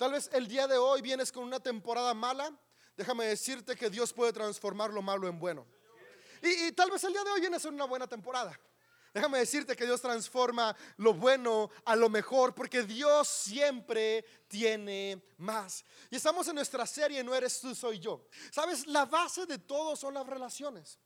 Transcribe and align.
Tal 0.00 0.12
vez 0.12 0.30
el 0.32 0.48
día 0.48 0.66
de 0.66 0.78
hoy 0.78 1.02
vienes 1.02 1.30
con 1.30 1.44
una 1.44 1.60
temporada 1.60 2.14
mala. 2.14 2.50
Déjame 2.96 3.26
decirte 3.26 3.76
que 3.76 3.90
Dios 3.90 4.14
puede 4.14 4.32
transformar 4.32 4.90
lo 4.94 5.02
malo 5.02 5.28
en 5.28 5.38
bueno. 5.38 5.66
Y, 6.40 6.68
y 6.68 6.72
tal 6.72 6.90
vez 6.90 7.04
el 7.04 7.12
día 7.12 7.22
de 7.22 7.30
hoy 7.30 7.40
vienes 7.40 7.62
en 7.66 7.74
una 7.74 7.84
buena 7.84 8.06
temporada. 8.06 8.58
Déjame 9.12 9.40
decirte 9.40 9.76
que 9.76 9.84
Dios 9.84 10.00
transforma 10.00 10.74
lo 10.96 11.12
bueno 11.12 11.68
a 11.84 11.96
lo 11.96 12.08
mejor, 12.08 12.54
porque 12.54 12.82
Dios 12.82 13.28
siempre 13.28 14.24
tiene 14.48 15.22
más. 15.36 15.84
Y 16.08 16.16
estamos 16.16 16.48
en 16.48 16.54
nuestra 16.54 16.86
serie 16.86 17.22
No 17.22 17.34
eres 17.34 17.60
tú, 17.60 17.74
soy 17.74 17.98
yo. 17.98 18.26
Sabes, 18.50 18.86
la 18.86 19.04
base 19.04 19.44
de 19.44 19.58
todo 19.58 19.96
son 19.96 20.14
las 20.14 20.26
relaciones. 20.26 20.98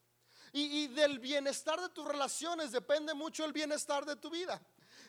Y, 0.53 0.85
y 0.85 0.87
del 0.87 1.19
bienestar 1.19 1.81
de 1.81 1.89
tus 1.89 2.07
relaciones 2.07 2.71
depende 2.71 3.13
mucho 3.13 3.45
el 3.45 3.53
bienestar 3.53 4.07
de 4.07 4.15
tu 4.15 4.31
vida. 4.31 4.65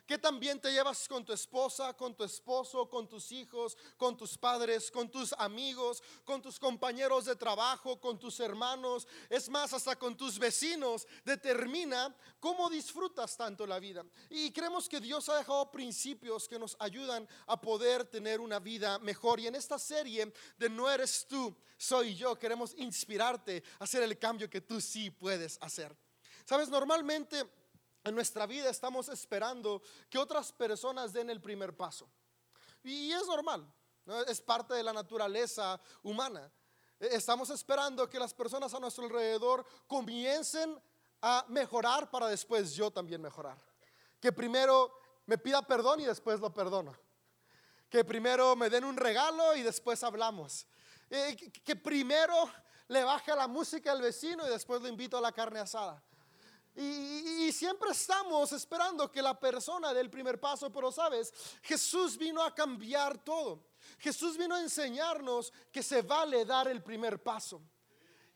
¿Qué 0.06 0.20
también 0.20 0.62
te 0.62 0.72
llevas 0.72 1.08
con 1.08 1.26
tu 1.26 1.34
esposa, 1.34 1.94
con 1.94 2.16
tu 2.16 2.24
esposo, 2.24 2.88
con 2.88 3.10
tus 3.10 3.32
hijos, 3.32 3.76
con 3.98 4.16
tus 4.16 4.38
padres, 4.38 4.92
con 4.92 5.10
tus 5.10 5.34
amigos, 5.34 6.04
con 6.24 6.44
tus 6.44 6.60
compañeros 6.60 7.26
de 7.26 7.36
trabajo, 7.36 8.00
con 8.00 8.20
tus 8.20 8.40
hermanos? 8.40 9.08
Es 9.30 9.50
más, 9.50 9.74
hasta 9.74 9.96
con 9.96 10.16
tus 10.16 10.38
vecinos. 10.38 11.08
Determina 11.24 12.16
cómo 12.40 12.70
disfrutas 12.70 13.36
tanto 13.36 13.66
la 13.66 13.80
vida. 13.80 14.06
Y 14.30 14.52
creemos 14.52 14.88
que 14.88 15.00
Dios 15.00 15.28
ha 15.30 15.38
dejado 15.38 15.72
principios 15.72 16.48
que 16.48 16.60
nos 16.60 16.78
ayudan 16.80 17.28
a 17.48 17.60
poder 17.60 18.06
tener 18.06 18.40
una 18.40 18.60
vida 18.60 19.00
mejor. 19.00 19.40
Y 19.40 19.48
en 19.48 19.56
esta 19.56 19.80
serie 19.80 20.32
de 20.58 20.70
No 20.70 20.88
eres 20.88 21.26
tú, 21.28 21.56
soy 21.78 22.16
yo, 22.16 22.38
queremos 22.38 22.76
inspirarte 22.78 23.64
a 23.80 23.86
hacer 23.86 24.04
el 24.04 24.20
cambio 24.20 24.50
que 24.50 24.62
tú 24.62 24.80
sí 24.80 25.10
puedes 25.10 25.58
hacer. 25.62 25.96
Sabes, 26.46 26.70
normalmente 26.70 27.44
en 28.06 28.14
nuestra 28.14 28.46
vida 28.46 28.70
estamos 28.70 29.10
esperando 29.10 29.82
que 30.10 30.20
otras 30.20 30.52
personas 30.52 31.12
den 31.12 31.30
el 31.30 31.42
primer 31.42 31.76
paso. 31.76 32.08
Y 32.84 33.12
es 33.12 33.26
normal, 33.26 33.68
es 34.28 34.40
parte 34.40 34.76
de 34.76 34.84
la 34.84 34.94
naturaleza 34.94 35.82
humana. 36.04 36.52
E, 37.00 37.08
estamos 37.16 37.50
esperando 37.50 38.08
que 38.08 38.20
las 38.20 38.32
personas 38.32 38.74
a 38.76 38.80
nuestro 38.80 39.06
alrededor 39.06 39.66
comiencen 39.88 40.80
a 41.20 41.46
mejorar 41.50 42.12
para 42.12 42.28
después 42.28 42.76
yo 42.76 42.92
también 42.92 43.22
mejorar. 43.22 43.58
Que 44.22 44.32
primero 44.32 45.00
me 45.26 45.40
pida 45.40 45.64
perdón 45.64 46.00
y 46.00 46.06
después 46.06 46.40
lo 46.40 46.54
perdono. 46.54 46.96
Que 47.90 48.06
primero 48.06 48.56
me 48.56 48.70
den 48.70 48.84
un 48.84 48.98
regalo 48.98 49.56
y 49.56 49.64
después 49.64 50.04
hablamos. 50.04 50.68
Eh, 51.10 51.36
que 51.64 51.76
primero 51.76 52.52
le 52.88 53.04
baje 53.04 53.36
la 53.36 53.48
música 53.48 53.92
al 53.92 54.02
vecino 54.02 54.46
y 54.46 54.50
después 54.52 54.80
lo 54.80 54.88
invito 54.88 55.18
a 55.18 55.22
la 55.22 55.32
carne 55.32 55.60
asada. 55.60 56.04
Y, 56.76 57.15
siempre 57.56 57.92
estamos 57.92 58.52
esperando 58.52 59.12
que 59.12 59.22
la 59.22 59.40
persona 59.40 59.94
dé 59.94 60.02
el 60.02 60.10
primer 60.10 60.40
paso, 60.40 60.72
pero 60.72 60.92
sabes, 60.92 61.34
Jesús 61.64 62.18
vino 62.18 62.44
a 62.44 62.54
cambiar 62.54 63.18
todo. 63.24 63.66
Jesús 64.00 64.38
vino 64.38 64.56
a 64.56 64.62
enseñarnos 64.62 65.54
que 65.72 65.82
se 65.82 66.02
vale 66.02 66.46
dar 66.46 66.68
el 66.68 66.84
primer 66.84 67.22
paso. 67.22 67.62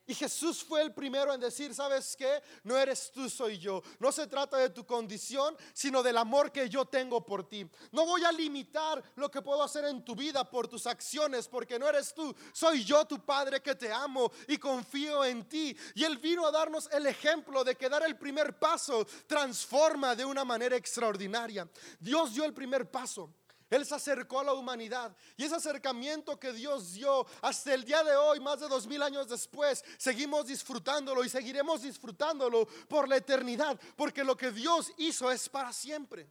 Y 0.10 0.16
Jesús 0.16 0.64
fue 0.64 0.82
el 0.82 0.92
primero 0.92 1.32
en 1.32 1.40
decir, 1.40 1.72
¿sabes 1.76 2.16
qué? 2.18 2.42
No 2.64 2.76
eres 2.76 3.12
tú, 3.12 3.30
soy 3.30 3.60
yo. 3.60 3.84
No 4.00 4.12
se 4.12 4.26
trata 4.26 4.58
de 4.58 4.72
tu 4.72 4.84
condición, 4.84 5.56
sino 5.72 6.02
del 6.02 6.18
amor 6.18 6.52
que 6.52 6.68
yo 6.68 6.84
tengo 6.86 7.24
por 7.24 7.48
ti. 7.48 7.70
No 7.92 8.08
voy 8.08 8.24
a 8.24 8.32
limitar 8.32 9.04
lo 9.18 9.30
que 9.30 9.44
puedo 9.44 9.62
hacer 9.62 9.86
en 9.86 10.04
tu 10.04 10.16
vida 10.16 10.50
por 10.50 10.68
tus 10.68 10.88
acciones, 10.88 11.48
porque 11.48 11.78
no 11.78 11.88
eres 11.88 12.12
tú, 12.12 12.36
soy 12.54 12.84
yo 12.84 13.06
tu 13.06 13.24
Padre 13.24 13.62
que 13.62 13.76
te 13.76 13.94
amo 13.94 14.32
y 14.48 14.58
confío 14.58 15.24
en 15.24 15.48
ti. 15.48 15.78
Y 15.94 16.04
Él 16.04 16.18
vino 16.18 16.48
a 16.48 16.52
darnos 16.52 16.90
el 16.92 17.06
ejemplo 17.06 17.64
de 17.64 17.76
que 17.76 17.88
dar 17.88 18.02
el 18.02 18.18
primer 18.18 18.58
paso 18.58 19.06
transforma 19.28 20.16
de 20.16 20.26
una 20.26 20.44
manera 20.44 20.76
extraordinaria. 20.76 21.70
Dios 22.00 22.34
dio 22.34 22.46
el 22.46 22.54
primer 22.56 22.90
paso. 22.90 23.32
Él 23.70 23.86
se 23.86 23.96
acercó 23.96 24.40
a 24.40 24.44
la 24.44 24.54
humanidad 24.54 25.16
y 25.38 25.44
ese 25.44 25.56
acercamiento 25.56 26.40
que 26.40 26.54
Dios 26.54 26.94
dio 26.94 27.26
hasta 27.42 27.74
el 27.74 27.84
día 27.84 28.04
de 28.04 28.16
hoy, 28.16 28.40
más 28.40 28.60
de 28.60 28.68
dos 28.68 28.88
mil 28.88 29.02
años 29.02 29.28
después, 29.28 29.84
seguimos 29.98 30.48
disfrutándolo 30.48 31.24
y 31.24 31.30
seguiremos 31.30 31.82
disfrutándolo 31.82 32.68
por 32.88 33.08
la 33.08 33.18
eternidad, 33.18 33.80
porque 33.96 34.24
lo 34.24 34.36
que 34.36 34.52
Dios 34.52 34.92
hizo 34.98 35.32
es 35.32 35.48
para 35.50 35.72
siempre. 35.74 36.28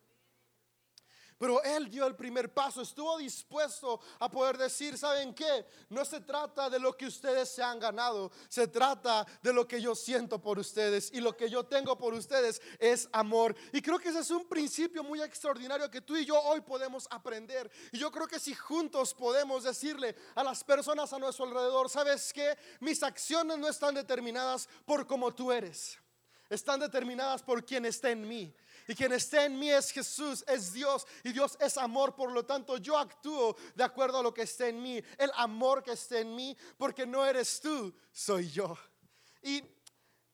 Pero 1.39 1.63
él 1.63 1.89
dio 1.89 2.05
el 2.05 2.17
primer 2.17 2.53
paso, 2.53 2.83
estuvo 2.83 3.17
dispuesto 3.17 4.01
a 4.19 4.29
poder 4.29 4.59
decir, 4.59 4.99
¿saben 4.99 5.33
qué? 5.33 5.67
No 5.89 6.05
se 6.05 6.21
trata 6.21 6.69
de 6.69 6.81
lo 6.81 6.97
que 6.97 7.07
ustedes 7.07 7.49
se 7.49 7.63
han 7.63 7.79
ganado, 7.79 8.33
se 8.49 8.67
trata 8.67 9.25
de 9.41 9.53
lo 9.53 9.67
que 9.67 9.81
yo 9.81 9.95
siento 9.95 10.41
por 10.41 10.59
ustedes 10.59 11.13
y 11.13 11.21
lo 11.21 11.37
que 11.37 11.49
yo 11.49 11.65
tengo 11.65 11.97
por 11.97 12.13
ustedes 12.13 12.61
es 12.81 13.09
amor. 13.13 13.55
Y 13.73 13.81
creo 13.81 14.01
que 14.01 14.09
ese 14.09 14.19
es 14.19 14.31
un 14.33 14.49
principio 14.49 15.05
muy 15.05 15.23
extraordinario 15.23 15.89
que 15.89 16.01
tú 16.01 16.17
y 16.17 16.25
yo 16.25 16.41
hoy 16.41 16.61
podemos 16.61 17.07
aprender. 17.09 17.71
Y 17.93 17.99
yo 17.99 18.11
creo 18.11 18.27
que 18.27 18.41
si 18.41 18.55
juntos 18.55 19.15
podemos 19.15 19.63
decirle 19.63 20.17
a 20.35 20.43
las 20.43 20.65
personas 20.65 21.13
a 21.13 21.21
nuestro 21.21 21.45
alrededor, 21.45 21.89
¿sabes 21.89 22.33
qué? 22.33 22.59
Mis 22.81 23.03
acciones 23.05 23.59
no 23.59 23.69
están 23.69 23.95
determinadas 23.95 24.69
por 24.85 25.07
cómo 25.07 25.33
tú 25.33 25.53
eres, 25.53 25.99
están 26.51 26.81
determinadas 26.81 27.43
por 27.43 27.65
quien 27.65 27.87
está 27.87 28.11
en 28.11 28.27
mí. 28.27 28.55
Y 28.89 28.95
quien 28.95 29.13
está 29.13 29.45
en 29.45 29.59
mí 29.59 29.71
es 29.71 29.91
Jesús, 29.91 30.43
es 30.49 30.73
Dios. 30.73 31.07
Y 31.23 31.33
Dios 31.33 31.59
es 31.61 31.77
amor. 31.77 32.17
Por 32.17 32.33
lo 32.33 32.47
tanto, 32.47 32.79
yo 32.79 32.97
actúo 32.97 33.55
de 33.75 33.85
acuerdo 33.85 34.19
a 34.19 34.23
lo 34.23 34.33
que 34.33 34.43
está 34.43 34.67
en 34.67 34.83
mí. 34.83 35.01
El 35.19 35.31
amor 35.35 35.83
que 35.83 35.93
está 35.93 36.19
en 36.19 36.35
mí. 36.35 36.57
Porque 36.79 37.07
no 37.07 37.25
eres 37.27 37.61
tú, 37.61 37.95
soy 38.11 38.51
yo. 38.51 38.77
Y 39.43 39.63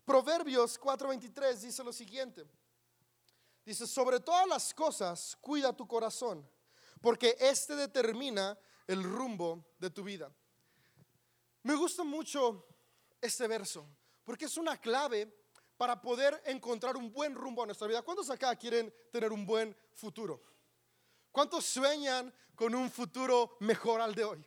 Proverbios 0.04 0.78
4:23 0.81 1.54
dice 1.56 1.82
lo 1.82 1.93
siguiente. 1.93 2.47
Dice, 3.64 3.88
sobre 3.88 4.20
todas 4.20 4.47
las 4.47 4.72
cosas, 4.72 5.37
cuida 5.41 5.72
tu 5.72 5.88
corazón. 5.88 6.48
Porque 7.00 7.37
este 7.41 7.75
determina 7.75 8.56
el 8.87 9.03
rumbo 9.03 9.64
de 9.78 9.91
tu 9.91 10.04
vida. 10.04 10.31
Me 11.64 11.75
gusta 11.75 12.04
mucho 12.04 12.69
este 13.20 13.48
verso. 13.48 13.84
Porque 14.22 14.44
es 14.44 14.56
una 14.56 14.76
clave 14.81 15.44
para 15.77 16.01
poder 16.01 16.41
encontrar 16.47 16.97
un 16.97 17.12
buen 17.12 17.35
rumbo 17.35 17.62
a 17.62 17.67
nuestra 17.67 17.89
vida. 17.89 18.03
¿Cuántos 18.03 18.31
acá 18.31 18.55
quieren 18.57 18.93
tener 19.11 19.33
un 19.33 19.45
buen 19.45 19.77
futuro? 19.95 20.43
¿Cuántos 21.33 21.65
sueñan 21.65 22.33
con 22.55 22.75
un 22.75 22.91
futuro 22.91 23.57
mejor 23.61 24.01
al 24.01 24.15
de 24.15 24.25
hoy? 24.25 24.47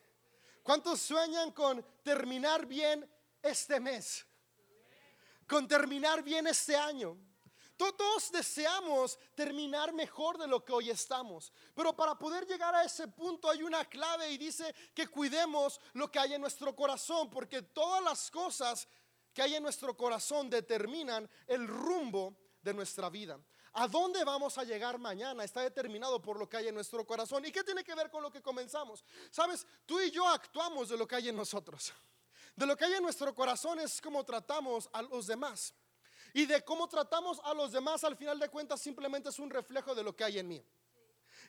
¿Cuántos 0.63 1.01
sueñan 1.01 1.51
con 1.51 1.85
terminar 2.03 2.65
bien 2.65 3.09
este 3.41 3.79
mes? 3.79 4.25
Con 5.47 5.67
terminar 5.67 6.23
bien 6.23 6.47
este 6.47 6.75
año. 6.75 7.17
Todos 7.77 8.31
deseamos 8.31 9.19
terminar 9.35 9.93
mejor 9.93 10.39
de 10.39 10.47
lo 10.47 10.65
que 10.65 10.73
hoy 10.73 10.89
estamos, 10.89 11.53
pero 11.75 11.95
para 11.95 12.17
poder 12.17 12.47
llegar 12.47 12.73
a 12.73 12.83
ese 12.83 13.07
punto 13.07 13.51
hay 13.51 13.61
una 13.61 13.85
clave 13.85 14.31
y 14.31 14.37
dice 14.37 14.73
que 14.95 15.07
cuidemos 15.07 15.79
lo 15.93 16.09
que 16.09 16.17
hay 16.17 16.33
en 16.33 16.41
nuestro 16.41 16.75
corazón, 16.75 17.29
porque 17.29 17.61
todas 17.61 18.03
las 18.03 18.31
cosas 18.31 18.87
que 19.37 19.43
hay 19.43 19.53
en 19.53 19.61
nuestro 19.61 19.95
corazón 19.95 20.49
determinan 20.49 21.29
el 21.45 21.67
rumbo 21.67 22.35
de 22.59 22.73
nuestra 22.73 23.07
vida. 23.07 23.39
¿A 23.73 23.87
dónde 23.87 24.23
vamos 24.23 24.57
a 24.57 24.63
llegar 24.63 24.97
mañana? 24.97 25.43
Está 25.43 25.61
determinado 25.61 26.19
por 26.19 26.39
lo 26.39 26.49
que 26.49 26.57
hay 26.57 26.69
en 26.69 26.73
nuestro 26.73 27.05
corazón. 27.05 27.45
¿Y 27.45 27.51
qué 27.51 27.63
tiene 27.63 27.83
que 27.83 27.93
ver 27.93 28.09
con 28.09 28.23
lo 28.23 28.31
que 28.31 28.41
comenzamos? 28.41 29.05
Sabes, 29.29 29.67
tú 29.85 30.01
y 30.01 30.09
yo 30.09 30.27
actuamos 30.27 30.89
de 30.89 30.97
lo 30.97 31.07
que 31.07 31.17
hay 31.17 31.29
en 31.29 31.35
nosotros. 31.35 31.93
De 32.55 32.65
lo 32.65 32.75
que 32.75 32.85
hay 32.85 32.93
en 32.93 33.03
nuestro 33.03 33.35
corazón 33.35 33.79
es 33.79 34.01
cómo 34.01 34.23
tratamos 34.23 34.89
a 34.91 35.03
los 35.03 35.27
demás. 35.27 35.71
Y 36.33 36.47
de 36.47 36.65
cómo 36.65 36.89
tratamos 36.89 37.39
a 37.43 37.53
los 37.53 37.71
demás, 37.71 38.03
al 38.03 38.17
final 38.17 38.39
de 38.39 38.49
cuentas, 38.49 38.81
simplemente 38.81 39.29
es 39.29 39.37
un 39.37 39.51
reflejo 39.51 39.93
de 39.93 40.01
lo 40.01 40.15
que 40.15 40.23
hay 40.23 40.39
en 40.39 40.47
mí. 40.47 40.65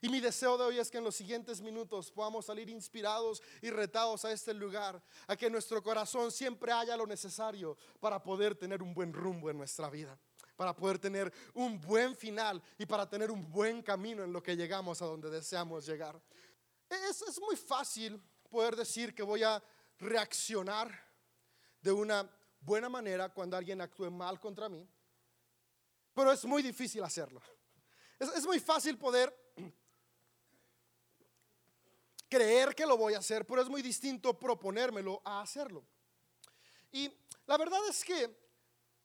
Y 0.01 0.09
mi 0.09 0.21
deseo 0.21 0.57
de 0.57 0.65
hoy 0.65 0.79
es 0.79 0.91
que 0.91 0.99
en 0.99 1.05
los 1.05 1.17
siguientes 1.17 1.61
minutos 1.61 2.11
podamos 2.13 2.47
salir 2.47 2.69
inspirados 2.71 3.43
y 3.61 3.71
retados 3.71 4.25
a 4.25 4.33
este 4.33 4.55
lugar, 4.55 5.03
a 5.27 5.37
que 5.37 5.51
nuestro 5.51 5.83
corazón 5.83 6.31
siempre 6.31 6.73
haya 6.73 6.97
lo 6.97 7.07
necesario 7.07 7.77
para 8.01 8.23
poder 8.23 8.55
tener 8.55 8.83
un 8.83 8.95
buen 8.95 9.13
rumbo 9.13 9.51
en 9.51 9.59
nuestra 9.59 9.91
vida, 9.91 10.19
para 10.57 10.75
poder 10.75 10.99
tener 10.99 11.33
un 11.55 11.81
buen 11.81 12.15
final 12.15 12.63
y 12.79 12.87
para 12.87 13.09
tener 13.09 13.31
un 13.31 13.51
buen 13.51 13.83
camino 13.83 14.23
en 14.23 14.33
lo 14.33 14.43
que 14.43 14.57
llegamos 14.57 15.03
a 15.03 15.07
donde 15.07 15.31
deseamos 15.31 15.85
llegar. 15.87 16.21
Es, 16.89 17.23
es 17.23 17.41
muy 17.41 17.57
fácil 17.57 18.23
poder 18.49 18.77
decir 18.77 19.15
que 19.15 19.23
voy 19.23 19.43
a 19.43 19.63
reaccionar 19.99 20.91
de 21.81 21.93
una 21.93 22.29
buena 22.61 22.89
manera 22.89 23.29
cuando 23.29 23.57
alguien 23.57 23.81
actúe 23.81 24.11
mal 24.11 24.39
contra 24.39 24.69
mí, 24.69 24.89
pero 26.15 26.33
es 26.33 26.45
muy 26.45 26.63
difícil 26.63 27.03
hacerlo. 27.03 27.41
Es, 28.19 28.29
es 28.31 28.47
muy 28.47 28.59
fácil 28.59 28.97
poder 28.97 29.48
creer 32.29 32.75
que 32.75 32.87
lo 32.87 32.97
voy 32.97 33.15
a 33.15 33.19
hacer, 33.19 33.47
pero 33.47 33.63
es 33.63 33.69
muy 33.69 33.83
distinto 33.83 34.39
proponérmelo 34.39 35.21
a 35.25 35.41
hacerlo. 35.41 35.85
Y 36.93 37.11
la 37.47 37.57
verdad 37.57 37.81
es 37.89 38.05
que 38.05 38.31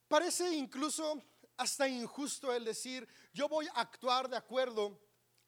parece 0.08 0.54
incluso 0.54 1.22
hasta 1.58 1.88
injusto 1.88 2.54
el 2.54 2.66
decir, 2.66 3.08
yo 3.34 3.48
voy 3.48 3.68
a 3.68 3.82
actuar 3.82 4.30
de 4.30 4.38
acuerdo 4.38 5.00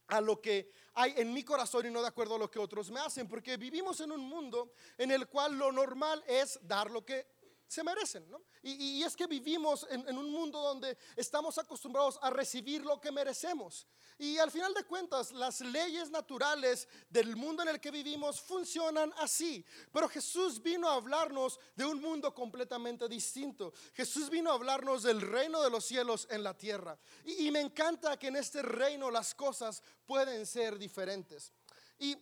a 0.07 0.22
lo 0.22 0.39
que 0.42 0.72
hay 0.94 1.13
en 1.18 1.33
mi 1.33 1.44
corazón 1.44 1.86
y 1.86 1.89
no 1.89 2.01
de 2.01 2.07
acuerdo 2.07 2.36
a 2.36 2.39
lo 2.39 2.50
que 2.50 2.60
otros 2.60 2.92
me 2.92 3.00
hacen, 3.00 3.27
porque 3.27 3.57
vivimos 3.57 4.00
en 4.01 4.12
un 4.12 4.21
mundo 4.21 4.71
en 4.98 5.12
el 5.12 5.28
cual 5.28 5.57
lo 5.57 5.71
normal 5.71 6.24
es 6.28 6.60
dar 6.62 6.92
lo 6.92 7.04
que 7.04 7.34
se 7.67 7.83
merecen. 7.83 8.29
¿no? 8.29 8.41
Y, 8.63 9.03
es 9.03 9.15
que 9.15 9.27
vivimos 9.27 9.85
en, 9.89 10.07
en, 10.07 10.17
un 10.17 10.29
mundo 10.31 10.62
donde 10.62 10.97
estamos 11.15 11.57
acostumbrados 11.57 12.19
a 12.21 12.29
recibir 12.29 12.83
lo 12.85 13.00
que 13.00 13.12
merecemos. 13.12 13.88
Y 14.17 14.38
al 14.38 14.50
final 14.50 14.73
de 14.73 14.83
cuentas, 14.83 15.31
las 15.31 15.59
leyes 15.62 16.09
naturales 16.09 16.88
del 17.09 17.35
mundo 17.35 17.63
en 17.63 17.69
el 17.69 17.81
que 17.81 17.91
vivimos 17.91 18.39
funcionan 18.39 19.13
así. 19.17 19.65
Pero 19.91 20.07
Jesús 20.07 20.62
vino 20.62 20.88
a 20.89 20.95
hablarnos 20.95 21.59
de 21.75 21.85
un 21.85 22.00
mundo 22.00 22.33
completamente 22.33 23.09
distinto. 23.09 23.73
Jesús 23.94 24.29
vino 24.29 24.51
a 24.51 24.53
hablarnos 24.53 25.03
del 25.03 25.21
reino 25.21 25.61
de 25.61 25.69
los 25.69 25.85
cielos 25.85 26.27
en 26.29 26.44
la 26.44 26.57
tierra. 26.57 26.97
Y, 27.25 27.47
y 27.47 27.51
me 27.51 27.59
encanta 27.59 28.18
que 28.18 28.27
en 28.27 28.38
este 28.38 28.61
reino 28.61 29.11
las 29.11 29.35
cosas 29.35 29.83
pueden 30.06 30.45
ser 30.45 30.77
diferentes. 30.77 31.51
Y 32.00 32.15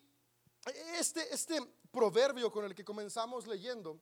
este, 0.98 1.34
este 1.34 1.62
proverbio 1.92 2.51
con 2.51 2.66
el 2.66 2.74
que 2.74 2.86
comenzamos 2.86 3.48
leyendo, 3.48 4.00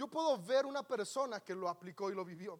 yo 0.00 0.08
puedo 0.08 0.38
ver 0.38 0.64
una 0.64 0.82
persona 0.82 1.40
que 1.40 1.54
lo 1.54 1.68
aplicó 1.68 2.10
y 2.10 2.14
lo 2.14 2.24
vivió. 2.24 2.58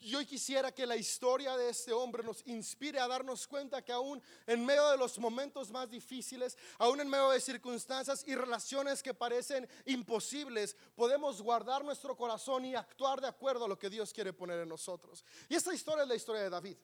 Yo 0.00 0.22
quisiera 0.26 0.70
que 0.70 0.84
la 0.84 0.96
historia 0.96 1.56
de 1.56 1.70
este 1.70 1.94
hombre 1.94 2.22
nos 2.22 2.46
inspire 2.46 3.00
a 3.00 3.08
darnos 3.08 3.48
cuenta 3.48 3.82
que 3.82 3.90
aún 3.90 4.22
en 4.46 4.66
medio 4.66 4.86
de 4.90 4.98
los 4.98 5.18
momentos 5.18 5.70
más 5.70 5.88
difíciles, 5.88 6.58
aún 6.76 7.00
en 7.00 7.08
medio 7.08 7.30
de 7.30 7.40
circunstancias 7.40 8.22
y 8.26 8.34
relaciones 8.34 9.02
que 9.02 9.14
parecen 9.14 9.66
imposibles, 9.86 10.76
podemos 10.94 11.40
guardar 11.40 11.82
nuestro 11.82 12.14
corazón 12.14 12.66
y 12.66 12.74
actuar 12.74 13.22
de 13.22 13.28
acuerdo 13.28 13.64
a 13.64 13.68
lo 13.68 13.78
que 13.78 13.88
Dios 13.88 14.12
quiere 14.12 14.34
poner 14.34 14.60
en 14.60 14.68
nosotros. 14.68 15.24
Y 15.48 15.54
esta 15.54 15.72
historia 15.72 16.02
es 16.02 16.08
la 16.10 16.16
historia 16.16 16.42
de 16.42 16.50
David. 16.50 16.76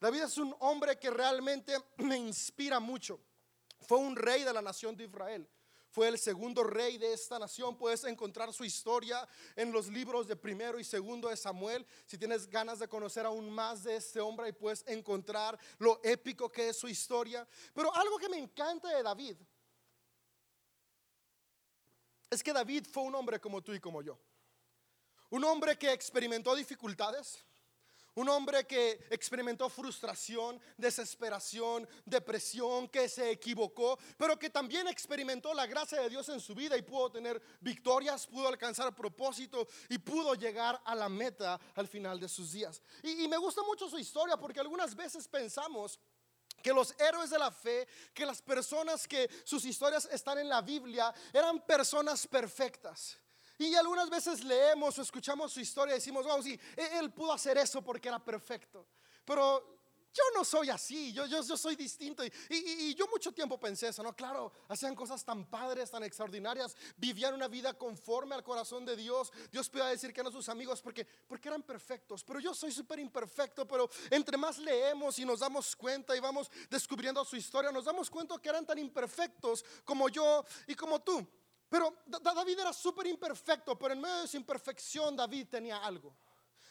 David 0.00 0.22
es 0.22 0.36
un 0.38 0.52
hombre 0.58 0.98
que 0.98 1.10
realmente 1.10 1.76
me 1.98 2.16
inspira 2.16 2.80
mucho. 2.80 3.20
Fue 3.82 3.98
un 3.98 4.16
rey 4.16 4.42
de 4.42 4.52
la 4.52 4.62
nación 4.62 4.96
de 4.96 5.04
Israel 5.04 5.48
fue 5.90 6.08
el 6.08 6.18
segundo 6.18 6.64
rey 6.64 6.98
de 6.98 7.12
esta 7.12 7.38
nación. 7.38 7.76
Puedes 7.76 8.04
encontrar 8.04 8.52
su 8.52 8.64
historia 8.64 9.26
en 9.56 9.72
los 9.72 9.88
libros 9.88 10.26
de 10.26 10.36
primero 10.36 10.78
y 10.78 10.84
segundo 10.84 11.28
de 11.28 11.36
Samuel. 11.36 11.86
Si 12.06 12.18
tienes 12.18 12.48
ganas 12.48 12.78
de 12.78 12.88
conocer 12.88 13.26
aún 13.26 13.50
más 13.50 13.84
de 13.84 13.96
este 13.96 14.20
hombre, 14.20 14.48
y 14.48 14.52
puedes 14.52 14.84
encontrar 14.86 15.58
lo 15.78 16.00
épico 16.04 16.50
que 16.50 16.68
es 16.70 16.76
su 16.78 16.88
historia. 16.88 17.46
Pero 17.74 17.94
algo 17.94 18.18
que 18.18 18.28
me 18.28 18.38
encanta 18.38 18.88
de 18.88 19.02
David 19.02 19.36
es 22.30 22.42
que 22.42 22.52
David 22.52 22.86
fue 22.90 23.04
un 23.04 23.14
hombre 23.14 23.40
como 23.40 23.62
tú 23.62 23.72
y 23.72 23.80
como 23.80 24.02
yo. 24.02 24.18
Un 25.30 25.44
hombre 25.44 25.78
que 25.78 25.92
experimentó 25.92 26.54
dificultades, 26.54 27.44
un 28.18 28.28
hombre 28.28 28.66
que 28.66 29.06
experimentó 29.10 29.68
frustración, 29.68 30.60
desesperación, 30.76 31.88
depresión, 32.04 32.88
que 32.88 33.08
se 33.08 33.30
equivocó, 33.30 33.96
pero 34.16 34.36
que 34.36 34.50
también 34.50 34.88
experimentó 34.88 35.54
la 35.54 35.66
gracia 35.66 36.00
de 36.00 36.08
Dios 36.08 36.28
en 36.28 36.40
su 36.40 36.52
vida 36.52 36.76
y 36.76 36.82
pudo 36.82 37.12
tener 37.12 37.40
victorias, 37.60 38.26
pudo 38.26 38.48
alcanzar 38.48 38.92
propósito 38.92 39.68
y 39.88 39.98
pudo 39.98 40.34
llegar 40.34 40.82
a 40.84 40.96
la 40.96 41.08
meta 41.08 41.60
al 41.76 41.86
final 41.86 42.18
de 42.18 42.28
sus 42.28 42.50
días. 42.50 42.82
Y, 43.04 43.28
me 43.28 43.36
gusta 43.36 43.62
mucho 43.62 43.88
su 43.88 43.98
historia 43.98 44.36
porque 44.36 44.58
algunas 44.58 44.96
veces 44.96 45.28
pensamos 45.28 46.00
que 46.60 46.72
los 46.72 46.98
héroes 46.98 47.30
de 47.30 47.38
la 47.38 47.52
fe, 47.52 47.86
que 48.12 48.26
las 48.26 48.42
personas 48.42 49.06
que 49.06 49.30
sus 49.44 49.64
historias 49.64 50.08
están 50.10 50.38
en 50.38 50.48
la 50.48 50.60
Biblia, 50.60 51.14
eran 51.32 51.60
personas 51.60 52.26
perfectas. 52.26 53.16
Y 53.58 53.74
algunas 53.74 54.08
veces 54.08 54.44
leemos 54.44 54.98
o 54.98 55.02
escuchamos 55.02 55.52
su 55.52 55.60
historia 55.60 55.94
y 55.94 55.98
decimos, 55.98 56.24
wow, 56.24 56.42
sí, 56.42 56.58
e-, 56.76 56.98
él 56.98 57.12
pudo 57.12 57.32
hacer 57.32 57.58
eso 57.58 57.82
porque 57.82 58.08
era 58.08 58.24
perfecto. 58.24 58.86
Pero 59.24 59.78
yo 60.14 60.22
no 60.34 60.44
soy 60.44 60.70
así, 60.70 61.12
yo, 61.12 61.26
yo, 61.26 61.42
soy 61.56 61.76
distinto. 61.76 62.24
Y, 62.24 62.32
y, 62.50 62.94
yo 62.94 63.06
mucho 63.08 63.32
tiempo 63.32 63.58
pensé 63.58 63.88
eso, 63.88 64.02
¿no? 64.02 64.14
Claro, 64.16 64.52
hacían 64.68 64.94
cosas 64.94 65.24
tan 65.24 65.44
padres, 65.46 65.90
tan 65.90 66.02
extraordinarias, 66.02 66.76
vivían 66.96 67.34
una 67.34 67.46
vida 67.46 67.74
conforme 67.74 68.34
al 68.34 68.42
corazón 68.42 68.84
de 68.84 68.96
Dios. 68.96 69.32
Dios 69.50 69.68
puede 69.68 69.90
decir 69.90 70.12
que 70.12 70.20
eran 70.20 70.32
sus 70.32 70.48
amigos 70.48 70.80
porque, 70.80 71.04
porque 71.04 71.48
eran 71.48 71.62
perfectos, 71.62 72.24
pero 72.24 72.40
yo 72.40 72.54
soy 72.54 72.72
súper 72.72 72.98
imperfecto. 72.98 73.66
Pero 73.66 73.90
entre 74.10 74.36
más 74.36 74.58
leemos 74.58 75.18
y 75.18 75.24
nos 75.24 75.40
damos 75.40 75.76
cuenta 75.76 76.16
y 76.16 76.20
vamos 76.20 76.50
descubriendo 76.70 77.24
su 77.24 77.36
historia, 77.36 77.70
nos 77.70 77.84
damos 77.84 78.08
cuenta 78.08 78.38
que 78.38 78.48
eran 78.48 78.66
tan 78.66 78.78
imperfectos 78.78 79.64
como 79.84 80.08
yo 80.08 80.44
y 80.66 80.74
como 80.74 81.00
tú. 81.00 81.26
Pero 81.68 82.02
David 82.06 82.58
era 82.58 82.72
súper 82.72 83.06
imperfecto, 83.06 83.78
pero 83.78 83.94
en 83.94 84.00
medio 84.00 84.22
de 84.22 84.28
su 84.28 84.36
imperfección 84.36 85.14
David 85.14 85.48
tenía 85.50 85.78
algo. 85.78 86.16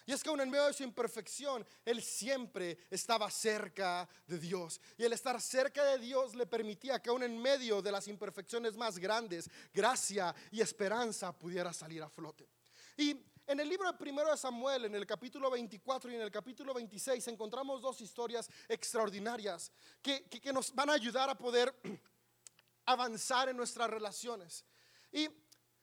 Y 0.07 0.13
es 0.13 0.23
que 0.23 0.29
aún 0.29 0.39
en 0.39 0.49
medio 0.49 0.67
de 0.67 0.73
su 0.73 0.83
imperfección, 0.83 1.67
él 1.83 2.01
siempre 2.01 2.77
estaba 2.89 3.29
cerca 3.29 4.07
de 4.25 4.39
Dios. 4.39 4.79
Y 4.97 5.03
el 5.03 5.11
estar 5.11 5.39
cerca 5.41 5.83
de 5.83 5.99
Dios 5.99 6.33
le 6.33 6.45
permitía 6.45 7.01
que 7.01 7.09
aún 7.09 7.23
en 7.23 7.41
medio 7.41 7.81
de 7.81 7.91
las 7.91 8.07
imperfecciones 8.07 8.77
más 8.77 8.97
grandes, 8.97 9.49
gracia 9.73 10.33
y 10.49 10.61
esperanza 10.61 11.37
pudiera 11.37 11.73
salir 11.73 12.01
a 12.01 12.09
flote. 12.09 12.47
Y 12.95 13.21
en 13.45 13.59
el 13.59 13.67
libro 13.67 13.91
de 13.91 13.97
primero 13.97 14.31
de 14.31 14.37
Samuel, 14.37 14.85
en 14.85 14.95
el 14.95 15.05
capítulo 15.05 15.51
24 15.51 16.09
y 16.09 16.15
en 16.15 16.21
el 16.21 16.31
capítulo 16.31 16.73
26, 16.73 17.27
encontramos 17.27 17.81
dos 17.81 17.99
historias 17.99 18.49
extraordinarias 18.69 19.73
que, 20.01 20.23
que 20.23 20.53
nos 20.53 20.73
van 20.73 20.89
a 20.89 20.93
ayudar 20.93 21.29
a 21.29 21.37
poder 21.37 21.75
avanzar 22.85 23.49
en 23.49 23.57
nuestras 23.57 23.89
relaciones. 23.89 24.63
Y 25.11 25.29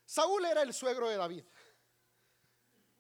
Saúl 0.05 0.45
era 0.45 0.63
el 0.63 0.73
suegro 0.75 1.09
de 1.09 1.17
David. 1.17 1.45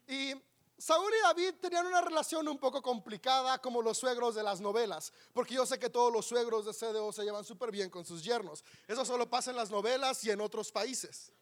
Y 0.06 0.34
Saúl 0.76 1.12
y 1.18 1.22
David 1.22 1.54
tenían 1.60 1.86
una 1.86 2.00
relación 2.00 2.46
un 2.48 2.58
poco 2.58 2.82
complicada 2.82 3.58
como 3.58 3.80
los 3.80 3.98
suegros 3.98 4.34
de 4.34 4.42
las 4.42 4.60
novelas, 4.60 5.12
porque 5.32 5.54
yo 5.54 5.64
sé 5.64 5.78
que 5.78 5.88
todos 5.88 6.12
los 6.12 6.26
suegros 6.26 6.66
de 6.66 6.74
CDO 6.74 7.12
se 7.12 7.22
llevan 7.22 7.44
súper 7.44 7.70
bien 7.70 7.88
con 7.88 8.04
sus 8.04 8.22
yernos. 8.22 8.64
Eso 8.86 9.04
solo 9.04 9.28
pasa 9.30 9.50
en 9.50 9.56
las 9.56 9.70
novelas 9.70 10.22
y 10.24 10.30
en 10.30 10.40
otros 10.40 10.72
países. 10.72 11.32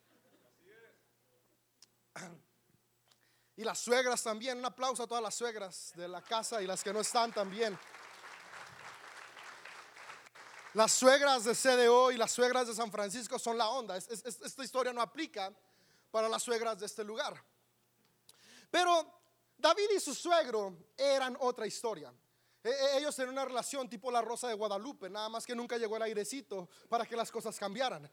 Y 3.56 3.64
las 3.64 3.78
suegras 3.78 4.22
también, 4.22 4.58
un 4.58 4.64
aplauso 4.64 5.02
a 5.02 5.06
todas 5.06 5.22
las 5.22 5.34
suegras 5.34 5.92
de 5.94 6.08
la 6.08 6.22
casa 6.22 6.62
y 6.62 6.66
las 6.66 6.82
que 6.82 6.92
no 6.92 7.00
están 7.00 7.32
también. 7.32 7.78
Las 10.74 10.92
suegras 10.92 11.44
de 11.44 11.54
CDO 11.54 12.12
y 12.12 12.16
las 12.16 12.32
suegras 12.32 12.66
de 12.66 12.74
San 12.74 12.90
Francisco 12.90 13.38
son 13.38 13.58
la 13.58 13.68
onda. 13.68 13.96
esta 13.96 14.64
historia 14.64 14.92
no 14.92 15.02
aplica 15.02 15.52
para 16.10 16.28
las 16.28 16.42
suegras 16.42 16.78
de 16.78 16.86
este 16.86 17.04
lugar. 17.04 17.42
Pero 18.70 19.20
David 19.58 19.90
y 19.96 20.00
su 20.00 20.14
suegro 20.14 20.76
eran 20.96 21.36
otra 21.40 21.66
historia. 21.66 22.12
E, 22.64 22.70
e, 22.70 22.98
ellos 22.98 23.14
tenían 23.14 23.34
una 23.34 23.44
relación 23.44 23.88
tipo 23.88 24.10
la 24.10 24.22
Rosa 24.22 24.48
de 24.48 24.54
Guadalupe, 24.54 25.10
nada 25.10 25.28
más 25.28 25.44
que 25.44 25.54
nunca 25.54 25.76
llegó 25.76 25.96
el 25.96 26.02
airecito 26.02 26.68
para 26.88 27.04
que 27.04 27.16
las 27.16 27.30
cosas 27.30 27.58
cambiaran. 27.58 28.10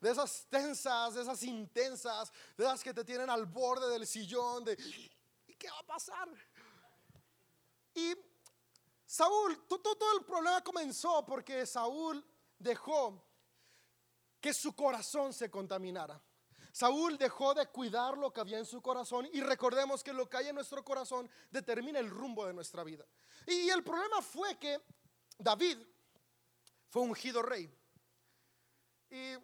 De 0.00 0.10
esas 0.10 0.46
tensas, 0.50 1.14
de 1.14 1.22
esas 1.22 1.42
intensas, 1.44 2.30
de 2.56 2.64
esas 2.64 2.82
que 2.82 2.92
te 2.92 3.04
tienen 3.04 3.30
al 3.30 3.46
borde 3.46 3.88
del 3.88 4.06
sillón, 4.06 4.64
de 4.64 4.72
¿y 5.46 5.54
qué 5.54 5.70
va 5.70 5.78
a 5.78 5.86
pasar? 5.86 6.28
Y 7.94 8.14
Saúl, 9.12 9.66
todo, 9.68 10.18
el 10.18 10.24
problema 10.24 10.64
comenzó 10.64 11.22
porque 11.26 11.66
Saúl 11.66 12.24
dejó 12.58 13.22
que 14.40 14.54
su 14.54 14.74
corazón 14.74 15.34
se 15.34 15.50
contaminara. 15.50 16.18
Saúl 16.72 17.18
dejó 17.18 17.52
de 17.52 17.66
cuidar 17.66 18.16
lo 18.16 18.32
que 18.32 18.40
había 18.40 18.56
en 18.56 18.64
su 18.64 18.80
corazón 18.80 19.28
y 19.30 19.42
recordemos 19.42 20.02
que 20.02 20.14
lo 20.14 20.30
que 20.30 20.38
hay 20.38 20.48
en 20.48 20.54
nuestro 20.54 20.82
corazón 20.82 21.28
determina 21.50 21.98
el 21.98 22.08
rumbo 22.08 22.46
de 22.46 22.54
nuestra 22.54 22.84
vida. 22.84 23.04
Y 23.46 23.68
el 23.68 23.84
problema 23.84 24.22
fue 24.22 24.58
que 24.58 24.80
David 25.36 25.76
fue 26.88 27.02
ungido 27.02 27.42
rey. 27.42 27.70
Y 29.10 29.34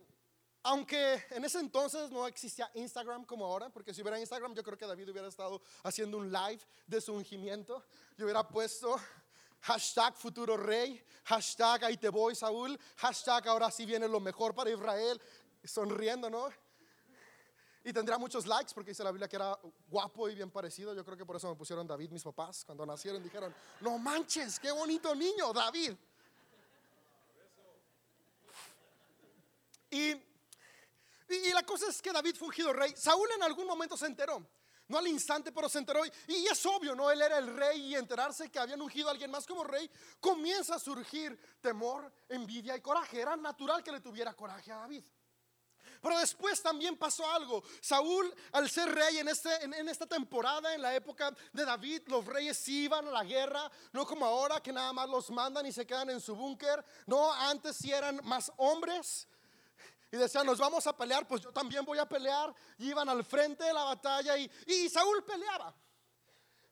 aunque 0.63 1.27
en 1.29 1.45
ese 1.45 1.61
entonces 1.61 2.11
no 2.11 2.27
existía 2.27 2.71
Instagram 2.73 3.27
como 3.27 3.45
ahora, 3.45 3.69
porque 3.69 3.93
si 3.93 4.01
hubiera 4.01 4.19
Instagram 4.19 4.55
yo 4.55 4.63
creo 4.63 4.79
que 4.79 4.87
David 4.87 5.11
hubiera 5.11 5.29
estado 5.29 5.61
haciendo 5.83 6.17
un 6.17 6.33
live 6.33 6.63
de 6.87 7.03
su 7.03 7.13
ungimiento. 7.13 7.85
Yo 8.17 8.25
hubiera 8.25 8.49
puesto 8.49 8.99
Hashtag 9.63 10.17
futuro 10.17 10.57
rey. 10.57 11.03
Hashtag 11.25 11.85
ahí 11.85 11.97
te 11.97 12.09
voy, 12.09 12.35
Saúl. 12.35 12.79
Hashtag 12.97 13.49
ahora 13.49 13.71
sí 13.71 13.85
viene 13.85 14.09
lo 14.09 14.21
mejor 14.21 14.55
para 14.55 14.71
Israel. 14.71 15.21
Sonriendo, 15.65 16.31
¿no? 16.31 16.49
Y 17.85 17.93
tendría 17.93 18.19
muchos 18.19 18.47
likes 18.47 18.73
porque 18.75 18.91
dice 18.91 19.03
la 19.03 19.11
Biblia 19.11 19.29
que 19.29 19.37
era 19.37 19.59
guapo 19.89 20.29
y 20.29 20.35
bien 20.35 20.51
parecido. 20.51 20.95
Yo 20.95 21.05
creo 21.05 21.17
que 21.17 21.25
por 21.25 21.37
eso 21.37 21.49
me 21.49 21.57
pusieron 21.57 21.87
David 21.87 22.11
mis 22.11 22.23
papás. 22.23 22.65
Cuando 22.65 22.85
nacieron 22.85 23.23
dijeron, 23.23 23.55
no 23.81 23.99
manches, 23.99 24.59
qué 24.61 24.71
bonito 24.71 25.15
niño, 25.15 25.53
David. 25.53 25.95
Y, 29.91 30.11
y, 31.31 31.53
la 31.55 31.63
cosa 31.63 31.89
es 31.89 32.03
que 32.03 32.13
David 32.13 32.37
fue 32.37 32.55
rey. 32.75 32.95
Saúl 32.95 33.29
en 33.35 33.43
algún 33.43 33.67
momento 33.67 33.97
se 33.97 34.07
enteró 34.07 34.47
no 34.89 34.99
al 34.99 35.07
instante, 35.07 35.53
pero 35.53 35.69
se 35.69 35.79
enteró. 35.79 36.03
Y 36.27 36.47
es 36.47 36.67
obvio, 36.67 36.95
¿no? 36.95 37.11
Él 37.11 37.21
era 37.23 37.39
el 37.39 37.55
rey 37.55 37.89
y 37.89 37.95
enterarse 37.95 38.51
que 38.51 38.59
habían 38.59 38.81
ungido 38.81 39.09
a 39.09 39.13
alguien 39.13 39.31
más 39.31 39.47
como 39.47 39.65
rey, 39.65 39.91
comienza 40.21 40.75
a 40.75 40.79
surgir 40.79 41.39
temor, 41.61 42.13
envidia 42.29 42.77
y 42.77 42.81
coraje. 42.81 43.21
Era 43.21 43.37
natural 43.37 43.83
que 43.83 43.93
le 43.93 44.01
tuviera 44.01 44.35
coraje 44.35 44.73
a 44.73 44.79
David. 44.79 45.05
Pero 46.01 46.19
después 46.19 46.63
también 46.63 46.97
pasó 46.97 47.29
algo. 47.31 47.63
Saúl, 47.81 48.33
al 48.53 48.71
ser 48.71 48.95
rey 48.95 49.19
en, 49.19 49.29
este, 49.29 49.51
esta 49.91 50.07
temporada, 50.07 50.75
en 50.75 50.83
la 50.83 50.95
época 50.95 51.35
de 51.53 51.65
David, 51.65 52.03
los 52.07 52.25
reyes 52.25 52.67
iban 52.69 53.09
a 53.09 53.11
la 53.11 53.25
guerra, 53.25 53.71
no 53.93 54.07
como 54.07 54.25
ahora 54.25 54.63
que 54.63 54.73
nada 54.73 54.93
más 54.93 55.09
los 55.09 55.31
mandan 55.31 55.67
y 55.67 55.73
se 55.73 55.87
quedan 55.87 56.11
en 56.11 56.21
su 56.21 56.35
búnker. 56.37 56.85
No, 57.07 57.33
antes 57.33 57.77
sí 57.77 57.93
eran 57.93 58.21
más 58.25 58.53
hombres 58.57 59.27
y 60.11 60.17
decían, 60.17 60.47
nos 60.47 60.59
vamos 60.59 60.87
a 60.87 60.97
pelear, 60.97 61.27
pues 61.29 61.43
yo 61.43 61.53
también 61.53 61.85
voy 61.85 61.99
a 61.99 62.09
pelear. 62.09 62.55
Y 62.79 62.89
iban 62.89 63.09
al 63.09 63.25
frente 63.25 63.65
de 63.65 63.73
la 63.73 63.85
batalla 63.85 64.37
y, 64.39 64.51
y 64.67 64.89
Saúl 64.89 65.23
peleaba. 65.25 65.75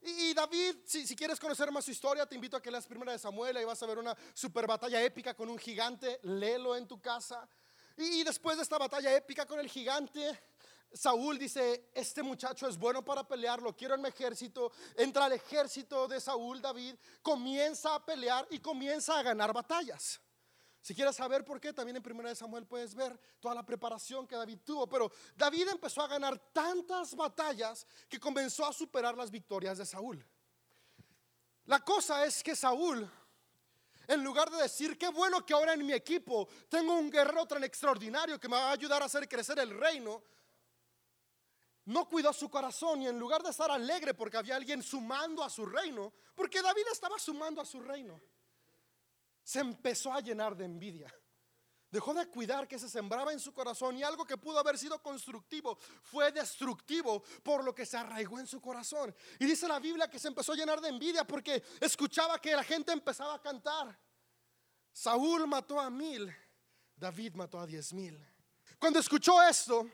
Y, 0.01 0.33
David, 0.33 0.77
si, 0.85 1.05
si, 1.05 1.15
quieres 1.15 1.39
conocer 1.39 1.71
más 1.71 1.83
su 1.85 1.91
historia, 1.91 2.25
te 2.25 2.35
invito 2.35 2.55
a 2.55 2.61
que 2.61 2.71
leas 2.71 2.87
primera 2.87 3.11
de 3.11 3.19
Samuel 3.19 3.57
y 3.57 3.65
vas 3.65 3.81
a 3.81 3.85
ver 3.85 3.97
una 3.97 4.15
super 4.33 4.65
batalla 4.65 5.01
épica 5.01 5.33
con 5.33 5.49
un 5.49 5.57
gigante. 5.57 6.19
Léelo 6.23 6.75
en 6.75 6.87
tu 6.87 7.01
casa. 7.01 7.47
Y, 7.97 8.21
y 8.21 8.23
después 8.23 8.57
de 8.57 8.63
esta 8.63 8.77
batalla 8.77 9.15
épica 9.15 9.45
con 9.45 9.59
el 9.59 9.67
gigante, 9.67 10.39
Saúl 10.93 11.37
dice, 11.37 11.89
este 11.93 12.23
muchacho 12.23 12.67
es 12.67 12.77
bueno 12.77 13.03
para 13.03 13.27
pelear, 13.27 13.61
lo 13.61 13.75
quiero 13.75 13.95
en 13.95 14.01
mi 14.01 14.09
ejército. 14.09 14.71
Entra 14.95 15.25
al 15.25 15.33
ejército 15.33 16.07
de 16.07 16.21
Saúl, 16.21 16.61
David, 16.61 16.95
comienza 17.21 17.95
a 17.95 18.05
pelear 18.05 18.47
y 18.49 18.59
comienza 18.59 19.19
a 19.19 19.23
ganar 19.23 19.53
batallas. 19.53 20.19
Si 20.87 20.95
quieres 20.95 21.17
saber 21.17 21.43
por 21.43 21.59
qué, 21.59 21.73
también 21.73 21.97
en 21.97 22.01
Primera 22.01 22.33
Samuel 22.33 22.65
puedes 22.65 22.95
ver 22.95 23.19
toda 23.41 23.53
la 23.53 23.65
preparación 23.65 24.25
que 24.25 24.37
David 24.37 24.59
tuvo. 24.63 24.87
Pero 24.87 25.11
David 25.35 25.67
empezó 25.67 26.01
a 26.01 26.07
ganar 26.07 26.39
tantas 26.53 27.13
batallas 27.13 27.85
que 28.07 28.17
comenzó 28.17 28.65
a 28.65 28.71
superar 28.71 29.17
las 29.17 29.29
victorias 29.29 29.77
de 29.77 29.85
Saúl. 29.85 30.25
La 31.65 31.81
cosa 31.81 32.23
es 32.23 32.41
que 32.41 32.55
Saúl, 32.55 33.05
en 34.07 34.23
lugar 34.23 34.49
de 34.49 34.61
decir, 34.61 34.97
qué 34.97 35.09
bueno 35.09 35.45
que 35.45 35.53
ahora 35.53 35.73
en 35.73 35.85
mi 35.85 35.91
equipo 35.91 36.47
tengo 36.69 36.93
un 36.93 37.09
guerrero 37.09 37.45
tan 37.45 37.65
extraordinario 37.65 38.39
que 38.39 38.47
me 38.47 38.55
va 38.55 38.69
a 38.69 38.71
ayudar 38.71 39.01
a 39.01 39.07
hacer 39.07 39.27
crecer 39.27 39.59
el 39.59 39.77
reino, 39.77 40.23
no 41.83 42.07
cuidó 42.07 42.31
su 42.31 42.49
corazón 42.49 43.01
y 43.01 43.07
en 43.07 43.19
lugar 43.19 43.43
de 43.43 43.49
estar 43.49 43.69
alegre 43.69 44.13
porque 44.13 44.37
había 44.37 44.55
alguien 44.55 44.81
sumando 44.81 45.43
a 45.43 45.49
su 45.49 45.65
reino, 45.65 46.13
porque 46.33 46.61
David 46.61 46.85
estaba 46.93 47.19
sumando 47.19 47.59
a 47.59 47.65
su 47.65 47.81
reino, 47.81 48.21
se 49.47 49.61
empezó 49.61 50.11
a 50.11 50.19
llenar 50.19 50.57
de 50.57 50.65
envidia. 50.65 51.07
Dejó 51.89 52.13
de 52.13 52.27
cuidar 52.27 52.67
que 52.67 52.77
se 52.77 52.89
sembraba 52.89 53.31
en 53.31 53.39
su 53.39 53.53
corazón 53.53 53.95
y 53.95 54.03
algo 54.03 54.25
que 54.25 54.35
pudo 54.35 54.59
haber 54.59 54.77
sido 54.77 55.01
constructivo 55.01 55.77
fue 56.03 56.33
destructivo 56.33 57.23
por 57.43 57.63
lo 57.63 57.73
que 57.73 57.85
se 57.85 57.95
arraigó 57.95 58.41
en 58.41 58.45
su 58.45 58.59
corazón. 58.59 59.15
Y 59.39 59.45
dice 59.45 59.65
la 59.65 59.79
Biblia 59.79 60.09
que 60.09 60.19
se 60.19 60.27
empezó 60.27 60.51
a 60.51 60.57
llenar 60.57 60.81
de 60.81 60.89
envidia 60.89 61.23
porque 61.23 61.63
escuchaba 61.79 62.41
que 62.41 62.57
la 62.57 62.63
gente 62.65 62.91
empezaba 62.91 63.35
a 63.35 63.41
cantar. 63.41 63.97
Saúl 64.91 65.47
mató 65.47 65.79
a 65.79 65.89
mil, 65.89 66.29
David 66.93 67.35
mató 67.35 67.57
a 67.57 67.65
diez 67.65 67.93
mil. 67.93 68.19
Cuando 68.77 68.99
escuchó 68.99 69.41
esto, 69.41 69.89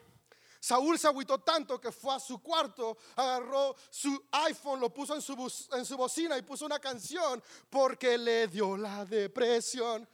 Saúl 0.64 0.98
se 0.98 1.06
agüitó 1.06 1.40
tanto 1.40 1.78
que 1.78 1.92
fue 1.92 2.14
a 2.14 2.18
su 2.18 2.40
cuarto, 2.40 2.96
agarró 3.16 3.76
su 3.90 4.24
iPhone, 4.32 4.80
lo 4.80 4.88
puso 4.88 5.14
en 5.14 5.20
su, 5.20 5.34
en 5.72 5.84
su 5.84 5.94
bocina 5.94 6.38
y 6.38 6.42
puso 6.42 6.64
una 6.64 6.78
canción 6.78 7.42
porque 7.68 8.16
le 8.16 8.48
dio 8.48 8.74
la 8.74 9.04
depresión. 9.04 10.08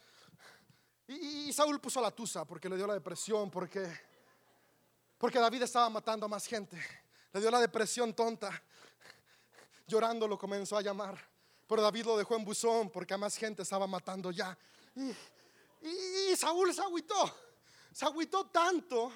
Y, 1.07 1.53
Saúl 1.53 1.81
puso 1.81 2.01
la 2.01 2.11
tusa 2.11 2.45
porque 2.45 2.69
le 2.69 2.77
dio 2.77 2.89
la 2.89 2.95
depresión, 2.95 3.49
porque, 3.49 3.97
porque 5.19 5.39
David 5.39 5.63
estaba 5.63 5.89
matando 5.89 6.27
a 6.27 6.29
más 6.29 6.47
gente. 6.47 6.77
Le 7.33 7.41
dio 7.41 7.49
la 7.53 7.61
depresión 7.61 8.13
tonta. 8.13 8.51
Llorando 9.87 10.27
lo 10.27 10.37
comenzó 10.37 10.77
a 10.77 10.83
llamar. 10.83 11.17
Pero 11.69 11.81
David 11.81 12.07
lo 12.07 12.19
dejó 12.19 12.35
en 12.35 12.45
buzón 12.45 12.91
porque 12.91 13.15
a 13.15 13.19
más 13.19 13.37
gente 13.37 13.63
estaba 13.63 13.87
matando 13.87 14.33
ya. 14.33 14.59
Y, 14.97 16.31
y 16.33 16.37
Saúl 16.37 16.75
se 16.75 16.83
agüitó. 16.83 17.33
Se 17.93 18.05
agüitó 18.05 18.47
tanto 18.47 19.13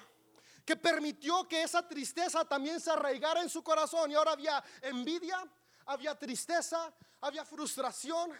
que 0.65 0.75
permitió 0.75 1.47
que 1.47 1.61
esa 1.61 1.87
tristeza 1.87 2.43
también 2.43 2.79
se 2.81 2.91
arraigara 2.91 3.41
en 3.41 3.49
su 3.49 3.63
corazón. 3.63 4.11
Y 4.11 4.15
ahora 4.15 4.31
había 4.31 4.63
envidia, 4.81 5.45
había 5.85 6.15
tristeza, 6.15 6.91
había 7.21 7.45
frustración. 7.45 8.33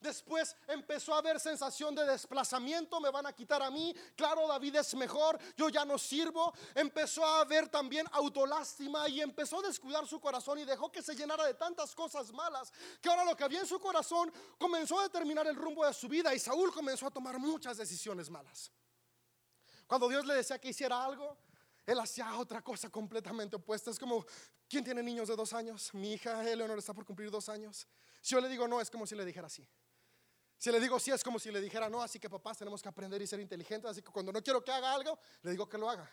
Después 0.00 0.56
empezó 0.66 1.14
a 1.14 1.18
haber 1.18 1.38
sensación 1.38 1.94
de 1.94 2.04
desplazamiento, 2.04 3.00
me 3.00 3.10
van 3.10 3.26
a 3.26 3.32
quitar 3.32 3.62
a 3.62 3.70
mí, 3.70 3.94
claro, 4.16 4.48
David 4.48 4.74
es 4.74 4.94
mejor, 4.96 5.38
yo 5.56 5.68
ya 5.68 5.84
no 5.84 5.96
sirvo. 5.96 6.52
Empezó 6.74 7.24
a 7.24 7.40
haber 7.42 7.68
también 7.68 8.06
autolástima 8.10 9.08
y 9.08 9.20
empezó 9.20 9.60
a 9.60 9.68
descuidar 9.68 10.04
su 10.08 10.20
corazón 10.20 10.58
y 10.58 10.64
dejó 10.64 10.90
que 10.90 11.02
se 11.02 11.14
llenara 11.14 11.46
de 11.46 11.54
tantas 11.54 11.94
cosas 11.94 12.32
malas, 12.32 12.72
que 13.00 13.08
ahora 13.08 13.24
lo 13.24 13.36
que 13.36 13.44
había 13.44 13.60
en 13.60 13.66
su 13.66 13.78
corazón 13.78 14.32
comenzó 14.58 14.98
a 14.98 15.04
determinar 15.04 15.46
el 15.46 15.54
rumbo 15.54 15.86
de 15.86 15.94
su 15.94 16.08
vida 16.08 16.34
y 16.34 16.40
Saúl 16.40 16.72
comenzó 16.72 17.06
a 17.06 17.10
tomar 17.12 17.38
muchas 17.38 17.76
decisiones 17.76 18.28
malas. 18.28 18.72
Cuando 19.86 20.08
Dios 20.08 20.26
le 20.26 20.34
decía 20.34 20.58
que 20.58 20.70
hiciera 20.70 21.04
algo, 21.04 21.38
él 21.86 21.98
hacía 21.98 22.36
otra 22.36 22.62
cosa 22.62 22.88
completamente 22.88 23.56
opuesta. 23.56 23.90
Es 23.90 23.98
como, 23.98 24.24
¿quién 24.68 24.84
tiene 24.84 25.02
niños 25.02 25.28
de 25.28 25.36
dos 25.36 25.52
años? 25.52 25.92
Mi 25.94 26.14
hija 26.14 26.48
Eleonor 26.48 26.78
está 26.78 26.94
por 26.94 27.04
cumplir 27.04 27.30
dos 27.30 27.48
años. 27.48 27.86
Si 28.20 28.34
yo 28.34 28.40
le 28.40 28.48
digo 28.48 28.68
no, 28.68 28.80
es 28.80 28.90
como 28.90 29.06
si 29.06 29.14
le 29.14 29.24
dijera 29.24 29.48
sí. 29.48 29.66
Si 30.56 30.70
le 30.70 30.78
digo 30.78 31.00
sí, 31.00 31.10
es 31.10 31.24
como 31.24 31.38
si 31.38 31.50
le 31.50 31.60
dijera 31.60 31.88
no. 31.88 32.02
Así 32.02 32.20
que 32.20 32.30
papás 32.30 32.58
tenemos 32.58 32.80
que 32.80 32.88
aprender 32.88 33.20
y 33.20 33.26
ser 33.26 33.40
inteligentes. 33.40 33.90
Así 33.90 34.02
que 34.02 34.12
cuando 34.12 34.32
no 34.32 34.42
quiero 34.42 34.62
que 34.62 34.70
haga 34.70 34.92
algo, 34.94 35.18
le 35.42 35.50
digo 35.50 35.68
que 35.68 35.76
lo 35.76 35.90
haga. 35.90 36.08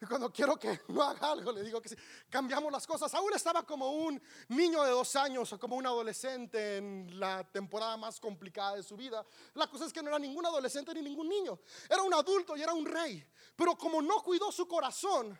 Cuando 0.08 0.32
quiero 0.32 0.58
que 0.58 0.80
no 0.88 1.02
haga 1.02 1.30
algo, 1.30 1.52
le 1.52 1.62
digo 1.62 1.80
que 1.80 1.90
sí. 1.90 1.96
Cambiamos 2.28 2.72
las 2.72 2.86
cosas. 2.86 3.10
Saúl 3.10 3.32
estaba 3.34 3.64
como 3.64 3.90
un 3.90 4.20
niño 4.48 4.82
de 4.82 4.90
dos 4.90 5.14
años 5.16 5.52
o 5.52 5.58
como 5.58 5.76
un 5.76 5.86
adolescente 5.86 6.78
en 6.78 7.20
la 7.20 7.44
temporada 7.44 7.96
más 7.96 8.18
complicada 8.18 8.76
de 8.76 8.82
su 8.82 8.96
vida. 8.96 9.24
La 9.54 9.66
cosa 9.66 9.86
es 9.86 9.92
que 9.92 10.02
no 10.02 10.08
era 10.08 10.18
ningún 10.18 10.46
adolescente 10.46 10.94
ni 10.94 11.02
ningún 11.02 11.28
niño. 11.28 11.58
Era 11.88 12.02
un 12.02 12.14
adulto 12.14 12.56
y 12.56 12.62
era 12.62 12.72
un 12.72 12.86
rey. 12.86 13.26
Pero 13.54 13.76
como 13.76 14.00
no 14.00 14.22
cuidó 14.22 14.50
su 14.50 14.66
corazón, 14.66 15.38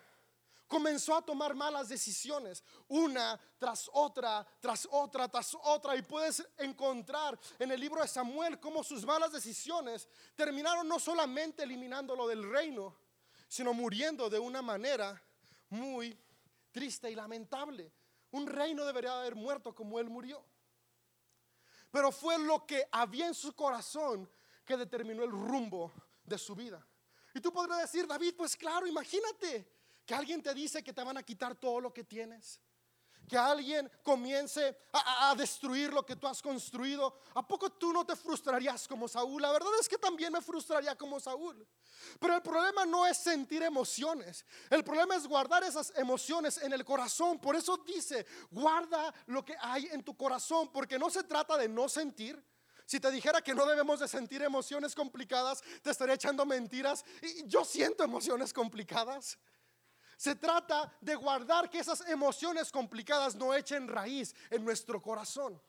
comenzó 0.67 1.15
a 1.15 1.21
tomar 1.21 1.55
malas 1.55 1.89
decisiones, 1.89 2.63
una 2.87 3.39
tras 3.57 3.89
otra, 3.91 4.45
tras 4.59 4.87
otra, 4.91 5.27
tras 5.27 5.57
otra. 5.63 5.95
Y 5.95 6.03
puedes 6.03 6.47
encontrar 6.59 7.37
en 7.57 7.71
el 7.71 7.79
libro 7.79 8.01
de 8.01 8.07
Samuel 8.07 8.59
cómo 8.59 8.83
sus 8.83 9.05
malas 9.05 9.31
decisiones 9.31 10.07
terminaron 10.35 10.87
no 10.87 10.99
solamente 10.99 11.63
eliminándolo 11.63 12.27
del 12.27 12.49
reino, 12.49 12.95
sino 13.51 13.73
muriendo 13.73 14.29
de 14.29 14.39
una 14.39 14.61
manera 14.61 15.21
muy 15.67 16.17
triste 16.71 17.11
y 17.11 17.15
lamentable. 17.15 17.91
Un 18.31 18.47
reino 18.47 18.85
debería 18.85 19.19
haber 19.19 19.35
muerto 19.35 19.75
como 19.75 19.99
él 19.99 20.09
murió. 20.09 20.41
Pero 21.91 22.13
fue 22.13 22.39
lo 22.39 22.65
que 22.65 22.87
había 22.93 23.27
en 23.27 23.33
su 23.33 23.53
corazón 23.53 24.31
que 24.63 24.77
determinó 24.77 25.25
el 25.25 25.31
rumbo 25.31 25.91
de 26.23 26.37
su 26.37 26.55
vida. 26.55 26.87
Y 27.35 27.41
tú 27.41 27.51
podrías 27.51 27.81
decir, 27.81 28.07
David, 28.07 28.35
pues 28.37 28.55
claro, 28.55 28.87
imagínate 28.87 29.69
que 30.05 30.15
alguien 30.15 30.41
te 30.41 30.53
dice 30.53 30.81
que 30.81 30.93
te 30.93 31.03
van 31.03 31.17
a 31.17 31.23
quitar 31.23 31.53
todo 31.53 31.81
lo 31.81 31.93
que 31.93 32.05
tienes 32.05 32.61
que 33.27 33.37
alguien 33.37 33.89
comience 34.03 34.77
a, 34.93 35.33
destruir 35.35 35.93
lo 35.93 36.05
que 36.05 36.15
tú 36.15 36.27
has 36.27 36.41
construido, 36.41 37.17
¿a 37.33 37.47
poco 37.47 37.71
tú 37.71 37.93
no 37.93 38.05
te 38.05 38.15
frustrarías 38.15 38.87
como 38.87 39.07
Saúl? 39.07 39.41
La 39.41 39.51
verdad 39.51 39.71
es 39.79 39.87
que 39.87 39.97
también 39.97 40.33
me 40.33 40.41
frustraría 40.41 40.97
como 40.97 41.19
Saúl. 41.19 41.65
Pero 42.19 42.35
el 42.35 42.41
problema 42.41 42.85
no 42.85 43.05
es 43.05 43.17
sentir 43.17 43.63
emociones, 43.63 44.45
el 44.69 44.83
problema 44.83 45.15
es 45.15 45.27
guardar 45.27 45.63
esas 45.63 45.93
emociones 45.95 46.57
en 46.57 46.73
el 46.73 46.83
corazón. 46.83 47.39
Por 47.39 47.55
eso 47.55 47.77
dice, 47.77 48.25
guarda 48.49 49.13
lo 49.27 49.45
que 49.45 49.55
hay 49.61 49.87
en 49.91 50.03
tu 50.03 50.15
corazón, 50.15 50.71
porque 50.71 50.99
no 50.99 51.09
se 51.09 51.23
trata 51.23 51.57
de 51.57 51.69
no 51.69 51.87
sentir. 51.87 52.43
Si 52.85 52.99
te 52.99 53.09
dijera 53.09 53.41
que 53.41 53.55
no 53.55 53.65
debemos 53.65 54.01
de 54.01 54.07
sentir 54.09 54.41
emociones 54.41 54.93
complicadas, 54.93 55.61
te 55.81 55.91
estaría 55.91 56.15
echando 56.15 56.45
mentiras. 56.45 57.05
Y 57.21 57.47
yo 57.47 57.63
siento 57.63 58.03
emociones 58.03 58.51
complicadas. 58.51 59.37
Se 60.21 60.35
trata 60.35 60.95
de 61.01 61.15
guardar 61.15 61.67
que 61.67 61.79
esas 61.79 62.07
emociones 62.07 62.71
complicadas 62.71 63.33
no 63.33 63.55
echen 63.55 63.87
raíz 63.87 64.35
en 64.51 64.63
nuestro 64.63 65.01
corazón. 65.01 65.59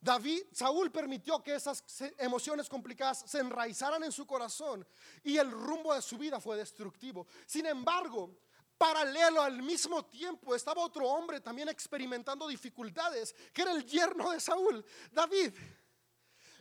David, 0.00 0.42
Saúl 0.52 0.92
permitió 0.92 1.42
que 1.42 1.56
esas 1.56 1.82
emociones 2.16 2.68
complicadas 2.68 3.24
se 3.26 3.40
enraizaran 3.40 4.04
en 4.04 4.12
su 4.12 4.24
corazón 4.24 4.86
y 5.24 5.36
el 5.36 5.50
rumbo 5.50 5.92
de 5.94 6.00
su 6.00 6.16
vida 6.16 6.38
fue 6.38 6.56
destructivo. 6.58 7.26
Sin 7.44 7.66
embargo, 7.66 8.38
paralelo 8.78 9.42
al 9.42 9.62
mismo 9.64 10.04
tiempo 10.04 10.54
estaba 10.54 10.84
otro 10.84 11.04
hombre 11.08 11.40
también 11.40 11.68
experimentando 11.68 12.46
dificultades, 12.46 13.34
que 13.52 13.62
era 13.62 13.72
el 13.72 13.84
yerno 13.84 14.30
de 14.30 14.38
Saúl, 14.38 14.84
David. 15.10 15.52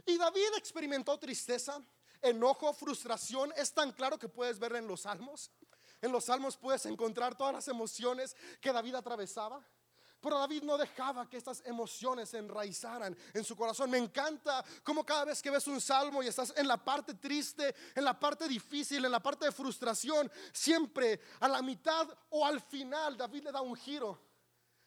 Y 0.07 0.17
David 0.17 0.55
experimentó 0.57 1.19
tristeza, 1.19 1.79
enojo, 2.19 2.73
frustración. 2.73 3.53
Es 3.55 3.71
tan 3.71 3.91
claro 3.91 4.17
que 4.17 4.27
puedes 4.27 4.57
ver 4.57 4.75
en 4.75 4.87
los 4.87 5.01
salmos. 5.01 5.51
En 6.01 6.11
los 6.11 6.25
salmos 6.25 6.57
puedes 6.57 6.85
encontrar 6.85 7.35
todas 7.35 7.53
las 7.53 7.67
emociones 7.67 8.35
que 8.61 8.71
David 8.71 8.95
atravesaba. 8.95 9.63
Pero 10.19 10.39
David 10.39 10.63
no 10.63 10.77
dejaba 10.77 11.29
que 11.29 11.37
estas 11.37 11.61
emociones 11.65 12.29
se 12.29 12.39
enraizaran 12.39 13.15
en 13.33 13.43
su 13.43 13.55
corazón. 13.55 13.89
Me 13.89 13.99
encanta 13.99 14.65
cómo 14.83 15.05
cada 15.05 15.25
vez 15.25 15.41
que 15.41 15.51
ves 15.51 15.67
un 15.67 15.79
salmo 15.79 16.23
y 16.23 16.27
estás 16.27 16.53
en 16.57 16.67
la 16.67 16.83
parte 16.83 17.13
triste, 17.13 17.75
en 17.93 18.03
la 18.03 18.19
parte 18.19 18.47
difícil, 18.47 19.05
en 19.05 19.11
la 19.11 19.21
parte 19.21 19.45
de 19.45 19.51
frustración, 19.51 20.31
siempre 20.51 21.21
a 21.39 21.47
la 21.47 21.61
mitad 21.61 22.07
o 22.31 22.45
al 22.45 22.61
final 22.61 23.15
David 23.15 23.43
le 23.43 23.51
da 23.51 23.61
un 23.61 23.75
giro. 23.75 24.19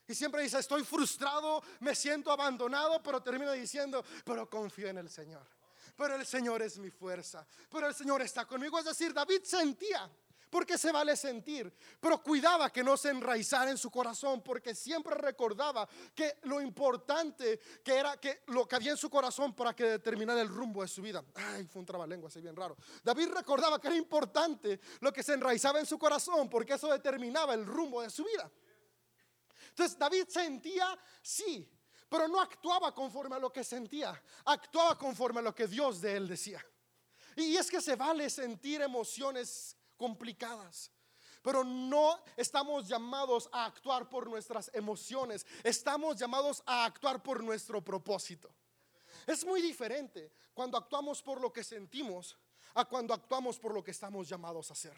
Y 0.08 0.14
siempre 0.16 0.42
dice, 0.42 0.58
estoy 0.58 0.82
frustrado, 0.82 1.62
me 1.78 1.94
siento 1.94 2.32
abandonado, 2.32 3.00
pero 3.00 3.22
termina 3.22 3.52
diciendo, 3.52 4.04
pero 4.24 4.50
confío 4.50 4.88
en 4.88 4.98
el 4.98 5.08
Señor. 5.08 5.46
Pero 5.96 6.16
el 6.16 6.26
Señor 6.26 6.60
es 6.62 6.78
mi 6.78 6.90
fuerza, 6.90 7.46
pero 7.70 7.86
el 7.86 7.94
Señor 7.94 8.20
está 8.20 8.44
conmigo. 8.44 8.78
Es 8.80 8.86
decir, 8.86 9.14
David 9.14 9.42
sentía 9.44 10.10
porque 10.50 10.76
se 10.76 10.90
vale 10.90 11.16
sentir, 11.16 11.72
pero 12.00 12.22
cuidaba 12.22 12.70
que 12.70 12.82
no 12.82 12.96
se 12.96 13.10
enraizara 13.10 13.70
en 13.70 13.78
su 13.78 13.90
corazón, 13.90 14.42
porque 14.42 14.74
siempre 14.74 15.14
recordaba 15.14 15.88
que 16.14 16.38
lo 16.42 16.60
importante 16.60 17.58
que 17.82 17.96
era 17.96 18.18
que 18.18 18.42
lo 18.48 18.66
que 18.66 18.76
había 18.76 18.90
en 18.90 18.96
su 18.96 19.08
corazón 19.08 19.54
para 19.54 19.74
que 19.74 19.84
determinara 19.84 20.42
el 20.42 20.48
rumbo 20.48 20.82
de 20.82 20.88
su 20.88 21.00
vida. 21.00 21.24
Ay, 21.34 21.66
fue 21.66 21.80
un 21.80 21.86
trabalengua 21.86 22.28
así 22.28 22.40
bien 22.40 22.56
raro. 22.56 22.76
David 23.02 23.28
recordaba 23.28 23.80
que 23.80 23.86
era 23.86 23.96
importante 23.96 24.80
lo 25.00 25.12
que 25.12 25.22
se 25.22 25.34
enraizaba 25.34 25.78
en 25.78 25.86
su 25.86 25.98
corazón, 25.98 26.50
porque 26.50 26.74
eso 26.74 26.88
determinaba 26.88 27.54
el 27.54 27.64
rumbo 27.64 28.02
de 28.02 28.10
su 28.10 28.24
vida. 28.24 28.50
Entonces 29.68 29.96
David 29.96 30.24
sentía, 30.28 30.98
sí, 31.22 31.70
pero 32.08 32.26
no 32.26 32.40
actuaba 32.40 32.92
conforme 32.92 33.36
a 33.36 33.38
lo 33.38 33.52
que 33.52 33.62
sentía, 33.62 34.20
actuaba 34.44 34.98
conforme 34.98 35.38
a 35.38 35.42
lo 35.44 35.54
que 35.54 35.68
Dios 35.68 36.00
de 36.00 36.16
él 36.16 36.26
decía. 36.26 36.64
Y 37.36 37.56
es 37.56 37.70
que 37.70 37.80
se 37.80 37.94
vale 37.94 38.28
sentir 38.28 38.82
emociones 38.82 39.76
complicadas. 40.00 40.90
Pero 41.42 41.62
no 41.62 42.18
estamos 42.38 42.88
llamados 42.88 43.50
a 43.52 43.66
actuar 43.66 44.08
por 44.08 44.26
nuestras 44.26 44.70
emociones, 44.72 45.46
estamos 45.62 46.16
llamados 46.16 46.62
a 46.64 46.86
actuar 46.86 47.22
por 47.22 47.42
nuestro 47.42 47.84
propósito. 47.84 48.50
Es 49.26 49.44
muy 49.44 49.60
diferente 49.60 50.32
cuando 50.54 50.78
actuamos 50.78 51.22
por 51.22 51.38
lo 51.38 51.52
que 51.52 51.62
sentimos 51.62 52.34
a 52.74 52.86
cuando 52.86 53.12
actuamos 53.12 53.58
por 53.58 53.74
lo 53.74 53.84
que 53.84 53.90
estamos 53.90 54.26
llamados 54.26 54.70
a 54.70 54.72
hacer. 54.72 54.96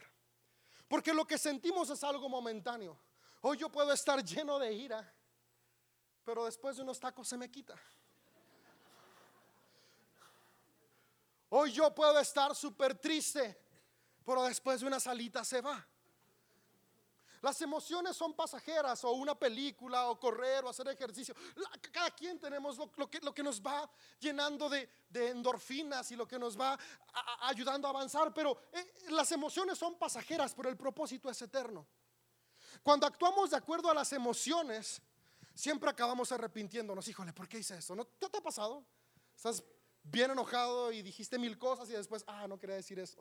Porque 0.87 1.13
lo 1.13 1.27
que 1.27 1.39
sentimos 1.39 1.91
es 1.91 2.05
algo 2.05 2.29
momentáneo. 2.29 2.97
Hoy 3.41 3.57
yo 3.57 3.69
puedo 3.71 3.93
estar 3.93 4.25
lleno 4.25 4.57
de 4.61 4.73
ira, 4.73 5.13
pero 6.25 6.45
después 6.45 6.77
de 6.77 6.83
unos 6.83 7.01
tacos 7.01 7.27
se 7.27 7.37
me 7.37 7.51
quita. 7.51 7.75
Hoy 11.49 11.73
yo 11.73 11.93
puedo 11.93 12.19
estar 12.21 12.55
súper 12.55 12.95
triste, 12.99 13.62
pero 14.25 14.45
después 14.45 14.81
de 14.81 14.87
una 14.87 15.01
salita 15.01 15.45
se 15.45 15.61
va. 15.61 15.87
Las 17.43 17.61
emociones 17.61 18.17
son 18.17 18.35
pasajeras, 18.35 19.03
o 19.03 19.11
una 19.11 19.37
película, 19.37 20.09
o 20.09 20.19
correr, 20.19 20.65
o 20.65 20.69
hacer 20.69 20.87
ejercicio. 20.87 21.35
Cada 21.91 22.13
quien 22.13 22.39
tenemos 22.39 22.79
lo, 22.79 23.11
que, 23.11 23.43
nos 23.43 23.61
va 23.61 23.91
llenando 24.21 24.69
de, 24.69 24.89
endorfinas 25.13 26.13
y 26.13 26.17
lo 26.17 26.27
que 26.27 26.39
nos 26.39 26.59
va 26.59 26.79
ayudando 27.41 27.89
a 27.89 27.91
avanzar, 27.91 28.33
pero 28.33 28.57
eh, 28.73 28.95
las 29.09 29.33
emociones 29.33 29.77
son 29.77 29.99
pasajeras, 29.99 30.55
pero 30.55 30.69
el 30.69 30.77
propósito 30.77 31.29
es 31.29 31.43
eterno. 31.43 31.85
Cuando 32.81 33.09
actuamos 33.09 33.51
de 33.51 33.57
acuerdo 33.57 33.91
a 33.91 33.95
las 33.95 34.13
emociones, 34.13 35.03
siempre 35.53 35.91
acabamos 35.91 36.31
arrepintiéndonos. 36.31 37.09
Híjole, 37.09 37.33
¿por 37.33 37.49
qué 37.49 37.59
hice 37.59 37.77
eso? 37.77 37.97
¿No 37.97 38.05
te, 38.05 38.29
te 38.29 38.39
ha 38.39 38.41
pasado? 38.41 38.85
Estás 39.35 39.65
bien 40.05 40.31
enojado 40.31 40.93
y 40.93 41.03
dijiste 41.03 41.41
mil 41.41 41.59
cosas 41.59 41.91
y 41.91 41.93
después, 41.95 42.23
ah, 42.29 42.47
no 42.47 42.57
quería 42.57 42.77
decir 42.77 43.01
eso. 43.01 43.19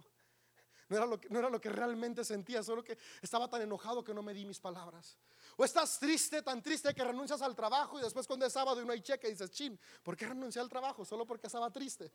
No 0.91 0.97
era, 0.97 1.05
lo 1.05 1.21
que, 1.21 1.29
no 1.29 1.39
era 1.39 1.49
lo 1.49 1.61
que 1.61 1.69
realmente 1.69 2.25
sentía, 2.25 2.61
solo 2.61 2.83
que 2.83 2.97
estaba 3.21 3.49
tan 3.49 3.61
enojado 3.61 4.03
que 4.03 4.13
no 4.13 4.21
me 4.21 4.33
di 4.33 4.43
mis 4.43 4.59
palabras. 4.59 5.17
O 5.55 5.63
estás 5.63 5.97
triste, 5.97 6.41
tan 6.41 6.61
triste 6.61 6.93
que 6.93 7.01
renuncias 7.01 7.41
al 7.41 7.55
trabajo 7.55 7.97
y 7.97 8.01
después 8.01 8.27
cuando 8.27 8.45
es 8.45 8.51
sábado 8.51 8.81
y 8.81 8.85
no 8.85 8.91
hay 8.91 8.99
cheque 8.99 9.29
dices, 9.29 9.49
chin, 9.51 9.79
¿por 10.03 10.17
qué 10.17 10.27
renuncié 10.27 10.61
al 10.61 10.67
trabajo? 10.67 11.05
Solo 11.05 11.25
porque 11.25 11.47
estaba 11.47 11.71
triste. 11.71 12.11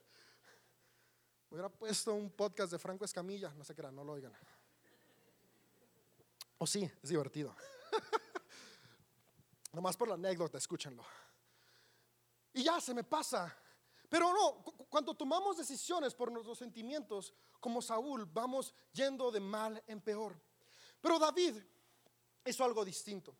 Hubiera 1.48 1.70
puesto 1.70 2.12
un 2.12 2.28
podcast 2.28 2.70
de 2.70 2.78
Franco 2.78 3.06
Escamilla, 3.06 3.48
no 3.54 3.64
sé 3.64 3.74
qué 3.74 3.80
era, 3.80 3.90
no 3.90 4.04
lo 4.04 4.12
oigan. 4.12 4.34
O 6.58 6.66
sí, 6.66 6.82
es 7.02 7.08
divertido. 7.08 7.56
Nomás 9.72 9.96
por 9.96 10.08
la 10.08 10.16
anécdota, 10.16 10.58
escúchenlo. 10.58 11.02
Y 12.52 12.62
ya 12.62 12.78
se 12.78 12.92
me 12.92 13.04
pasa. 13.04 13.56
Pero 14.08 14.32
no, 14.32 14.62
cuando 14.88 15.14
tomamos 15.14 15.56
decisiones 15.56 16.14
por 16.14 16.30
nuestros 16.30 16.58
sentimientos, 16.58 17.34
como 17.66 17.82
Saúl, 17.82 18.24
vamos 18.26 18.72
yendo 18.92 19.28
de 19.28 19.40
mal 19.40 19.82
en 19.88 20.00
peor. 20.00 20.40
Pero 21.00 21.18
David 21.18 21.60
hizo 22.44 22.64
algo 22.64 22.84
distinto. 22.84 23.36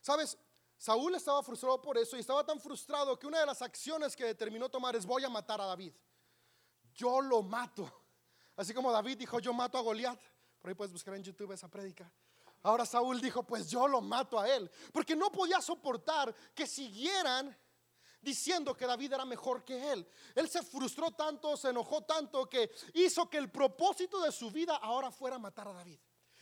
¿Sabes? 0.00 0.38
Saúl 0.78 1.14
estaba 1.14 1.42
frustrado 1.42 1.82
por 1.82 1.98
eso 1.98 2.16
y 2.16 2.20
estaba 2.20 2.42
tan 2.42 2.58
frustrado 2.58 3.18
que 3.18 3.26
una 3.26 3.40
de 3.40 3.44
las 3.44 3.60
acciones 3.60 4.16
que 4.16 4.24
determinó 4.24 4.70
tomar 4.70 4.96
es 4.96 5.04
voy 5.04 5.24
a 5.24 5.28
matar 5.28 5.60
a 5.60 5.66
David. 5.66 5.92
Yo 6.94 7.20
lo 7.20 7.42
mato. 7.42 7.92
Así 8.56 8.72
como 8.72 8.90
David 8.90 9.18
dijo, 9.18 9.40
yo 9.40 9.52
mato 9.52 9.76
a 9.76 9.82
Goliat. 9.82 10.22
Por 10.58 10.70
ahí 10.70 10.74
puedes 10.74 10.94
buscar 10.94 11.12
en 11.12 11.22
YouTube 11.22 11.52
esa 11.52 11.68
prédica. 11.68 12.10
Ahora 12.62 12.86
Saúl 12.86 13.20
dijo, 13.20 13.42
pues 13.42 13.68
yo 13.68 13.86
lo 13.86 14.00
mato 14.00 14.40
a 14.40 14.48
él. 14.48 14.70
Porque 14.90 15.14
no 15.14 15.30
podía 15.30 15.60
soportar 15.60 16.34
que 16.54 16.66
siguieran 16.66 17.54
diciendo 18.26 18.76
que 18.76 18.86
David 18.86 19.12
era 19.12 19.24
mejor 19.24 19.64
que 19.64 19.92
él. 19.92 20.06
Él 20.34 20.50
se 20.50 20.62
frustró 20.62 21.12
tanto, 21.12 21.56
se 21.56 21.68
enojó 21.68 22.02
tanto 22.02 22.48
que 22.48 22.68
hizo 22.94 23.30
que 23.30 23.38
el 23.38 23.48
propósito 23.50 24.20
de 24.20 24.32
su 24.32 24.50
vida 24.50 24.76
ahora 24.76 25.12
fuera 25.12 25.38
matar 25.38 25.68
a 25.68 25.72
David. 25.72 25.98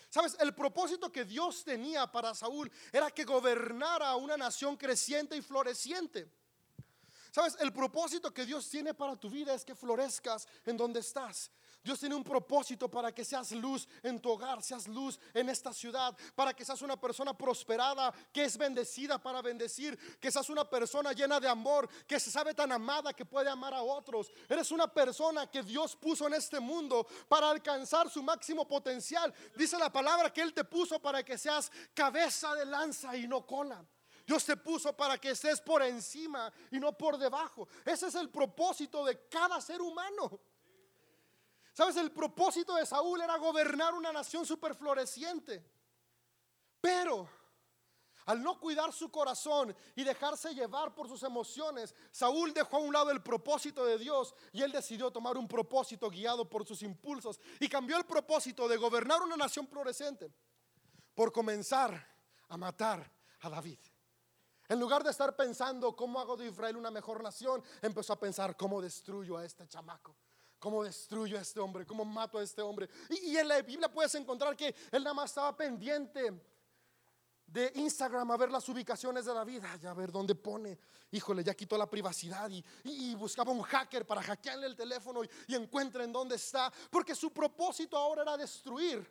Sabes, 0.08 0.34
el 0.40 0.54
propósito 0.54 1.12
que 1.12 1.24
Dios 1.24 1.62
tenía 1.62 2.10
para 2.10 2.34
Saúl 2.34 2.72
era 2.90 3.10
que 3.10 3.24
gobernara 3.24 4.16
una 4.16 4.36
nación 4.36 4.76
creciente 4.76 5.36
y 5.36 5.42
floreciente. 5.42 6.32
Sabes, 7.30 7.56
el 7.60 7.72
propósito 7.72 8.32
que 8.32 8.46
Dios 8.46 8.70
tiene 8.70 8.94
para 8.94 9.16
tu 9.16 9.28
vida 9.28 9.52
es 9.52 9.64
que 9.64 9.74
florezcas 9.74 10.48
en 10.64 10.76
donde 10.76 11.00
estás. 11.00 11.50
Dios 11.84 12.00
tiene 12.00 12.14
un 12.14 12.24
propósito 12.24 12.90
para 12.90 13.12
que 13.12 13.26
seas 13.26 13.52
luz 13.52 13.86
en 14.02 14.18
tu 14.18 14.30
hogar, 14.30 14.62
seas 14.62 14.88
luz 14.88 15.20
en 15.34 15.50
esta 15.50 15.70
ciudad, 15.70 16.16
para 16.34 16.54
que 16.54 16.64
seas 16.64 16.80
una 16.80 16.98
persona 16.98 17.36
prosperada, 17.36 18.10
que 18.32 18.44
es 18.44 18.56
bendecida 18.56 19.22
para 19.22 19.42
bendecir, 19.42 20.18
que 20.18 20.32
seas 20.32 20.48
una 20.48 20.64
persona 20.64 21.12
llena 21.12 21.38
de 21.38 21.46
amor, 21.46 21.86
que 22.06 22.18
se 22.18 22.30
sabe 22.30 22.54
tan 22.54 22.72
amada 22.72 23.12
que 23.12 23.26
puede 23.26 23.50
amar 23.50 23.74
a 23.74 23.82
otros. 23.82 24.32
Eres 24.48 24.70
una 24.70 24.88
persona 24.90 25.50
que 25.50 25.62
Dios 25.62 25.94
puso 25.94 26.26
en 26.26 26.32
este 26.32 26.58
mundo 26.58 27.06
para 27.28 27.50
alcanzar 27.50 28.08
su 28.08 28.22
máximo 28.22 28.66
potencial. 28.66 29.34
Dice 29.54 29.76
la 29.76 29.92
palabra 29.92 30.32
que 30.32 30.40
Él 30.40 30.54
te 30.54 30.64
puso 30.64 31.02
para 31.02 31.22
que 31.22 31.36
seas 31.36 31.70
cabeza 31.92 32.54
de 32.54 32.64
lanza 32.64 33.14
y 33.14 33.28
no 33.28 33.46
cola. 33.46 33.84
Dios 34.26 34.42
te 34.42 34.56
puso 34.56 34.96
para 34.96 35.18
que 35.18 35.32
estés 35.32 35.60
por 35.60 35.82
encima 35.82 36.50
y 36.70 36.80
no 36.80 36.96
por 36.96 37.18
debajo. 37.18 37.68
Ese 37.84 38.06
es 38.06 38.14
el 38.14 38.30
propósito 38.30 39.04
de 39.04 39.28
cada 39.28 39.60
ser 39.60 39.82
humano. 39.82 40.40
Sabes, 41.74 41.96
el 41.96 42.12
propósito 42.12 42.76
de 42.76 42.86
Saúl 42.86 43.20
era 43.20 43.36
gobernar 43.36 43.94
una 43.94 44.12
nación 44.12 44.46
super 44.46 44.76
floreciente. 44.76 45.60
Pero 46.80 47.28
al 48.26 48.40
no 48.42 48.60
cuidar 48.60 48.92
su 48.92 49.10
corazón 49.10 49.76
y 49.96 50.04
dejarse 50.04 50.54
llevar 50.54 50.94
por 50.94 51.08
sus 51.08 51.24
emociones, 51.24 51.92
Saúl 52.12 52.54
dejó 52.54 52.76
a 52.76 52.80
un 52.80 52.92
lado 52.92 53.10
el 53.10 53.22
propósito 53.22 53.84
de 53.84 53.98
Dios 53.98 54.36
y 54.52 54.62
él 54.62 54.70
decidió 54.70 55.10
tomar 55.10 55.36
un 55.36 55.48
propósito 55.48 56.08
guiado 56.08 56.48
por 56.48 56.64
sus 56.64 56.80
impulsos 56.82 57.40
y 57.58 57.68
cambió 57.68 57.96
el 57.96 58.04
propósito 58.04 58.68
de 58.68 58.76
gobernar 58.76 59.20
una 59.20 59.36
nación 59.36 59.66
floreciente 59.66 60.32
por 61.12 61.32
comenzar 61.32 62.08
a 62.50 62.56
matar 62.56 63.10
a 63.40 63.50
David. 63.50 63.80
En 64.68 64.78
lugar 64.78 65.02
de 65.02 65.10
estar 65.10 65.34
pensando 65.34 65.96
cómo 65.96 66.20
hago 66.20 66.36
de 66.36 66.46
Israel 66.46 66.76
una 66.76 66.92
mejor 66.92 67.20
nación, 67.20 67.64
empezó 67.82 68.12
a 68.12 68.20
pensar 68.20 68.56
cómo 68.56 68.80
destruyo 68.80 69.36
a 69.36 69.44
este 69.44 69.66
chamaco. 69.66 70.14
¿Cómo 70.64 70.82
destruyo 70.82 71.36
a 71.36 71.42
este 71.42 71.60
hombre? 71.60 71.84
¿Cómo 71.84 72.06
mato 72.06 72.38
a 72.38 72.42
este 72.42 72.62
hombre? 72.62 72.88
Y, 73.10 73.36
en 73.36 73.46
la 73.46 73.60
Biblia 73.60 73.86
puedes 73.92 74.14
encontrar 74.14 74.56
que 74.56 74.74
él 74.90 75.04
nada 75.04 75.12
más 75.12 75.28
estaba 75.28 75.54
pendiente 75.54 76.32
de 77.46 77.70
Instagram 77.74 78.30
a 78.30 78.36
ver 78.38 78.50
las 78.50 78.66
ubicaciones 78.70 79.26
de 79.26 79.34
David, 79.34 79.62
a 79.62 79.92
ver 79.92 80.10
dónde 80.10 80.34
pone. 80.34 80.78
Híjole, 81.10 81.44
ya 81.44 81.52
quitó 81.52 81.76
la 81.76 81.84
privacidad 81.90 82.50
y, 82.82 83.14
buscaba 83.14 83.52
un 83.52 83.60
hacker 83.60 84.06
para 84.06 84.22
hackearle 84.22 84.66
el 84.66 84.74
teléfono 84.74 85.22
y, 85.22 85.28
y 85.48 85.54
en 85.54 86.10
dónde 86.10 86.36
está. 86.36 86.72
Porque 86.90 87.14
su 87.14 87.30
propósito 87.30 87.98
ahora 87.98 88.22
era 88.22 88.34
destruir 88.38 89.06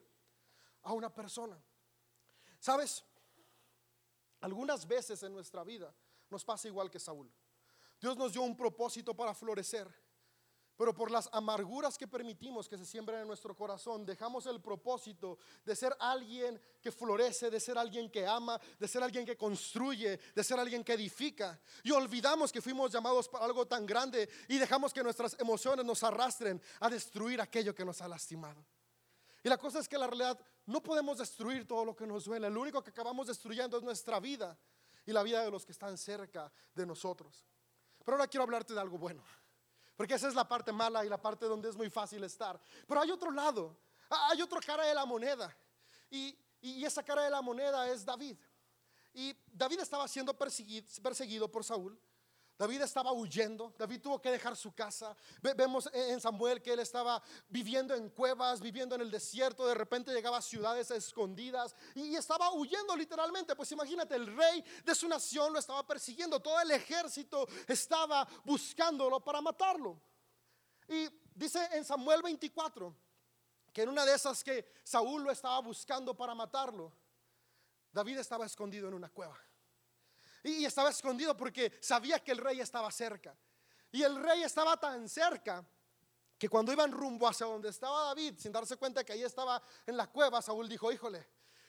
a 0.82 0.92
una 0.92 1.14
persona. 1.14 1.56
¿Sabes? 2.60 3.06
Algunas 4.42 4.88
veces 4.88 5.22
en 5.22 5.32
nuestra 5.32 5.64
vida 5.64 5.94
nos 6.32 6.44
pasa 6.44 6.68
igual 6.68 6.90
que 6.90 7.00
Saúl. 7.00 7.32
Dios 8.02 8.18
nos 8.18 8.34
dio 8.34 8.42
un 8.42 8.58
propósito 8.58 9.16
para 9.16 9.36
florecer. 9.36 10.03
Pero 10.76 10.94
por 10.94 11.12
las 11.12 11.30
amarguras 11.32 11.98
que 11.98 12.08
permitimos 12.08 12.68
que 12.68 12.78
se 12.78 12.86
siembren 12.86 13.22
en 13.22 13.28
nuestro 13.28 13.56
corazón, 13.56 14.06
dejamos 14.06 14.48
el 14.48 14.60
propósito 14.60 15.38
de 15.64 15.76
ser 15.76 15.96
alguien 16.00 16.60
que 16.82 16.92
florece, 16.92 17.52
de 17.52 17.60
ser 17.60 17.78
alguien 17.78 18.10
que 18.10 18.26
ama, 18.26 18.60
de 18.80 18.88
ser 18.88 19.04
alguien 19.04 19.26
que 19.26 19.38
construye, 19.38 20.20
de 20.34 20.44
ser 20.44 20.60
alguien 20.60 20.84
que 20.84 20.94
edifica. 20.94 21.60
Y 21.84 21.92
olvidamos 21.92 22.52
que 22.52 22.62
fuimos 22.62 22.92
llamados 22.92 23.30
para 23.30 23.46
algo 23.46 23.68
tan 23.68 23.86
grande 23.86 24.28
y 24.48 24.58
dejamos 24.58 24.94
que 24.94 25.04
nuestras 25.04 25.40
emociones 25.40 25.86
nos 25.86 26.02
arrastren 26.04 26.60
a 26.80 26.90
destruir 26.90 27.40
aquello 27.40 27.76
que 27.76 27.86
nos 27.86 28.02
ha 28.02 28.08
lastimado. 28.08 28.66
Y 29.44 29.50
la 29.50 29.58
cosa 29.58 29.80
es 29.80 29.88
que 29.88 29.98
la 29.98 30.08
realidad 30.08 30.40
no 30.66 30.82
podemos 30.82 31.20
destruir 31.20 31.68
todo 31.68 31.86
lo 31.86 31.96
que 31.96 32.08
nos 32.08 32.26
duele. 32.26 32.50
Lo 32.50 32.62
único 32.62 32.82
que 32.82 32.90
acabamos 32.90 33.28
destruyendo 33.28 33.78
es 33.78 33.84
nuestra 33.84 34.20
vida 34.20 34.58
y 35.06 35.12
la 35.12 35.22
vida 35.22 35.44
de 35.44 35.52
los 35.52 35.66
que 35.66 35.74
están 35.74 35.98
cerca 35.98 36.52
de 36.74 36.86
nosotros. 36.86 37.46
Pero 38.04 38.18
ahora 38.18 38.28
quiero 38.28 38.44
hablarte 38.44 38.74
de 38.74 38.80
algo 38.80 38.98
bueno. 38.98 39.24
Porque 39.96 40.16
esa 40.16 40.28
es 40.28 40.36
la 40.36 40.48
parte 40.48 40.72
mala 40.72 41.06
y 41.06 41.10
la 41.10 41.22
parte 41.22 41.46
donde 41.46 41.70
es 41.70 41.76
muy 41.76 41.90
fácil 41.90 42.24
estar. 42.24 42.60
Pero 42.88 43.02
hay 43.02 43.12
otro 43.12 43.32
lado, 43.32 43.78
hay 44.10 44.42
otra 44.42 44.60
cara 44.60 44.86
de 44.86 44.94
la 44.94 45.06
moneda. 45.06 45.56
Y, 46.10 46.38
esa 46.62 47.04
cara 47.04 47.24
de 47.24 47.30
la 47.30 47.42
moneda 47.42 47.90
es 47.90 48.06
David. 48.06 48.38
Y 49.14 49.36
David 49.52 49.80
estaba 49.82 50.08
siendo 50.08 50.34
perseguido, 50.34 50.88
perseguido 51.02 51.52
por 51.52 51.64
Saúl. 51.64 52.00
David 52.58 52.82
estaba 52.82 53.12
huyendo, 53.12 53.74
David 53.78 54.02
tuvo 54.02 54.22
que 54.22 54.30
dejar 54.30 54.56
su 54.56 54.74
casa. 54.74 55.16
vemos 55.42 55.90
en 55.92 56.22
Samuel 56.22 56.62
que 56.62 56.74
él 56.74 56.80
estaba 56.80 57.22
viviendo 57.50 57.96
en 57.96 58.10
cuevas, 58.10 58.62
viviendo 58.62 58.94
en 58.96 59.02
el 59.02 59.10
desierto, 59.10 59.66
de 59.66 59.74
repente 59.74 60.14
llegaba 60.14 60.38
a 60.38 60.42
ciudades 60.42 60.92
escondidas 60.92 61.76
y 61.96 62.16
estaba 62.16 62.54
huyendo 62.54 62.96
literalmente. 62.96 63.56
Pues 63.56 63.72
imagínate, 63.72 64.16
el 64.16 64.28
rey 64.38 64.64
de 64.86 64.94
su 64.94 65.08
nación 65.08 65.52
lo 65.52 65.60
estaba 65.60 65.86
persiguiendo, 65.86 66.40
todo 66.40 66.60
el 66.62 66.72
ejército 66.72 67.48
estaba 67.68 68.28
buscándolo 68.44 69.20
para 69.20 69.42
matarlo. 69.42 70.00
Y 70.88 71.10
dice 71.34 71.68
en 71.72 71.84
Samuel 71.84 72.22
24 72.22 72.96
que 73.74 73.82
en 73.82 73.90
una 73.90 74.06
de 74.06 74.14
esas 74.14 74.44
que 74.44 74.72
Saúl 74.84 75.24
lo 75.24 75.32
estaba 75.32 75.60
buscando 75.60 76.16
para 76.16 76.36
matarlo, 76.36 76.94
David 77.92 78.20
estaba 78.20 78.46
escondido 78.46 78.88
en 78.88 78.94
una 78.94 79.10
cueva. 79.10 79.40
Y 80.44 80.66
estaba 80.66 80.90
escondido 80.90 81.36
porque 81.38 81.72
sabía 81.82 82.20
que 82.20 82.32
el 82.32 82.38
rey 82.38 82.60
estaba 82.60 82.92
cerca. 82.92 83.36
Y 83.92 84.04
el 84.04 84.22
rey 84.22 84.44
estaba 84.44 84.78
tan 84.78 85.08
cerca 85.08 85.66
que 86.38 86.50
cuando 86.50 86.74
iban 86.74 86.92
rumbo 86.92 87.28
hacia 87.28 87.46
donde 87.46 87.70
estaba 87.70 88.08
David, 88.08 88.36
sin 88.38 88.52
darse 88.52 88.76
cuenta 88.76 89.04
que 89.04 89.14
ahí 89.14 89.24
estaba 89.24 89.62
en 89.86 89.96
la 89.96 90.08
cueva, 90.08 90.42
Saúl 90.42 90.68
dijo, 90.68 90.92
híjole, 90.92 91.26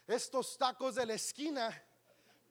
estos 0.07 0.59
tacos 0.59 0.97
de 0.97 1.07
la 1.07 1.15
esquina 1.15 1.71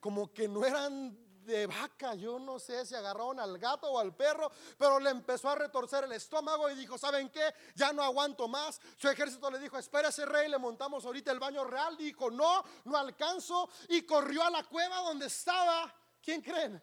como 0.00 0.32
que 0.32 0.48
no 0.48 0.64
eran 0.64 1.18
de 1.44 1.66
vaca, 1.66 2.14
yo 2.14 2.38
no 2.38 2.58
sé 2.58 2.86
si 2.86 2.94
agarraron 2.94 3.38
al 3.38 3.58
gato 3.58 3.90
o 3.90 3.98
al 3.98 4.14
perro, 4.14 4.50
pero 4.78 4.98
le 4.98 5.10
empezó 5.10 5.50
a 5.50 5.54
retorcer 5.54 6.04
el 6.04 6.12
estómago 6.12 6.70
y 6.70 6.74
dijo, 6.74 6.96
¿saben 6.96 7.28
qué? 7.28 7.54
Ya 7.74 7.92
no 7.92 8.02
aguanto 8.02 8.48
más. 8.48 8.80
Su 8.96 9.08
ejército 9.08 9.50
le 9.50 9.58
dijo, 9.58 9.76
espera 9.76 10.08
ese 10.08 10.24
rey, 10.24 10.48
le 10.48 10.58
montamos 10.58 11.04
ahorita 11.04 11.30
el 11.30 11.38
baño 11.38 11.64
real. 11.64 11.96
Dijo, 11.96 12.30
no, 12.30 12.64
no 12.84 12.96
alcanzo. 12.96 13.68
Y 13.88 14.02
corrió 14.02 14.42
a 14.42 14.50
la 14.50 14.64
cueva 14.64 14.98
donde 15.00 15.26
estaba 15.26 15.94
¿Quién 16.24 16.40
creen? 16.40 16.82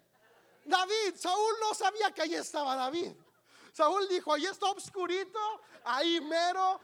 David. 0.65 1.15
Saúl 1.15 1.55
no 1.59 1.73
sabía 1.73 2.11
que 2.11 2.21
ahí 2.21 2.35
estaba 2.35 2.75
David. 2.75 3.11
Saúl 3.73 4.07
dijo, 4.07 4.33
ahí 4.33 4.45
está 4.45 4.67
obscurito, 4.67 5.39
ahí 5.83 6.21
mero. 6.21 6.79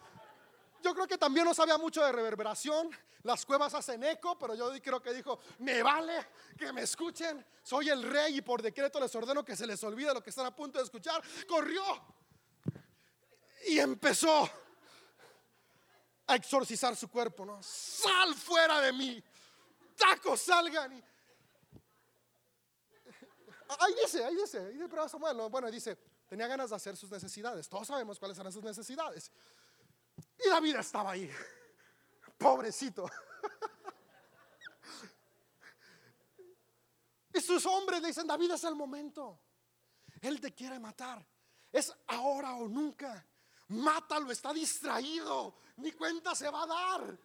Yo 0.81 0.93
creo 0.93 1.07
que 1.07 1.17
también 1.17 1.45
no 1.45 1.53
sabía 1.53 1.77
mucho 1.77 2.03
de 2.03 2.11
reverberación. 2.11 2.89
Las 3.23 3.45
cuevas 3.45 3.73
hacen 3.73 4.03
eco, 4.03 4.37
pero 4.39 4.55
yo 4.55 4.71
creo 4.81 5.01
que 5.01 5.13
dijo, 5.13 5.39
me 5.59 5.83
vale 5.83 6.27
que 6.57 6.71
me 6.71 6.81
escuchen. 6.81 7.45
Soy 7.61 7.89
el 7.89 8.03
rey 8.03 8.37
y 8.37 8.41
por 8.41 8.61
decreto 8.61 8.99
les 8.99 9.13
ordeno 9.13 9.43
que 9.43 9.55
se 9.55 9.67
les 9.67 9.83
olvide 9.83 10.13
lo 10.13 10.23
que 10.23 10.29
están 10.29 10.45
a 10.45 10.55
punto 10.55 10.79
de 10.79 10.85
escuchar. 10.85 11.21
Corrió 11.47 11.83
y 13.65 13.79
empezó 13.79 14.49
a 16.27 16.35
exorcizar 16.35 16.95
su 16.95 17.09
cuerpo. 17.09 17.45
¿no? 17.45 17.61
Sal 17.61 18.33
fuera 18.33 18.79
de 18.79 18.93
mí. 18.93 19.21
Tacos 19.97 20.41
salgan. 20.41 20.93
Y 20.93 21.03
Ahí 23.79 23.93
dice, 24.01 24.23
ahí 24.23 24.35
dice, 24.35 24.59
ahí 24.59 24.73
dice, 24.73 24.87
pero 24.87 25.09
Samuel, 25.09 25.37
bueno, 25.49 25.69
dice, 25.69 25.95
tenía 26.27 26.47
ganas 26.47 26.69
de 26.69 26.75
hacer 26.75 26.95
sus 26.95 27.11
necesidades. 27.11 27.67
Todos 27.67 27.87
sabemos 27.87 28.17
cuáles 28.19 28.37
eran 28.37 28.51
sus 28.51 28.63
necesidades. 28.63 29.31
Y 30.45 30.49
David 30.49 30.77
estaba 30.77 31.11
ahí, 31.11 31.29
pobrecito. 32.37 33.09
Y 37.33 37.41
sus 37.41 37.67
hombres 37.67 38.01
le 38.01 38.07
dicen, 38.07 38.25
David 38.25 38.49
es 38.51 38.63
el 38.63 38.73
momento. 38.73 39.39
Él 40.21 40.41
te 40.41 40.55
quiere 40.55 40.79
matar. 40.79 41.23
Es 41.71 41.93
ahora 42.07 42.55
o 42.55 42.67
nunca. 42.67 43.23
Mátalo, 43.67 44.31
está 44.31 44.51
distraído. 44.53 45.55
Ni 45.75 45.91
cuenta 45.91 46.33
se 46.33 46.49
va 46.49 46.63
a 46.63 46.65
dar. 46.65 47.19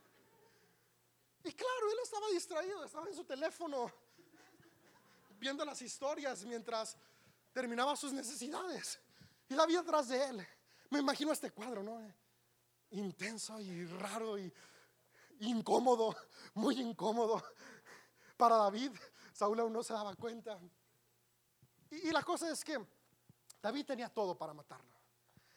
Y 1.44 1.52
claro, 1.52 1.90
él 1.90 1.98
estaba 2.02 2.28
distraído, 2.28 2.84
estaba 2.84 3.08
en 3.08 3.14
su 3.14 3.24
teléfono 3.24 3.90
viendo 5.42 5.64
las 5.64 5.82
historias 5.82 6.44
mientras 6.44 6.96
terminaba 7.52 7.96
sus 7.96 8.12
necesidades. 8.12 9.00
Y 9.48 9.54
la 9.54 9.66
vida 9.66 9.80
atrás 9.80 10.06
de 10.06 10.24
él. 10.24 10.46
Me 10.88 11.00
imagino 11.00 11.32
este 11.32 11.50
cuadro, 11.50 11.82
¿no? 11.82 12.00
Intenso 12.90 13.58
y 13.60 13.84
raro 13.86 14.38
y 14.38 14.52
incómodo, 15.40 16.14
muy 16.54 16.80
incómodo 16.80 17.42
para 18.36 18.56
David. 18.56 18.92
Saúl 19.32 19.58
aún 19.58 19.72
no 19.72 19.82
se 19.82 19.92
daba 19.92 20.14
cuenta. 20.14 20.60
Y 21.90 22.12
la 22.12 22.22
cosa 22.22 22.48
es 22.48 22.62
que 22.62 22.78
David 23.60 23.84
tenía 23.84 24.08
todo 24.08 24.38
para 24.38 24.54
matarlo. 24.54 24.96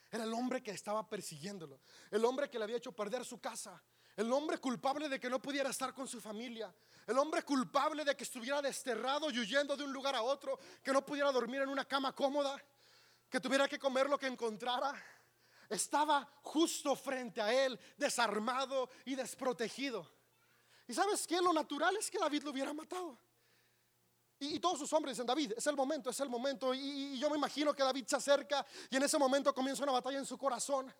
Era 0.09 0.23
el 0.23 0.33
hombre 0.33 0.63
que 0.63 0.71
estaba 0.71 1.07
persiguiéndolo, 1.07 1.79
el 2.09 2.25
hombre 2.25 2.49
que 2.49 2.57
le 2.57 2.63
había 2.63 2.77
hecho 2.77 2.91
perder 2.91 3.23
su 3.23 3.39
casa, 3.39 3.83
el 4.15 4.31
hombre 4.31 4.57
culpable 4.59 5.09
de 5.09 5.19
que 5.19 5.29
no 5.29 5.41
pudiera 5.41 5.69
estar 5.69 5.93
con 5.93 6.07
su 6.07 6.21
familia, 6.21 6.73
el 7.05 7.17
hombre 7.17 7.43
culpable 7.43 8.05
de 8.05 8.15
que 8.15 8.23
estuviera 8.23 8.61
desterrado 8.61 9.29
y 9.29 9.39
huyendo 9.39 9.75
de 9.75 9.83
un 9.83 9.91
lugar 9.91 10.15
a 10.15 10.21
otro, 10.21 10.57
que 10.81 10.93
no 10.93 11.05
pudiera 11.05 11.31
dormir 11.31 11.61
en 11.61 11.69
una 11.69 11.85
cama 11.85 12.13
cómoda, 12.13 12.61
que 13.29 13.39
tuviera 13.39 13.67
que 13.67 13.77
comer 13.77 14.09
lo 14.09 14.17
que 14.17 14.27
encontrara. 14.27 14.93
Estaba 15.69 16.27
justo 16.43 16.95
frente 16.95 17.41
a 17.41 17.51
él, 17.51 17.77
desarmado 17.97 18.89
y 19.03 19.15
desprotegido. 19.15 20.09
Y 20.87 20.93
sabes 20.93 21.27
que 21.27 21.41
lo 21.41 21.51
natural 21.51 21.97
es 21.97 22.09
que 22.09 22.19
David 22.19 22.43
lo 22.43 22.51
hubiera 22.51 22.73
matado. 22.73 23.17
Y, 24.39 24.59
todos 24.59 24.79
sus 24.79 24.91
hombres 24.93 25.15
dicen, 25.15 25.25
David, 25.25 25.53
es 25.57 25.65
el 25.67 25.75
momento, 25.75 26.09
es 26.09 26.19
el 26.19 26.29
momento. 26.29 26.73
y 26.73 27.17
yo 27.17 27.29
me 27.29 27.37
imagino 27.37 27.73
que 27.73 27.83
David 27.83 28.05
se 28.05 28.17
acerca 28.17 28.65
y 28.89 28.95
en 28.95 29.03
ese 29.03 29.17
momento 29.17 29.53
comienza 29.53 29.83
una 29.83 29.93
batalla 29.93 30.19
en 30.19 30.25
su 30.25 30.37
corazón. 30.37 30.93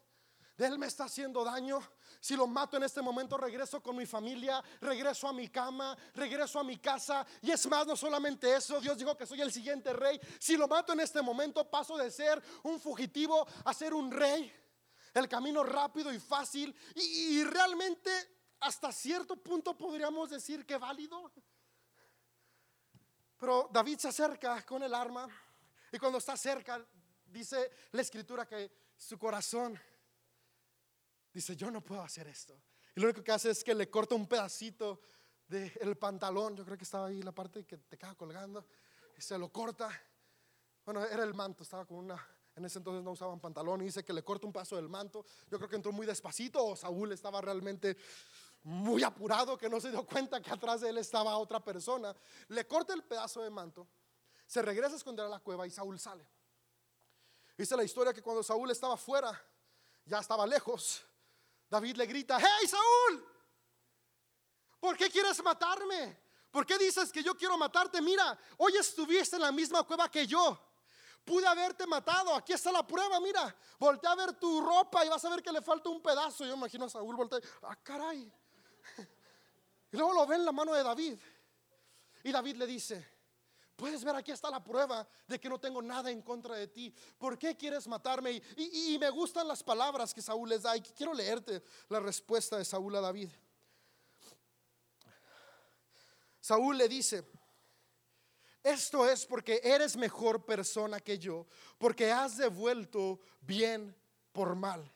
Él 0.58 0.80
me 0.80 0.88
está 0.88 1.06
haciendo 1.06 1.44
daño. 1.44 1.82
Si 2.20 2.36
lo 2.36 2.48
mato 2.48 2.78
en 2.78 2.84
este 2.84 3.02
momento, 3.02 3.38
regreso 3.38 3.84
con 3.84 3.96
mi 3.96 4.06
familia, 4.06 4.64
regreso 4.80 5.28
a 5.28 5.34
mi 5.34 5.50
cama, 5.50 5.98
regreso 6.14 6.60
a 6.60 6.64
mi 6.64 6.78
casa. 6.78 7.26
Y 7.42 7.52
es 7.52 7.68
más, 7.68 7.86
no 7.86 7.96
solamente 7.96 8.56
eso, 8.56 8.80
Dios 8.80 8.98
dijo 8.98 9.18
que 9.18 9.26
soy 9.26 9.42
el 9.42 9.52
siguiente 9.52 9.92
rey. 9.92 10.20
Si 10.40 10.56
lo 10.56 10.68
mato 10.68 10.94
en 10.94 11.02
este 11.02 11.22
momento, 11.22 11.70
paso 11.70 11.98
de 11.98 12.10
ser 12.10 12.42
un 12.64 12.80
fugitivo 12.80 13.46
a 13.66 13.74
ser 13.74 13.94
un 13.94 14.10
rey. 14.10 14.52
El 15.14 15.28
camino 15.28 15.64
rápido 15.64 16.14
y 16.14 16.20
fácil. 16.20 16.74
Y, 16.96 17.44
realmente, 17.44 18.10
hasta 18.62 18.92
cierto 18.92 19.36
punto 19.36 19.78
podríamos 19.78 20.30
decir 20.30 20.66
que 20.66 20.78
válido. 20.78 21.32
Pero 23.38 23.70
David 23.72 24.00
se 24.00 24.08
acerca 24.08 24.66
con 24.66 24.84
el 24.84 24.94
arma. 24.94 25.28
Y 25.92 26.00
cuando 26.00 26.18
está 26.18 26.38
cerca, 26.38 26.86
dice 27.26 27.72
la 27.92 28.02
escritura 28.02 28.48
que 28.48 28.72
su 28.98 29.20
corazón 29.20 29.80
dice, 31.36 31.56
yo 31.56 31.70
no 31.70 31.82
puedo 31.82 32.02
hacer 32.02 32.28
esto. 32.28 32.58
Y 32.96 33.02
lo 33.02 33.08
único 33.08 33.22
que 33.22 33.34
hace 33.34 33.50
es 33.50 33.62
que 33.62 33.76
le 33.76 33.90
corta 33.90 34.16
un 34.16 34.26
pedacito 34.26 35.02
del 35.48 35.98
pantalón, 35.98 36.56
yo 36.56 36.64
creo 36.64 36.78
que 36.78 36.86
estaba 36.86 37.08
ahí 37.08 37.22
la 37.22 37.34
parte 37.34 37.66
que 37.66 37.78
te 37.78 37.98
queda 37.98 38.16
colgando, 38.16 38.66
y 39.18 39.22
se 39.22 39.38
lo 39.38 39.50
corta. 39.52 39.90
Bueno, 40.86 41.06
era 41.06 41.24
el 41.24 41.34
manto, 41.34 41.64
estaba 41.64 41.86
con 41.86 41.98
una, 41.98 42.26
en 42.56 42.64
ese 42.64 42.80
entonces 42.80 43.04
no 43.04 43.12
usaban 43.12 43.42
pantalón, 43.42 43.82
y 43.82 43.86
dice 43.86 44.04
que 44.06 44.14
le 44.14 44.24
corta 44.24 44.48
un 44.48 44.54
paso 44.54 44.78
del 44.78 44.88
manto. 44.88 45.26
Yo 45.52 45.58
creo 45.58 45.70
que 45.70 45.76
entró 45.76 45.92
muy 45.92 46.08
despacito, 46.08 46.66
o 46.66 46.76
Saúl 46.76 47.12
estaba 47.12 47.42
realmente 47.42 47.98
muy 48.64 49.04
apurado, 49.04 49.58
que 49.58 49.70
no 49.70 49.82
se 49.82 49.92
dio 49.92 50.06
cuenta 50.06 50.42
que 50.42 50.52
atrás 50.52 50.82
de 50.82 50.90
él 50.90 50.98
estaba 50.98 51.38
otra 51.38 51.62
persona. 51.62 52.16
Le 52.48 52.66
corta 52.66 52.94
el 52.94 53.04
pedazo 53.04 53.44
de 53.44 53.50
manto, 53.50 53.90
se 54.48 54.62
regresa 54.62 54.94
a 54.94 54.98
esconder 54.98 55.26
a 55.26 55.30
la 55.30 55.40
cueva 55.40 55.68
y 55.68 55.70
Saúl 55.70 56.00
sale. 56.00 56.26
Dice 57.58 57.76
la 57.76 57.84
historia 57.84 58.14
que 58.14 58.22
cuando 58.22 58.42
Saúl 58.42 58.72
estaba 58.72 58.96
fuera, 58.96 59.38
ya 60.06 60.20
estaba 60.20 60.48
lejos, 60.48 61.06
David 61.70 61.98
le 61.98 62.06
grita, 62.06 62.38
hey 62.40 62.68
Saúl, 62.68 63.26
¿por 64.80 64.96
qué 64.96 65.10
quieres 65.10 65.42
matarme? 65.44 66.26
¿Por 66.52 66.66
qué 66.66 66.78
dices 66.78 67.12
que 67.12 67.22
yo 67.22 67.36
quiero 67.36 67.58
matarte? 67.58 68.02
Mira, 68.02 68.38
hoy 68.58 68.78
estuviste 68.78 69.36
en 69.36 69.42
la 69.42 69.52
misma 69.52 69.84
cueva 69.84 70.10
que 70.10 70.26
yo. 70.26 70.58
Pude 71.26 71.46
haberte 71.46 71.86
matado. 71.86 72.34
Aquí 72.34 72.54
está 72.54 72.72
la 72.72 72.86
prueba. 72.86 73.20
Mira, 73.20 73.54
voltea 73.78 74.12
a 74.12 74.16
ver 74.16 74.34
tu 74.34 74.62
ropa 74.62 75.04
y 75.04 75.10
vas 75.10 75.26
a 75.26 75.30
ver 75.32 75.44
que 75.44 75.52
le 75.52 75.62
falta 75.62 75.90
un 75.90 76.02
pedazo. 76.02 76.46
Yo 76.46 76.54
imagino 76.54 76.86
a 76.86 76.90
Saúl 76.90 77.16
voltea. 77.16 77.40
Ah, 77.64 77.76
caray. 77.84 78.32
Y 79.92 79.98
luego 79.98 80.14
lo 80.14 80.28
ve 80.28 80.36
en 80.36 80.46
la 80.46 80.52
mano 80.52 80.74
de 80.74 80.84
David. 80.84 81.18
Y 82.24 82.32
David 82.32 82.56
le 82.58 82.68
dice: 82.68 83.15
Puedes 83.76 84.06
ver, 84.06 84.16
aquí 84.16 84.32
está 84.32 84.50
la 84.50 84.64
prueba 84.64 85.06
de 85.28 85.40
que 85.40 85.50
no 85.50 85.60
tengo 85.60 85.82
nada 85.82 86.10
en 86.10 86.22
contra 86.22 86.56
de 86.56 86.68
ti. 86.68 86.94
¿Por 87.18 87.38
qué 87.38 87.58
quieres 87.58 87.88
matarme? 87.88 88.42
Y, 88.56 88.98
me 88.98 89.10
gustan 89.10 89.48
las 89.48 89.62
palabras 89.64 90.14
que 90.14 90.22
Saúl 90.22 90.50
les 90.50 90.62
da. 90.62 90.78
Y 90.78 90.82
quiero 90.82 91.14
leerte 91.14 91.62
la 91.90 92.00
respuesta 92.00 92.58
de 92.58 92.64
Saúl 92.64 92.96
a 92.96 93.02
David. 93.02 93.30
Saúl 96.40 96.78
le 96.78 96.88
dice, 96.88 97.28
esto 98.64 99.10
es 99.10 99.26
porque 99.26 99.60
eres 99.64 99.98
mejor 99.98 100.46
persona 100.46 101.00
que 101.00 101.20
yo, 101.20 101.46
porque 101.78 102.12
has 102.12 102.38
devuelto 102.38 103.20
bien 103.42 103.94
por 104.32 104.56
mal. 104.56 104.95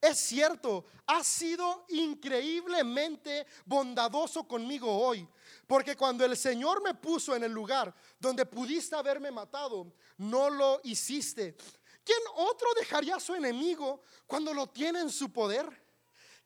Es 0.00 0.18
cierto, 0.18 0.84
has 1.06 1.26
sido 1.26 1.86
increíblemente 1.88 3.46
bondadoso 3.64 4.46
conmigo 4.46 4.90
hoy. 4.90 5.26
Porque 5.66 5.96
cuando 5.96 6.24
el 6.24 6.36
Señor 6.36 6.82
me 6.82 6.94
puso 6.94 7.34
en 7.34 7.44
el 7.44 7.52
lugar 7.52 7.94
donde 8.18 8.46
pudiste 8.46 8.94
haberme 8.94 9.30
matado, 9.30 9.92
no 10.18 10.50
lo 10.50 10.80
hiciste. 10.84 11.56
¿Quién 12.04 12.20
otro 12.36 12.68
dejaría 12.78 13.16
a 13.16 13.20
su 13.20 13.34
enemigo 13.34 14.02
cuando 14.26 14.54
lo 14.54 14.68
tiene 14.68 15.00
en 15.00 15.10
su 15.10 15.32
poder? 15.32 15.66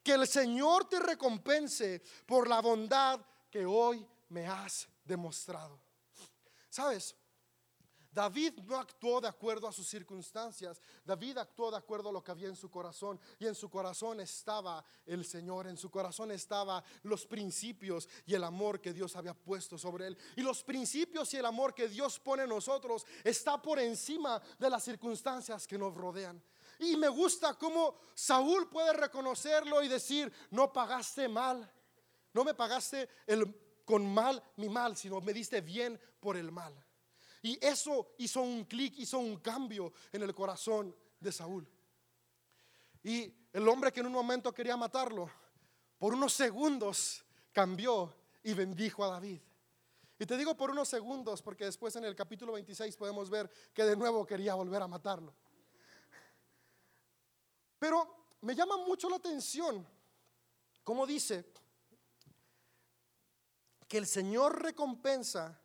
Que 0.02 0.12
el 0.12 0.26
Señor 0.26 0.88
te 0.88 0.98
recompense 0.98 2.02
por 2.24 2.48
la 2.48 2.60
bondad 2.60 3.20
que 3.50 3.66
hoy 3.66 4.06
me 4.30 4.46
has 4.46 4.88
demostrado. 5.04 5.78
¿Sabes? 6.70 7.14
David 8.12 8.54
no 8.64 8.76
actuó 8.76 9.20
de 9.20 9.28
acuerdo 9.28 9.68
a 9.68 9.72
sus 9.72 9.86
circunstancias, 9.86 10.80
David 11.04 11.38
actuó 11.38 11.70
de 11.70 11.76
acuerdo 11.76 12.08
a 12.08 12.12
lo 12.12 12.24
que 12.24 12.32
había 12.32 12.48
en 12.48 12.56
su 12.56 12.70
corazón 12.70 13.20
y 13.38 13.46
en 13.46 13.54
su 13.54 13.70
corazón 13.70 14.20
estaba 14.20 14.84
el 15.06 15.24
Señor, 15.24 15.68
en 15.68 15.76
su 15.76 15.90
corazón 15.90 16.32
estaba 16.32 16.82
los 17.04 17.24
principios 17.26 18.08
y 18.26 18.34
el 18.34 18.42
amor 18.42 18.80
que 18.80 18.92
Dios 18.92 19.14
había 19.14 19.34
puesto 19.34 19.78
sobre 19.78 20.08
él. 20.08 20.18
Y 20.36 20.42
los 20.42 20.64
principios 20.64 21.32
y 21.34 21.36
el 21.36 21.46
amor 21.46 21.72
que 21.72 21.88
Dios 21.88 22.18
pone 22.18 22.42
en 22.42 22.48
nosotros 22.48 23.06
está 23.22 23.62
por 23.62 23.78
encima 23.78 24.42
de 24.58 24.70
las 24.70 24.82
circunstancias 24.82 25.66
que 25.66 25.78
nos 25.78 25.94
rodean. 25.94 26.42
Y 26.80 26.96
me 26.96 27.08
gusta 27.08 27.54
cómo 27.54 27.94
Saúl 28.14 28.68
puede 28.68 28.92
reconocerlo 28.92 29.82
y 29.82 29.88
decir, 29.88 30.32
no 30.50 30.72
pagaste 30.72 31.28
mal, 31.28 31.70
no 32.32 32.42
me 32.42 32.54
pagaste 32.54 33.08
el, 33.26 33.54
con 33.84 34.12
mal 34.12 34.42
mi 34.56 34.68
mal, 34.68 34.96
sino 34.96 35.20
me 35.20 35.32
diste 35.32 35.60
bien 35.60 36.00
por 36.20 36.36
el 36.36 36.50
mal. 36.50 36.74
Y 37.42 37.58
eso 37.64 38.14
hizo 38.18 38.42
un 38.42 38.64
clic, 38.64 38.98
hizo 38.98 39.18
un 39.18 39.38
cambio 39.38 39.92
en 40.12 40.22
el 40.22 40.34
corazón 40.34 40.94
de 41.18 41.32
Saúl. 41.32 41.66
Y 43.02 43.32
el 43.52 43.66
hombre 43.66 43.92
que 43.92 44.00
en 44.00 44.06
un 44.06 44.12
momento 44.12 44.52
quería 44.52 44.76
matarlo, 44.76 45.30
por 45.98 46.14
unos 46.14 46.32
segundos 46.32 47.24
cambió 47.52 48.14
y 48.42 48.52
bendijo 48.54 49.04
a 49.04 49.08
David. 49.08 49.40
Y 50.18 50.26
te 50.26 50.36
digo 50.36 50.54
por 50.54 50.70
unos 50.70 50.88
segundos 50.88 51.40
porque 51.40 51.64
después 51.64 51.96
en 51.96 52.04
el 52.04 52.14
capítulo 52.14 52.52
26 52.52 52.96
podemos 52.96 53.30
ver 53.30 53.50
que 53.72 53.84
de 53.84 53.96
nuevo 53.96 54.26
quería 54.26 54.54
volver 54.54 54.82
a 54.82 54.88
matarlo. 54.88 55.34
Pero 57.78 58.34
me 58.42 58.54
llama 58.54 58.76
mucho 58.76 59.08
la 59.08 59.16
atención, 59.16 59.86
como 60.84 61.06
dice, 61.06 61.50
que 63.88 63.98
el 63.98 64.06
Señor 64.06 64.62
recompensa 64.62 65.59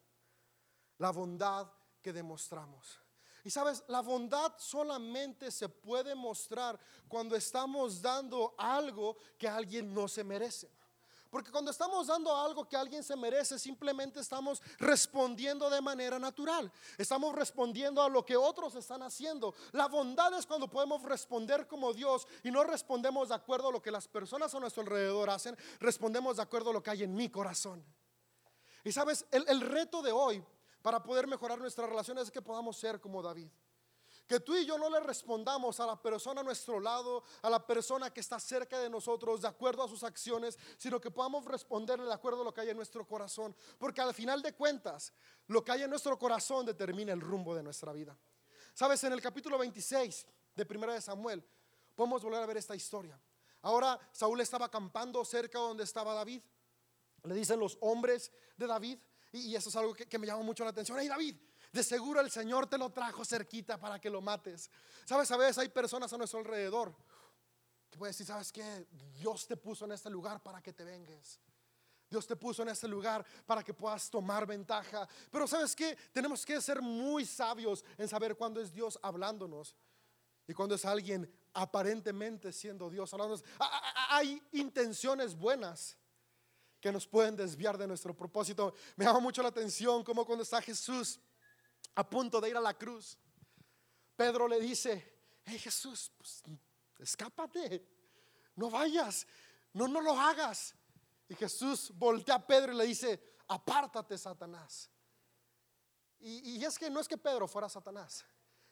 la 0.98 1.12
bondad 1.12 1.72
que 2.02 2.14
demostramos. 2.14 3.00
Y 3.44 3.52
sabes, 3.52 3.84
la 3.88 4.02
bondad 4.02 4.54
solamente 4.58 5.52
se 5.52 5.70
puede 5.70 6.16
mostrar 6.16 6.80
cuando 7.08 7.36
estamos 7.36 8.02
dando 8.02 8.56
algo 8.58 9.18
que 9.38 9.48
alguien 9.48 9.94
no 9.94 10.08
se 10.08 10.24
merece. 10.24 10.72
Porque 11.30 11.52
cuando 11.52 11.70
estamos 11.70 12.08
dando 12.08 12.34
algo 12.34 12.68
que 12.68 12.78
alguien 12.78 13.04
se 13.04 13.16
merece, 13.16 13.60
simplemente 13.60 14.22
estamos 14.22 14.62
respondiendo 14.80 15.70
de 15.70 15.82
manera 15.82 16.18
natural. 16.18 16.72
Estamos 16.98 17.36
respondiendo 17.36 18.02
a 18.02 18.08
lo 18.08 18.26
que 18.26 18.38
otros 18.38 18.74
están 18.76 19.04
haciendo. 19.04 19.54
La 19.74 19.88
bondad 19.88 20.34
es 20.40 20.46
cuando 20.46 20.70
podemos 20.70 21.04
responder 21.04 21.68
como 21.68 21.94
Dios 21.94 22.26
y 22.42 22.52
no 22.52 22.64
respondemos 22.64 23.30
de 23.30 23.36
acuerdo 23.36 23.68
a 23.68 23.72
lo 23.74 23.82
que 23.82 23.92
las 23.92 24.08
personas 24.08 24.56
a 24.56 24.60
nuestro 24.60 24.84
alrededor 24.84 25.30
hacen, 25.30 25.58
respondemos 25.82 26.38
de 26.38 26.44
acuerdo 26.44 26.70
a 26.70 26.74
lo 26.74 26.82
que 26.82 26.92
hay 26.92 27.04
en 27.04 27.14
mi 27.14 27.30
corazón. 27.30 27.86
Y 28.86 28.92
sabes, 28.94 29.26
el, 29.30 29.44
el 29.50 29.60
reto 29.60 30.02
de 30.02 30.14
hoy 30.14 30.42
para 30.86 31.02
poder 31.02 31.26
mejorar 31.26 31.58
nuestras 31.58 31.90
relaciones 31.90 32.26
es 32.26 32.32
que 32.32 32.44
podamos 32.44 32.78
ser 32.78 33.02
como 33.02 33.24
David. 33.24 33.50
Que 34.28 34.40
tú 34.40 34.56
y 34.56 34.68
yo 34.68 34.78
no 34.78 34.88
le 34.88 35.00
respondamos 35.00 35.80
a 35.80 35.88
la 35.88 36.00
persona 36.00 36.42
a 36.42 36.44
nuestro 36.44 36.80
lado, 36.80 37.24
a 37.42 37.50
la 37.50 37.66
persona 37.66 38.14
que 38.14 38.20
está 38.20 38.40
cerca 38.40 38.78
de 38.78 38.88
nosotros, 38.88 39.42
de 39.42 39.48
acuerdo 39.48 39.82
a 39.82 39.88
sus 39.88 40.04
acciones, 40.04 40.60
sino 40.78 41.02
que 41.02 41.10
podamos 41.10 41.44
responderle 41.46 42.06
de 42.06 42.14
acuerdo 42.14 42.42
a 42.42 42.44
lo 42.44 42.54
que 42.54 42.62
hay 42.62 42.70
en 42.70 42.78
nuestro 42.78 43.04
corazón. 43.08 43.56
Porque 43.80 44.00
al 44.00 44.14
final 44.14 44.44
de 44.44 44.54
cuentas, 44.54 45.12
lo 45.48 45.64
que 45.64 45.72
hay 45.72 45.82
en 45.82 45.90
nuestro 45.90 46.20
corazón 46.20 46.68
determina 46.68 47.14
el 47.14 47.22
rumbo 47.22 47.56
de 47.56 47.64
nuestra 47.64 47.92
vida. 47.92 48.16
Sabes, 48.76 49.04
en 49.06 49.14
el 49.14 49.22
capítulo 49.22 49.58
26 49.58 50.28
de 50.54 50.66
Primera 50.68 50.94
de 50.94 51.02
Samuel, 51.02 51.44
podemos 51.96 52.22
volver 52.22 52.44
a 52.44 52.46
ver 52.46 52.58
esta 52.58 52.76
historia. 52.76 53.20
Ahora 53.64 54.00
Saúl 54.12 54.40
estaba 54.40 54.68
acampando 54.68 55.26
cerca 55.26 55.58
donde 55.58 55.84
estaba 55.84 56.14
David. 56.14 56.44
Le 57.24 57.34
dicen 57.34 57.60
los 57.60 57.76
hombres 57.82 58.32
de 58.56 58.68
David, 58.68 59.00
y, 59.36 59.56
eso 59.56 59.70
es 59.70 59.76
algo 59.76 59.94
que, 59.94 60.18
me 60.18 60.28
llama 60.28 60.44
mucho 60.44 60.64
la 60.64 60.70
atención. 60.70 60.98
Hey 61.00 61.08
David, 61.08 61.36
de 61.72 61.84
seguro 61.84 62.20
el 62.22 62.32
Señor 62.32 62.68
te 62.68 62.78
lo 62.78 62.92
trajo 62.92 63.26
cerquita 63.26 63.80
para 63.80 64.00
que 64.00 64.10
lo 64.10 64.22
mates. 64.22 64.70
Sabes, 65.06 65.30
a 65.32 65.38
veces 65.38 65.58
hay 65.58 65.70
personas 65.70 66.12
a 66.14 66.18
nuestro 66.18 66.40
alrededor 66.40 66.96
que 67.90 67.98
pueden 67.98 68.12
decir, 68.12 68.26
¿sabes 68.26 68.52
qué? 68.52 68.88
Dios 69.14 69.48
te 69.48 69.58
puso 69.58 69.86
en 69.86 69.92
este 69.92 70.10
lugar 70.10 70.42
para 70.42 70.62
que 70.62 70.74
te 70.74 70.84
vengues. 70.84 71.40
Dios 72.10 72.28
te 72.28 72.36
puso 72.36 72.62
en 72.62 72.70
este 72.70 72.88
lugar 72.88 73.26
para 73.46 73.64
que 73.64 73.74
puedas 73.74 74.10
tomar 74.10 74.46
ventaja. 74.46 75.08
Pero 75.32 75.48
sabes 75.48 75.76
qué? 75.76 75.98
Tenemos 76.12 76.46
que 76.46 76.62
ser 76.62 76.82
muy 76.82 77.26
sabios 77.26 77.84
en 77.98 78.08
saber 78.08 78.36
cuándo 78.36 78.62
es 78.62 78.72
Dios 78.72 79.00
hablándonos 79.02 79.76
y 80.48 80.54
cuándo 80.54 80.76
es 80.76 80.86
alguien 80.86 81.30
aparentemente 81.54 82.52
siendo 82.52 82.90
Dios 82.90 83.14
hablándonos. 83.14 83.44
Hay 84.10 84.42
intenciones 84.52 85.36
buenas 85.36 85.98
que 86.86 86.92
nos 86.92 87.08
pueden 87.08 87.36
desviar 87.36 87.80
de 87.80 87.88
nuestro 87.88 88.16
propósito. 88.16 88.76
Me 88.96 89.06
llama 89.06 89.20
mucho 89.20 89.42
la 89.42 89.50
atención 89.50 90.04
como 90.04 90.24
cuando 90.24 90.44
está 90.44 90.62
Jesús 90.62 91.20
a 91.96 92.08
punto 92.08 92.40
de 92.40 92.50
ir 92.50 92.58
a 92.58 92.62
la 92.62 92.76
cruz, 92.76 93.18
Pedro 94.16 94.48
le 94.48 94.60
dice, 94.60 95.18
hey 95.46 95.58
Jesús, 95.58 96.12
pues, 96.16 96.44
escápate, 97.00 97.84
no 98.56 98.70
vayas, 98.70 99.26
no, 99.74 99.88
no 99.88 100.00
lo 100.00 100.12
hagas. 100.12 100.76
Y 101.28 101.34
Jesús 101.34 101.92
voltea 101.96 102.36
a 102.36 102.46
Pedro 102.46 102.72
y 102.74 102.76
le 102.76 102.86
dice, 102.86 103.34
apártate 103.48 104.16
Satanás. 104.16 104.88
Y, 106.20 106.58
y 106.58 106.64
es 106.64 106.78
que 106.78 106.92
no 106.92 107.00
es 107.00 107.08
que 107.08 107.18
Pedro 107.18 107.48
fuera 107.48 107.68
Satanás, 107.68 108.24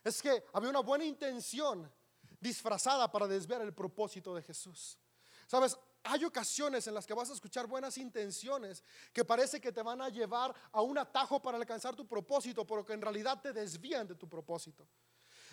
es 0.04 0.22
que 0.22 0.46
había 0.54 0.70
una 0.70 0.82
buena 0.82 1.04
intención 1.04 1.92
disfrazada 2.40 3.12
para 3.12 3.28
desviar 3.28 3.64
el 3.64 3.74
propósito 3.74 4.36
de 4.36 4.44
Jesús. 4.44 5.00
Sabes, 5.48 5.76
hay 6.04 6.26
ocasiones 6.26 6.86
en 6.88 6.94
las 6.94 7.06
que 7.06 7.14
vas 7.14 7.30
a 7.30 7.34
escuchar 7.34 7.68
buenas 7.68 7.98
intenciones 7.98 8.84
que 9.12 9.24
parece 9.24 9.62
que 9.62 9.72
te 9.72 9.82
van 9.82 10.02
a 10.02 10.10
llevar 10.10 10.54
a 10.72 10.82
un 10.82 10.98
atajo 10.98 11.42
para 11.42 11.58
alcanzar 11.58 11.96
tu 11.96 12.08
propósito, 12.08 12.66
pero 12.66 12.86
que 12.86 12.94
en 12.94 13.02
realidad 13.02 13.42
te 13.42 13.54
desvían 13.54 14.08
de 14.08 14.16
tu 14.16 14.28
propósito. 14.28 14.88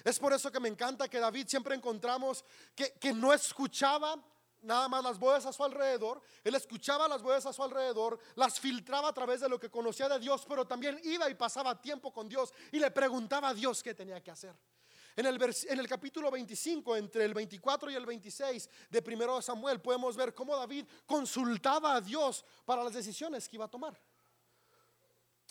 Es 0.05 0.19
por 0.19 0.33
eso 0.33 0.51
que 0.51 0.61
me 0.61 0.69
encanta 0.69 1.09
que 1.09 1.21
David 1.21 1.47
siempre 1.47 1.75
encontramos 1.75 2.45
que, 2.75 2.93
que 2.95 3.13
no 3.13 3.33
escuchaba 3.33 4.17
nada 4.63 4.89
más 4.89 5.03
las 5.03 5.19
voces 5.19 5.47
a 5.47 5.53
su 5.53 5.65
alrededor, 5.65 6.21
él 6.45 6.55
escuchaba 6.55 7.09
las 7.09 7.23
voces 7.23 7.47
a 7.47 7.53
su 7.53 7.63
alrededor, 7.63 8.19
las 8.35 8.61
filtraba 8.61 9.09
a 9.09 9.13
través 9.13 9.41
de 9.41 9.49
lo 9.49 9.59
que 9.59 9.71
conocía 9.71 10.09
de 10.09 10.19
Dios, 10.19 10.45
pero 10.49 10.67
también 10.67 11.01
iba 11.05 11.31
y 11.31 11.35
pasaba 11.35 11.81
tiempo 11.81 12.13
con 12.13 12.29
Dios 12.29 12.53
y 12.73 12.79
le 12.79 12.91
preguntaba 12.91 13.49
a 13.51 13.55
Dios 13.55 13.83
qué 13.83 13.95
tenía 13.95 14.23
que 14.23 14.31
hacer. 14.31 14.55
En 15.17 15.27
el, 15.27 15.89
capítulo 15.89 16.31
25, 16.31 16.97
entre 16.97 17.25
el 17.25 17.35
24 17.35 17.91
y 17.91 17.95
el 17.95 18.07
26 18.07 18.69
de 18.89 19.03
primero 19.03 19.37
de 19.37 19.43
Samuel, 19.43 19.81
podemos 19.81 20.17
ver 20.17 20.35
cómo 20.35 20.57
David 20.57 20.87
consultaba 21.07 21.97
a 21.97 22.01
Dios 22.01 22.45
para 22.65 22.85
las 22.85 22.95
decisiones 22.95 23.49
que 23.49 23.57
iba 23.57 23.65
a 23.65 23.71
tomar. 23.71 24.01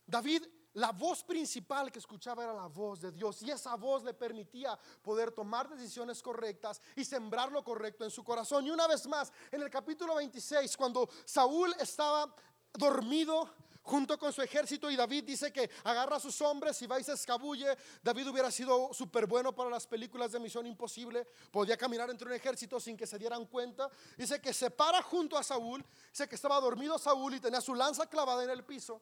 David, 0.05 0.43
la 0.73 0.91
voz 0.91 1.23
principal 1.23 1.91
que 1.91 1.99
escuchaba 1.99 2.43
era 2.43 2.53
la 2.53 2.67
voz 2.67 3.01
de 3.01 3.11
Dios 3.11 3.41
y 3.41 3.51
esa 3.51 3.75
voz 3.75 4.03
le 4.03 4.13
permitía 4.13 4.77
poder 5.01 5.31
tomar 5.31 5.69
decisiones 5.69 6.21
correctas 6.21 6.81
y 6.95 7.03
sembrar 7.03 7.51
lo 7.51 7.63
correcto 7.63 8.05
en 8.05 8.11
su 8.11 8.23
corazón. 8.23 8.65
Y 8.65 8.69
una 8.69 8.87
vez 8.87 9.07
más, 9.07 9.31
en 9.51 9.61
el 9.61 9.69
capítulo 9.69 10.15
26, 10.15 10.77
cuando 10.77 11.09
Saúl 11.25 11.73
estaba 11.79 12.33
dormido, 12.73 13.49
junto 13.89 14.19
con 14.19 14.31
su 14.31 14.43
ejército 14.43 14.91
y 14.91 14.95
David 14.95 15.23
dice 15.23 15.51
que 15.51 15.67
agarra 15.83 16.17
a 16.17 16.19
sus 16.19 16.39
hombres 16.41 16.79
y 16.83 16.85
va 16.85 16.99
y 16.99 17.03
se 17.03 17.13
escabulle. 17.13 17.75
David 18.03 18.27
hubiera 18.27 18.51
sido 18.51 18.93
súper 18.93 19.25
bueno 19.25 19.53
para 19.53 19.71
las 19.71 19.87
películas 19.87 20.31
de 20.31 20.39
Misión 20.39 20.67
Imposible, 20.67 21.25
podía 21.51 21.75
caminar 21.75 22.07
entre 22.11 22.27
un 22.27 22.35
ejército 22.35 22.79
sin 22.79 22.95
que 22.95 23.07
se 23.07 23.17
dieran 23.17 23.47
cuenta. 23.47 23.89
Dice 24.15 24.39
que 24.39 24.53
se 24.53 24.69
para 24.69 25.01
junto 25.01 25.35
a 25.35 25.43
Saúl, 25.43 25.83
dice 26.11 26.29
que 26.29 26.35
estaba 26.35 26.61
dormido 26.61 26.99
Saúl 26.99 27.33
y 27.33 27.39
tenía 27.39 27.61
su 27.61 27.73
lanza 27.73 28.05
clavada 28.05 28.43
en 28.43 28.51
el 28.51 28.63
piso. 28.63 29.01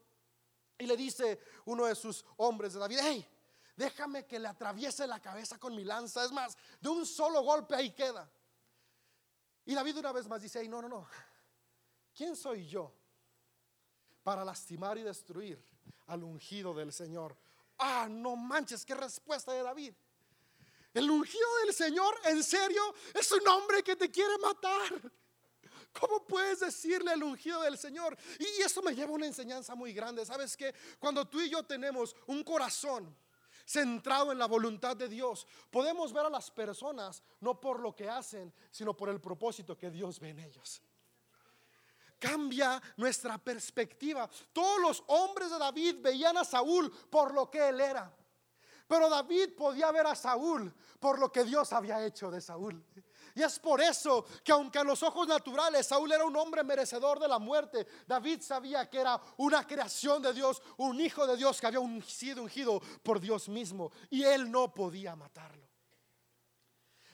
Y 0.80 0.86
le 0.86 0.96
dice 0.96 1.38
uno 1.66 1.86
de 1.86 1.94
sus 1.94 2.24
hombres 2.38 2.72
de 2.72 2.80
David, 2.80 3.00
hey, 3.02 3.28
déjame 3.76 4.26
que 4.26 4.40
le 4.40 4.48
atraviese 4.48 5.06
la 5.06 5.20
cabeza 5.20 5.60
con 5.60 5.76
mi 5.76 5.84
lanza. 5.84 6.24
Es 6.24 6.32
más, 6.32 6.58
de 6.80 6.88
un 6.88 7.06
solo 7.06 7.42
golpe 7.42 7.76
ahí 7.76 7.92
queda. 7.92 8.32
Y 9.66 9.76
David 9.76 9.98
una 9.98 10.14
vez 10.14 10.30
más 10.30 10.42
dice, 10.42 10.62
hey, 10.62 10.70
no, 10.70 10.82
no, 10.82 10.88
no. 10.88 11.06
¿Quién 12.16 12.38
soy 12.38 12.66
yo? 12.68 12.97
Para 14.28 14.44
lastimar 14.44 14.98
y 14.98 15.04
destruir 15.04 15.58
al 16.08 16.22
ungido 16.22 16.74
del 16.74 16.92
Señor. 16.92 17.34
Ah, 17.78 18.10
no 18.12 18.36
manches, 18.36 18.84
qué 18.84 18.94
respuesta 18.94 19.54
de 19.54 19.64
David. 19.64 19.94
El 20.94 21.10
ungido 21.10 21.48
del 21.64 21.74
Señor, 21.74 22.14
en 22.26 22.44
serio, 22.44 22.94
es 23.14 23.32
un 23.32 23.48
hombre 23.48 23.82
que 23.82 23.96
te 23.96 24.12
quiere 24.12 24.38
matar. 24.40 25.14
¿Cómo 25.98 26.26
puedes 26.26 26.60
decirle 26.60 27.14
el 27.14 27.24
ungido 27.24 27.62
del 27.62 27.78
Señor? 27.78 28.18
Y 28.38 28.62
eso 28.62 28.82
me 28.82 28.94
lleva 28.94 29.12
a 29.12 29.16
una 29.16 29.28
enseñanza 29.28 29.76
muy 29.76 29.94
grande. 29.94 30.26
¿Sabes 30.26 30.58
que 30.58 30.76
Cuando 31.00 31.24
tú 31.24 31.40
y 31.40 31.50
yo 31.50 31.64
tenemos 31.64 32.14
un 32.26 32.44
corazón 32.44 33.16
centrado 33.66 34.34
en 34.34 34.40
la 34.40 34.48
voluntad 34.48 34.98
de 34.98 35.08
Dios, 35.08 35.48
podemos 35.72 36.12
ver 36.12 36.26
a 36.26 36.30
las 36.30 36.52
personas 36.52 37.24
no 37.40 37.62
por 37.62 37.80
lo 37.80 37.96
que 37.96 38.10
hacen, 38.10 38.54
sino 38.72 38.94
por 38.94 39.08
el 39.08 39.22
propósito 39.22 39.78
que 39.78 39.90
Dios 39.90 40.20
ve 40.20 40.32
en 40.32 40.40
ellos 40.40 40.82
cambia 42.20 42.82
nuestra 42.98 43.38
perspectiva. 43.38 44.30
Todos 44.52 44.82
los 44.82 45.04
hombres 45.08 45.52
de 45.52 45.60
David 45.60 45.98
veían 46.00 46.38
a 46.38 46.44
Saúl 46.44 46.92
por 47.10 47.34
lo 47.34 47.50
que 47.50 47.70
él 47.70 47.82
era. 47.82 48.14
Pero 48.88 49.10
David 49.10 49.54
podía 49.56 49.92
ver 49.92 50.08
a 50.08 50.16
Saúl 50.16 50.74
por 51.00 51.20
lo 51.20 51.32
que 51.32 51.44
Dios 51.44 51.74
había 51.74 52.06
hecho 52.06 52.32
de 52.32 52.40
Saúl. 52.40 52.84
Y 53.36 53.44
es 53.44 53.60
por 53.60 53.82
eso 53.82 54.26
que 54.44 54.52
aunque 54.52 54.80
a 54.80 54.84
los 54.84 55.04
ojos 55.04 55.28
naturales 55.28 55.86
Saúl 55.86 56.12
era 56.12 56.24
un 56.24 56.36
hombre 56.36 56.64
merecedor 56.64 57.20
de 57.20 57.28
la 57.28 57.38
muerte, 57.38 57.86
David 58.08 58.42
sabía 58.42 58.90
que 58.90 59.00
era 59.00 59.22
una 59.38 59.68
creación 59.68 60.22
de 60.22 60.34
Dios, 60.34 60.62
un 60.78 61.00
hijo 61.00 61.28
de 61.28 61.36
Dios 61.36 61.60
que 61.60 61.68
había 61.68 61.82
sido 62.08 62.42
ungido 62.42 62.82
por 63.04 63.20
Dios 63.20 63.50
mismo 63.50 63.92
y 64.10 64.24
él 64.24 64.50
no 64.50 64.74
podía 64.74 65.16
matarlo. 65.16 65.68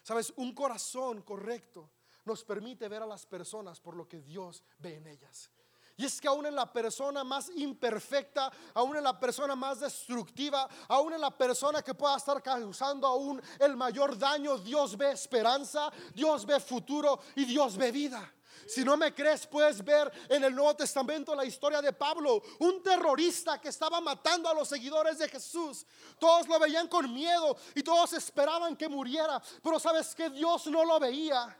Sabes, 0.03 0.31
un 0.35 0.53
corazón 0.53 1.23
correcto 1.23 1.89
nos 2.25 2.43
permite 2.43 2.87
ver 2.87 3.03
a 3.03 3.07
las 3.07 3.25
personas 3.25 3.79
por 3.79 3.95
lo 3.95 4.07
que 4.07 4.21
Dios 4.21 4.63
ve 4.79 4.95
en 4.95 5.07
ellas. 5.07 5.49
Y 5.95 6.05
es 6.05 6.19
que 6.19 6.27
aún 6.27 6.45
en 6.45 6.55
la 6.55 6.71
persona 6.71 7.23
más 7.23 7.51
imperfecta, 7.55 8.51
aún 8.73 8.97
en 8.97 9.03
la 9.03 9.19
persona 9.19 9.55
más 9.55 9.79
destructiva, 9.79 10.67
aún 10.87 11.13
en 11.13 11.21
la 11.21 11.29
persona 11.29 11.83
que 11.83 11.93
pueda 11.93 12.17
estar 12.17 12.41
causando 12.41 13.05
aún 13.05 13.41
el 13.59 13.75
mayor 13.75 14.17
daño, 14.17 14.57
Dios 14.57 14.97
ve 14.97 15.11
esperanza, 15.11 15.91
Dios 16.13 16.45
ve 16.45 16.59
futuro 16.59 17.19
y 17.35 17.45
Dios 17.45 17.77
ve 17.77 17.91
vida. 17.91 18.33
Si 18.67 18.83
no 18.83 18.97
me 18.97 19.13
crees, 19.13 19.45
puedes 19.45 19.83
ver 19.83 20.11
en 20.29 20.43
el 20.43 20.55
Nuevo 20.55 20.75
Testamento 20.75 21.35
la 21.35 21.45
historia 21.45 21.81
de 21.81 21.93
Pablo, 21.93 22.41
un 22.59 22.81
terrorista 22.81 23.59
que 23.59 23.69
estaba 23.69 23.99
matando 24.01 24.49
a 24.49 24.53
los 24.53 24.67
seguidores 24.67 25.19
de 25.19 25.27
Jesús. 25.27 25.85
Todos 26.17 26.47
lo 26.47 26.59
veían 26.59 26.87
con 26.87 27.13
miedo 27.13 27.55
y 27.75 27.83
todos 27.83 28.13
esperaban 28.13 28.75
que 28.75 28.87
muriera, 28.87 29.41
pero 29.61 29.79
sabes 29.79 30.15
que 30.15 30.29
Dios 30.29 30.65
no 30.67 30.85
lo 30.85 30.99
veía. 30.99 31.55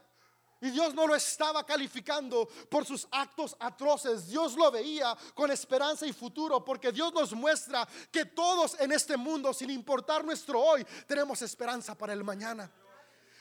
Y 0.64 0.70
Dios 0.70 0.94
no 0.94 1.06
lo 1.06 1.14
estaba 1.14 1.66
calificando 1.66 2.48
por 2.70 2.86
sus 2.86 3.06
actos 3.10 3.54
atroces. 3.60 4.28
Dios 4.28 4.54
lo 4.54 4.70
veía 4.70 5.14
con 5.34 5.50
esperanza 5.50 6.06
y 6.06 6.12
futuro 6.14 6.64
porque 6.64 6.90
Dios 6.90 7.12
nos 7.12 7.34
muestra 7.34 7.86
que 8.10 8.24
todos 8.24 8.80
en 8.80 8.90
este 8.92 9.18
mundo, 9.18 9.52
sin 9.52 9.68
importar 9.68 10.24
nuestro 10.24 10.58
hoy, 10.58 10.82
tenemos 11.06 11.42
esperanza 11.42 11.94
para 11.94 12.14
el 12.14 12.24
mañana. 12.24 12.72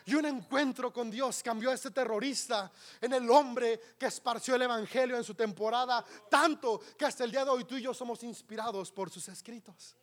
Y 0.06 0.16
un 0.16 0.26
encuentro 0.26 0.92
con 0.92 1.10
Dios 1.10 1.42
cambió 1.42 1.72
a 1.72 1.76
este 1.76 1.92
terrorista 1.92 2.70
en 3.00 3.14
el 3.14 3.32
hombre 3.32 3.80
que 3.98 4.08
esparció 4.08 4.56
el 4.56 4.64
Evangelio 4.64 5.16
en 5.16 5.24
su 5.24 5.34
temporada, 5.34 6.04
tanto 6.30 6.82
que 6.98 7.06
hasta 7.06 7.24
el 7.24 7.32
día 7.32 7.46
de 7.46 7.52
hoy 7.52 7.64
tú 7.64 7.78
y 7.78 7.84
yo 7.84 7.94
somos 7.94 8.22
inspirados 8.24 8.92
por 8.92 9.10
sus 9.10 9.30
escritos. 9.30 9.96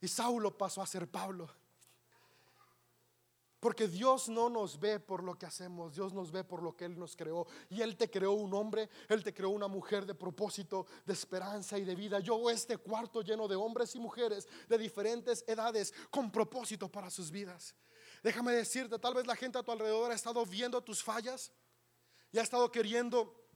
Y 0.00 0.08
Saulo 0.08 0.58
pasó 0.58 0.82
a 0.82 0.88
ser 0.88 1.08
Pablo. 1.08 1.59
Porque 3.60 3.86
Dios 3.86 4.30
no 4.30 4.48
nos 4.48 4.80
ve 4.80 4.98
por 4.98 5.22
lo 5.22 5.38
que 5.38 5.44
hacemos, 5.44 5.94
Dios 5.94 6.14
nos 6.14 6.32
ve 6.32 6.44
por 6.44 6.62
lo 6.62 6.74
que 6.74 6.86
Él 6.86 6.98
nos 6.98 7.14
creó. 7.14 7.46
Y 7.68 7.82
Él 7.82 7.94
te 7.98 8.10
creó 8.10 8.32
un 8.32 8.54
hombre, 8.54 8.88
Él 9.06 9.22
te 9.22 9.34
creó 9.34 9.50
una 9.50 9.68
mujer 9.68 10.06
de 10.06 10.14
propósito, 10.14 10.86
de 11.04 11.12
esperanza 11.12 11.78
y 11.78 11.84
de 11.84 11.94
vida. 11.94 12.20
Yo 12.20 12.48
este 12.48 12.78
cuarto 12.78 13.20
lleno 13.20 13.46
de 13.46 13.56
hombres 13.56 13.94
y 13.94 13.98
mujeres 14.00 14.48
de 14.66 14.78
diferentes 14.78 15.44
edades 15.46 15.92
con 16.10 16.32
propósito 16.32 16.90
para 16.90 17.10
sus 17.10 17.30
vidas. 17.30 17.74
Déjame 18.22 18.52
decirte, 18.52 18.98
tal 18.98 19.12
vez 19.12 19.26
la 19.26 19.36
gente 19.36 19.58
a 19.58 19.62
tu 19.62 19.70
alrededor 19.72 20.10
ha 20.10 20.14
estado 20.14 20.44
viendo 20.46 20.82
tus 20.82 21.02
fallas 21.02 21.52
y 22.32 22.38
ha 22.38 22.42
estado 22.42 22.72
queriendo 22.72 23.46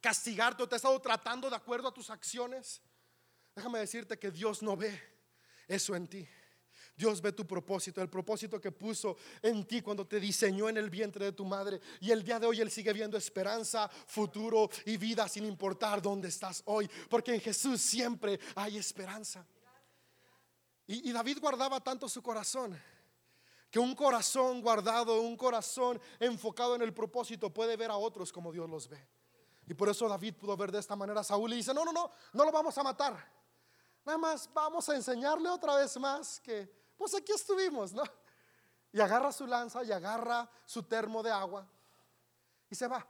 castigarte 0.00 0.62
o 0.62 0.68
te 0.68 0.76
ha 0.76 0.76
estado 0.76 0.98
tratando 1.02 1.50
de 1.50 1.56
acuerdo 1.56 1.88
a 1.88 1.94
tus 1.94 2.08
acciones. 2.08 2.80
Déjame 3.54 3.78
decirte 3.78 4.18
que 4.18 4.30
Dios 4.30 4.62
no 4.62 4.74
ve 4.74 4.98
eso 5.68 5.94
en 5.94 6.08
ti. 6.08 6.26
Dios 7.00 7.22
ve 7.22 7.32
tu 7.32 7.46
propósito, 7.46 8.02
el 8.02 8.10
propósito 8.10 8.60
que 8.60 8.72
puso 8.72 9.16
en 9.40 9.64
ti 9.64 9.80
cuando 9.80 10.06
te 10.06 10.20
diseñó 10.20 10.68
en 10.68 10.76
el 10.76 10.90
vientre 10.90 11.24
de 11.24 11.32
tu 11.32 11.46
madre. 11.46 11.80
Y 11.98 12.10
el 12.10 12.22
día 12.22 12.38
de 12.38 12.46
hoy 12.46 12.60
Él 12.60 12.70
sigue 12.70 12.92
viendo 12.92 13.16
esperanza, 13.16 13.88
futuro 13.88 14.68
y 14.84 14.98
vida 14.98 15.26
sin 15.26 15.46
importar 15.46 16.02
dónde 16.02 16.28
estás 16.28 16.62
hoy. 16.66 16.90
Porque 17.08 17.32
en 17.32 17.40
Jesús 17.40 17.80
siempre 17.80 18.38
hay 18.54 18.76
esperanza. 18.76 19.46
Y, 20.86 21.10
David 21.10 21.38
guardaba 21.40 21.80
tanto 21.80 22.06
su 22.06 22.22
corazón. 22.22 22.78
Que 23.70 23.78
un 23.78 23.94
corazón 23.94 24.60
guardado, 24.60 25.22
un 25.22 25.38
corazón 25.38 25.98
enfocado 26.18 26.74
en 26.74 26.82
el 26.82 26.92
propósito 26.92 27.48
puede 27.48 27.78
ver 27.78 27.90
a 27.90 27.96
otros 27.96 28.30
como 28.30 28.52
Dios 28.52 28.68
los 28.68 28.88
ve. 28.88 29.08
Y 29.66 29.72
por 29.72 29.88
eso 29.88 30.06
David 30.06 30.34
pudo 30.34 30.54
ver 30.54 30.70
de 30.70 30.80
esta 30.80 30.96
manera 30.96 31.20
a 31.20 31.24
Saúl 31.24 31.50
y 31.54 31.56
dice, 31.56 31.72
no, 31.72 31.82
no, 31.82 31.92
no, 31.92 32.10
no 32.34 32.44
lo 32.44 32.52
vamos 32.52 32.76
a 32.76 32.82
matar. 32.82 33.40
Nada 34.04 34.18
más 34.18 34.50
vamos 34.52 34.86
a 34.90 34.96
enseñarle 34.96 35.48
otra 35.48 35.76
vez 35.76 35.96
más 35.98 36.40
que 36.40 36.79
pues 37.00 37.14
aquí 37.14 37.32
estuvimos, 37.32 37.94
¿no? 37.94 38.02
Y 38.92 39.00
agarra 39.00 39.32
su 39.32 39.46
lanza 39.46 39.82
y 39.82 39.90
agarra 39.90 40.46
su 40.66 40.82
termo 40.82 41.22
de 41.22 41.30
agua 41.30 41.66
y 42.68 42.74
se 42.74 42.86
va. 42.86 43.06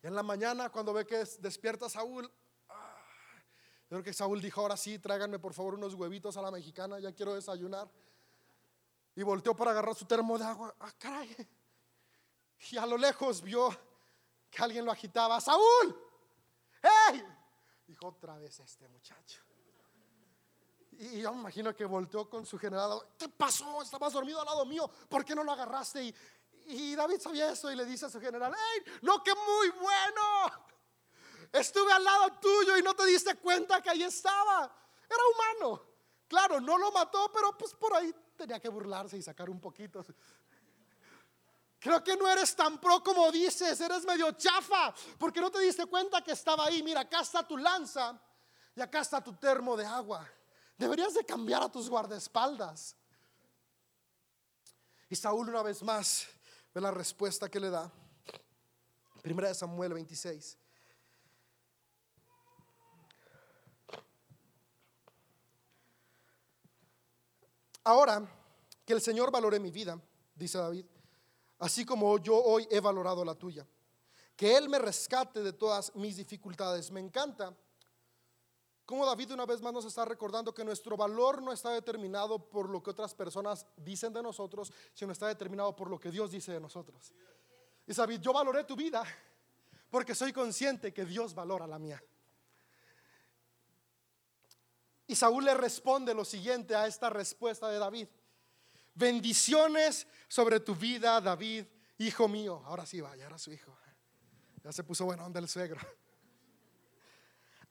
Y 0.00 0.06
en 0.06 0.14
la 0.14 0.22
mañana, 0.22 0.70
cuando 0.70 0.92
ve 0.92 1.04
que 1.04 1.24
despierta 1.40 1.88
Saúl, 1.88 2.30
ah, 2.68 3.02
yo 3.82 3.88
creo 3.88 4.02
que 4.04 4.12
Saúl 4.12 4.40
dijo: 4.40 4.60
Ahora 4.60 4.76
sí, 4.76 5.00
tráiganme 5.00 5.40
por 5.40 5.52
favor 5.52 5.74
unos 5.74 5.94
huevitos 5.94 6.36
a 6.36 6.42
la 6.42 6.52
mexicana, 6.52 7.00
ya 7.00 7.12
quiero 7.12 7.34
desayunar. 7.34 7.90
Y 9.16 9.24
volteó 9.24 9.56
para 9.56 9.72
agarrar 9.72 9.96
su 9.96 10.04
termo 10.04 10.38
de 10.38 10.44
agua. 10.44 10.72
¡Ah, 10.78 10.92
caray! 10.96 11.48
Y 12.70 12.76
a 12.76 12.86
lo 12.86 12.96
lejos 12.96 13.42
vio 13.42 13.76
que 14.48 14.62
alguien 14.62 14.84
lo 14.84 14.92
agitaba: 14.92 15.40
¡Saúl! 15.40 16.00
¡Hey! 16.80 17.26
Dijo 17.88 18.06
otra 18.06 18.38
vez 18.38 18.60
este 18.60 18.86
muchacho. 18.86 19.42
Y 21.02 21.22
yo 21.22 21.32
me 21.32 21.40
imagino 21.40 21.74
que 21.74 21.86
volteó 21.86 22.28
con 22.28 22.44
su 22.44 22.58
general. 22.58 23.00
¿Qué 23.16 23.26
pasó? 23.26 23.80
Estabas 23.80 24.12
dormido 24.12 24.38
al 24.38 24.44
lado 24.44 24.66
mío. 24.66 24.86
¿Por 25.08 25.24
qué 25.24 25.34
no 25.34 25.42
lo 25.42 25.52
agarraste? 25.52 26.14
Y, 26.66 26.94
David 26.94 27.20
sabía 27.20 27.50
eso 27.50 27.72
y 27.72 27.74
le 27.74 27.86
dice 27.86 28.04
a 28.04 28.10
su 28.10 28.20
general, 28.20 28.52
¡Ey! 28.52 28.92
No, 29.00 29.22
que 29.24 29.32
muy 29.34 29.70
bueno. 29.70 30.66
Estuve 31.50 31.90
al 31.90 32.04
lado 32.04 32.32
tuyo 32.34 32.76
y 32.76 32.82
no 32.82 32.94
te 32.94 33.06
diste 33.06 33.34
cuenta 33.36 33.80
que 33.80 33.88
ahí 33.88 34.02
estaba. 34.02 34.70
Era 35.08 35.22
humano. 35.58 35.82
Claro, 36.28 36.60
no 36.60 36.76
lo 36.76 36.92
mató, 36.92 37.32
pero 37.32 37.56
pues 37.56 37.72
por 37.72 37.94
ahí 37.94 38.14
tenía 38.36 38.60
que 38.60 38.68
burlarse 38.68 39.16
y 39.16 39.22
sacar 39.22 39.48
un 39.48 39.58
poquito. 39.58 40.04
Creo 41.78 42.04
que 42.04 42.14
no 42.14 42.28
eres 42.28 42.54
tan 42.54 42.78
pro 42.78 43.02
como 43.02 43.32
dices, 43.32 43.80
eres 43.80 44.04
medio 44.04 44.32
chafa, 44.32 44.92
porque 45.18 45.40
no 45.40 45.50
te 45.50 45.60
diste 45.60 45.86
cuenta 45.86 46.22
que 46.22 46.32
estaba 46.32 46.66
ahí. 46.66 46.82
Mira, 46.82 47.00
acá 47.00 47.22
está 47.22 47.42
tu 47.42 47.56
lanza 47.56 48.20
y 48.76 48.82
acá 48.82 49.00
está 49.00 49.24
tu 49.24 49.32
termo 49.36 49.78
de 49.78 49.86
agua. 49.86 50.30
Deberías 50.80 51.12
de 51.12 51.22
cambiar 51.22 51.62
a 51.62 51.70
tus 51.70 51.90
guardaespaldas. 51.90 52.96
Y 55.10 55.14
Saúl 55.14 55.50
una 55.50 55.62
vez 55.62 55.82
más 55.82 56.26
ve 56.72 56.80
la 56.80 56.90
respuesta 56.90 57.50
que 57.50 57.60
le 57.60 57.68
da. 57.68 57.92
Primera 59.20 59.48
de 59.48 59.54
Samuel 59.54 59.92
26. 59.92 60.56
Ahora 67.84 68.26
que 68.86 68.94
el 68.94 69.02
Señor 69.02 69.30
valore 69.30 69.60
mi 69.60 69.70
vida, 69.70 70.00
dice 70.34 70.56
David, 70.56 70.86
así 71.58 71.84
como 71.84 72.16
yo 72.16 72.42
hoy 72.42 72.66
he 72.70 72.80
valorado 72.80 73.22
la 73.22 73.34
tuya. 73.34 73.66
Que 74.34 74.56
Él 74.56 74.70
me 74.70 74.78
rescate 74.78 75.42
de 75.42 75.52
todas 75.52 75.94
mis 75.94 76.16
dificultades. 76.16 76.90
Me 76.90 77.00
encanta 77.00 77.54
como 78.90 79.06
David 79.06 79.30
una 79.30 79.46
vez 79.46 79.62
más 79.62 79.72
nos 79.72 79.84
está 79.84 80.04
recordando 80.04 80.52
que 80.52 80.64
nuestro 80.64 80.96
valor 80.96 81.40
no 81.40 81.52
está 81.52 81.70
determinado 81.70 82.50
por 82.50 82.68
lo 82.68 82.82
que 82.82 82.90
otras 82.90 83.14
personas 83.14 83.64
dicen 83.76 84.12
de 84.12 84.20
nosotros, 84.20 84.72
sino 84.92 85.12
está 85.12 85.28
determinado 85.28 85.76
por 85.76 85.88
lo 85.88 86.00
que 86.00 86.10
Dios 86.10 86.32
dice 86.32 86.50
de 86.50 86.58
nosotros. 86.58 87.12
Y 87.86 87.94
David, 87.94 88.20
yo 88.20 88.32
valoré 88.32 88.64
tu 88.64 88.74
vida 88.74 89.04
porque 89.90 90.12
soy 90.12 90.32
consciente 90.32 90.92
que 90.92 91.04
Dios 91.04 91.32
valora 91.34 91.68
la 91.68 91.78
mía. 91.78 92.02
Y 95.06 95.14
Saúl 95.14 95.44
le 95.44 95.54
responde 95.54 96.12
lo 96.12 96.24
siguiente 96.24 96.74
a 96.74 96.88
esta 96.88 97.10
respuesta 97.10 97.68
de 97.68 97.78
David. 97.78 98.08
Bendiciones 98.92 100.08
sobre 100.26 100.58
tu 100.58 100.74
vida, 100.74 101.20
David, 101.20 101.64
hijo 101.98 102.26
mío. 102.26 102.60
Ahora 102.66 102.84
sí 102.84 103.00
vaya, 103.00 103.26
ahora 103.26 103.38
su 103.38 103.52
hijo. 103.52 103.72
Ya 104.64 104.72
se 104.72 104.82
puso 104.82 105.04
bueno 105.04 105.24
onda 105.24 105.38
el 105.38 105.48
suegro 105.48 105.80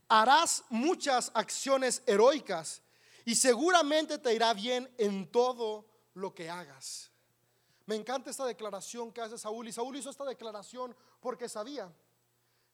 harás 0.09 0.63
muchas 0.69 1.31
acciones 1.35 2.01
heroicas 2.05 2.81
y 3.23 3.35
seguramente 3.35 4.17
te 4.17 4.33
irá 4.33 4.53
bien 4.53 4.91
en 4.97 5.31
todo 5.31 5.85
lo 6.15 6.33
que 6.33 6.49
hagas. 6.49 7.11
Me 7.85 7.95
encanta 7.95 8.29
esta 8.29 8.45
declaración 8.45 9.11
que 9.11 9.21
hace 9.21 9.37
Saúl 9.37 9.67
y 9.67 9.71
Saúl 9.71 9.95
hizo 9.95 10.09
esta 10.09 10.25
declaración 10.25 10.95
porque 11.19 11.47
sabía 11.47 11.93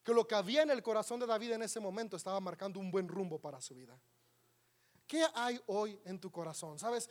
que 0.03 0.13
lo 0.13 0.27
que 0.27 0.35
había 0.35 0.61
en 0.61 0.71
el 0.71 0.81
corazón 0.81 1.19
de 1.19 1.25
David 1.25 1.53
en 1.53 1.63
ese 1.63 1.79
momento 1.79 2.15
estaba 2.15 2.39
marcando 2.39 2.79
un 2.79 2.89
buen 2.89 3.07
rumbo 3.07 3.39
para 3.39 3.61
su 3.61 3.75
vida. 3.75 3.99
¿Qué 5.07 5.25
hay 5.33 5.59
hoy 5.67 5.99
en 6.05 6.19
tu 6.19 6.31
corazón? 6.31 6.79
¿Sabes? 6.79 7.09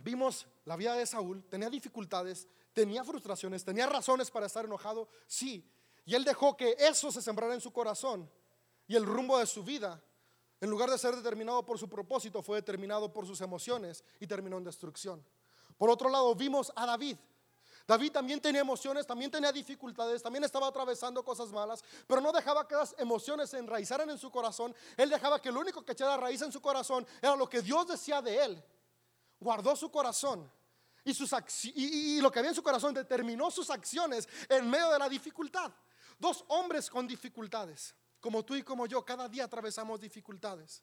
Vimos 0.00 0.46
la 0.64 0.76
vida 0.76 0.94
de 0.94 1.06
Saúl, 1.06 1.44
tenía 1.48 1.70
dificultades, 1.70 2.46
tenía 2.72 3.02
frustraciones, 3.04 3.64
tenía 3.64 3.86
razones 3.86 4.30
para 4.30 4.46
estar 4.46 4.64
enojado, 4.64 5.08
sí. 5.26 5.70
Y 6.04 6.14
él 6.14 6.24
dejó 6.24 6.56
que 6.56 6.76
eso 6.78 7.10
se 7.10 7.22
sembrara 7.22 7.54
en 7.54 7.60
su 7.60 7.72
corazón 7.72 8.30
y 8.86 8.96
el 8.96 9.04
rumbo 9.04 9.38
de 9.38 9.46
su 9.46 9.62
vida, 9.62 10.02
en 10.60 10.70
lugar 10.70 10.90
de 10.90 10.98
ser 10.98 11.14
determinado 11.14 11.64
por 11.64 11.78
su 11.78 11.88
propósito, 11.88 12.42
fue 12.42 12.56
determinado 12.58 13.12
por 13.12 13.26
sus 13.26 13.40
emociones 13.40 14.04
y 14.20 14.26
terminó 14.26 14.58
en 14.58 14.64
destrucción. 14.64 15.24
Por 15.76 15.90
otro 15.90 16.08
lado, 16.08 16.34
vimos 16.34 16.72
a 16.74 16.86
David. 16.86 17.16
David 17.86 18.10
también 18.10 18.40
tenía 18.40 18.62
emociones, 18.62 19.06
también 19.06 19.30
tenía 19.30 19.52
dificultades, 19.52 20.22
también 20.22 20.42
estaba 20.42 20.66
atravesando 20.66 21.24
cosas 21.24 21.50
malas, 21.50 21.84
pero 22.06 22.20
no 22.20 22.32
dejaba 22.32 22.66
que 22.66 22.74
las 22.74 22.94
emociones 22.98 23.50
se 23.50 23.58
enraizaran 23.58 24.10
en 24.10 24.18
su 24.18 24.30
corazón. 24.30 24.74
Él 24.96 25.08
dejaba 25.08 25.40
que 25.40 25.52
lo 25.52 25.60
único 25.60 25.84
que 25.84 25.92
echara 25.92 26.16
raíz 26.16 26.42
en 26.42 26.50
su 26.50 26.60
corazón 26.60 27.06
era 27.22 27.36
lo 27.36 27.48
que 27.48 27.62
Dios 27.62 27.86
decía 27.86 28.20
de 28.20 28.44
él. 28.44 28.64
Guardó 29.38 29.76
su 29.76 29.90
corazón 29.90 30.50
y, 31.04 31.14
sus 31.14 31.30
y, 31.74 32.20
lo 32.20 32.32
que 32.32 32.40
había 32.40 32.50
en 32.50 32.56
su 32.56 32.62
corazón 32.62 32.92
determinó 32.92 33.50
sus 33.52 33.70
acciones 33.70 34.28
en 34.48 34.68
medio 34.68 34.90
de 34.90 34.98
la 34.98 35.08
dificultad. 35.08 35.70
Dos 36.18 36.44
hombres 36.48 36.90
con 36.90 37.06
dificultades, 37.06 37.94
como 38.20 38.44
tú 38.44 38.54
y 38.54 38.62
como 38.62 38.86
yo, 38.86 39.04
cada 39.04 39.28
día 39.28 39.44
atravesamos 39.44 40.00
dificultades, 40.00 40.82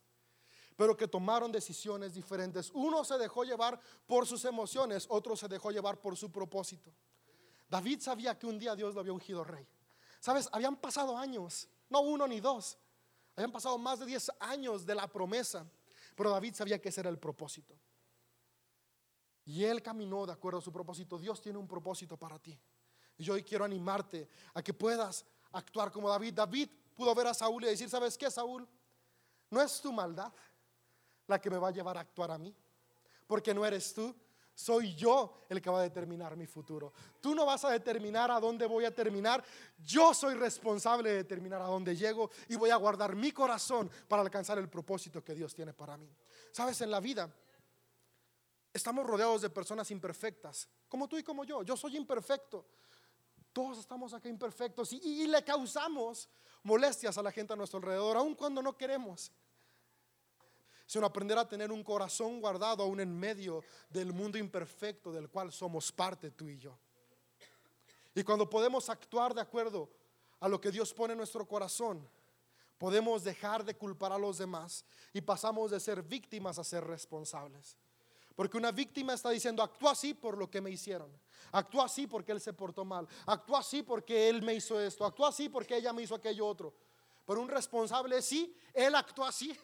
pero 0.76 0.96
que 0.96 1.08
tomaron 1.08 1.52
decisiones 1.52 2.14
diferentes. 2.14 2.72
Uno 2.74 3.04
se 3.04 3.18
dejó 3.18 3.44
llevar 3.44 3.80
por 4.06 4.26
sus 4.26 4.46
emociones, 4.46 5.06
otro 5.10 5.36
se 5.36 5.48
dejó 5.48 5.72
llevar 5.72 6.00
por 6.00 6.16
su 6.16 6.32
propósito. 6.32 6.94
David 7.70 8.00
sabía 8.02 8.38
que 8.38 8.46
un 8.46 8.60
día 8.60 8.76
Dios 8.76 8.94
lo 8.94 9.02
había 9.02 9.14
ungido 9.14 9.44
rey. 9.44 9.68
Sabes, 10.20 10.48
habían 10.52 10.76
pasado 10.76 11.18
años, 11.18 11.68
no 11.90 12.02
uno 12.02 12.28
ni 12.28 12.40
dos, 12.40 12.78
habían 13.36 13.52
pasado 13.52 13.78
más 13.78 14.00
de 14.00 14.06
diez 14.06 14.32
años 14.40 14.86
de 14.86 14.96
la 14.96 15.08
promesa, 15.08 15.66
pero 16.16 16.30
David 16.30 16.54
sabía 16.54 16.80
que 16.80 16.90
ese 16.90 17.02
era 17.02 17.10
el 17.10 17.18
propósito. 17.18 17.76
Y 19.46 19.64
él 19.66 19.82
caminó 19.82 20.26
de 20.26 20.34
acuerdo 20.34 20.60
a 20.60 20.62
su 20.62 20.72
propósito. 20.72 21.18
Dios 21.18 21.42
tiene 21.42 21.58
un 21.58 21.68
propósito 21.68 22.18
para 22.18 22.40
ti. 22.40 22.58
Y 23.18 23.24
yo 23.24 23.34
hoy 23.34 23.44
quiero 23.44 23.66
animarte 23.66 24.30
a 24.54 24.62
que 24.62 24.74
puedas 24.74 25.26
actuar 25.52 25.92
como 25.92 26.10
David. 26.10 26.34
David 26.34 26.70
pudo 26.96 27.14
ver 27.16 27.28
a 27.28 27.34
Saúl 27.34 27.64
y 27.64 27.68
decir, 27.68 27.90
¿sabes 27.90 28.18
qué, 28.18 28.30
Saúl? 28.30 28.68
No 29.50 29.62
es 29.62 29.82
tu 29.82 29.92
maldad 29.92 30.32
la 31.28 31.40
que 31.40 31.50
me 31.50 31.58
va 31.58 31.70
a 31.70 31.72
llevar 31.72 31.98
a 31.98 32.02
actuar 32.02 32.32
a 32.32 32.38
mí, 32.38 32.54
porque 33.28 33.54
no 33.54 33.66
eres 33.66 33.94
tú, 33.94 34.14
soy 34.56 34.94
yo 34.96 35.40
el 35.50 35.62
que 35.62 35.70
va 35.70 35.80
a 35.80 35.84
determinar 35.84 36.36
mi 36.36 36.46
futuro. 36.46 36.94
Tú 37.20 37.34
no 37.34 37.46
vas 37.46 37.66
a 37.66 37.72
determinar 37.72 38.30
a 38.30 38.40
dónde 38.40 38.68
voy 38.68 38.86
a 38.86 38.94
terminar. 38.94 39.44
Yo 39.80 40.14
soy 40.14 40.36
responsable 40.36 41.10
de 41.10 41.16
determinar 41.18 41.62
a 41.62 41.66
dónde 41.66 41.96
llego 41.96 42.30
y 42.48 42.56
voy 42.56 42.70
a 42.70 42.76
guardar 42.76 43.16
mi 43.16 43.32
corazón 43.32 43.90
para 44.08 44.22
alcanzar 44.22 44.60
el 44.60 44.70
propósito 44.70 45.24
que 45.24 45.34
Dios 45.34 45.56
tiene 45.56 45.74
para 45.74 45.98
mí. 45.98 46.08
Sabes, 46.52 46.82
en 46.82 46.92
la 46.92 47.00
vida 47.00 47.34
estamos 48.72 49.06
rodeados 49.06 49.42
de 49.42 49.50
personas 49.50 49.90
imperfectas, 49.90 50.68
como 50.88 51.08
tú 51.08 51.18
y 51.18 51.24
como 51.24 51.44
yo. 51.44 51.64
Yo 51.64 51.76
soy 51.76 51.98
imperfecto. 51.98 52.66
Todos 53.54 53.78
estamos 53.78 54.14
acá 54.14 54.28
imperfectos 54.28 54.92
y, 54.94 55.28
le 55.28 55.44
causamos 55.44 56.28
molestias 56.64 57.18
a 57.18 57.24
la 57.24 57.32
gente 57.32 57.54
a 57.54 57.56
nuestro 57.56 57.78
alrededor, 57.78 58.18
aun 58.18 58.36
cuando 58.36 58.62
no 58.62 58.76
queremos 58.76 59.32
sino 60.86 61.06
aprender 61.06 61.38
a 61.38 61.48
tener 61.48 61.72
un 61.72 61.84
corazón 61.84 62.42
guardado 62.42 62.84
aún 62.84 63.00
en 63.00 63.18
medio 63.18 63.64
del 63.90 64.12
mundo 64.14 64.38
imperfecto 64.38 65.12
del 65.12 65.30
cual 65.30 65.52
somos 65.52 65.92
parte 65.92 66.30
tú 66.30 66.48
y 66.48 66.58
yo. 66.58 66.78
Y 68.14 68.24
cuando 68.24 68.50
podemos 68.50 68.90
actuar 68.90 69.34
de 69.34 69.42
acuerdo 69.42 69.90
a 70.40 70.48
lo 70.48 70.60
que 70.60 70.72
Dios 70.72 70.94
pone 70.94 71.14
en 71.14 71.18
nuestro 71.18 71.48
corazón, 71.48 72.08
podemos 72.78 73.24
dejar 73.24 73.64
de 73.64 73.76
culpar 73.76 74.12
a 74.12 74.18
los 74.18 74.38
demás 74.38 74.86
y 75.14 75.22
pasamos 75.22 75.72
de 75.72 75.80
ser 75.80 76.04
víctimas 76.04 76.60
a 76.60 76.64
ser 76.64 76.84
responsables. 76.84 77.78
Porque 78.36 78.58
una 78.58 78.72
víctima 78.72 79.14
está 79.14 79.30
diciendo, 79.30 79.62
actúa 79.62 79.92
así 79.92 80.14
por 80.14 80.38
lo 80.38 80.50
que 80.50 80.62
me 80.62 80.72
hicieron. 80.72 81.12
Actúa 81.52 81.86
así 81.86 82.08
porque 82.08 82.32
él 82.32 82.42
se 82.42 82.54
portó 82.54 82.84
mal. 82.84 83.08
Actúa 83.28 83.60
así 83.60 83.84
porque 83.84 84.30
él 84.30 84.42
me 84.42 84.56
hizo 84.56 84.80
esto. 84.80 85.06
Actúa 85.06 85.30
así 85.30 85.50
porque 85.50 85.78
ella 85.78 85.94
me 85.94 86.02
hizo 86.02 86.16
aquello 86.16 86.48
otro. 86.48 86.74
Pero 87.26 87.42
un 87.42 87.48
responsable 87.48 88.22
sí, 88.22 88.56
él 88.74 88.96
actúa 88.96 89.30
así. 89.30 89.56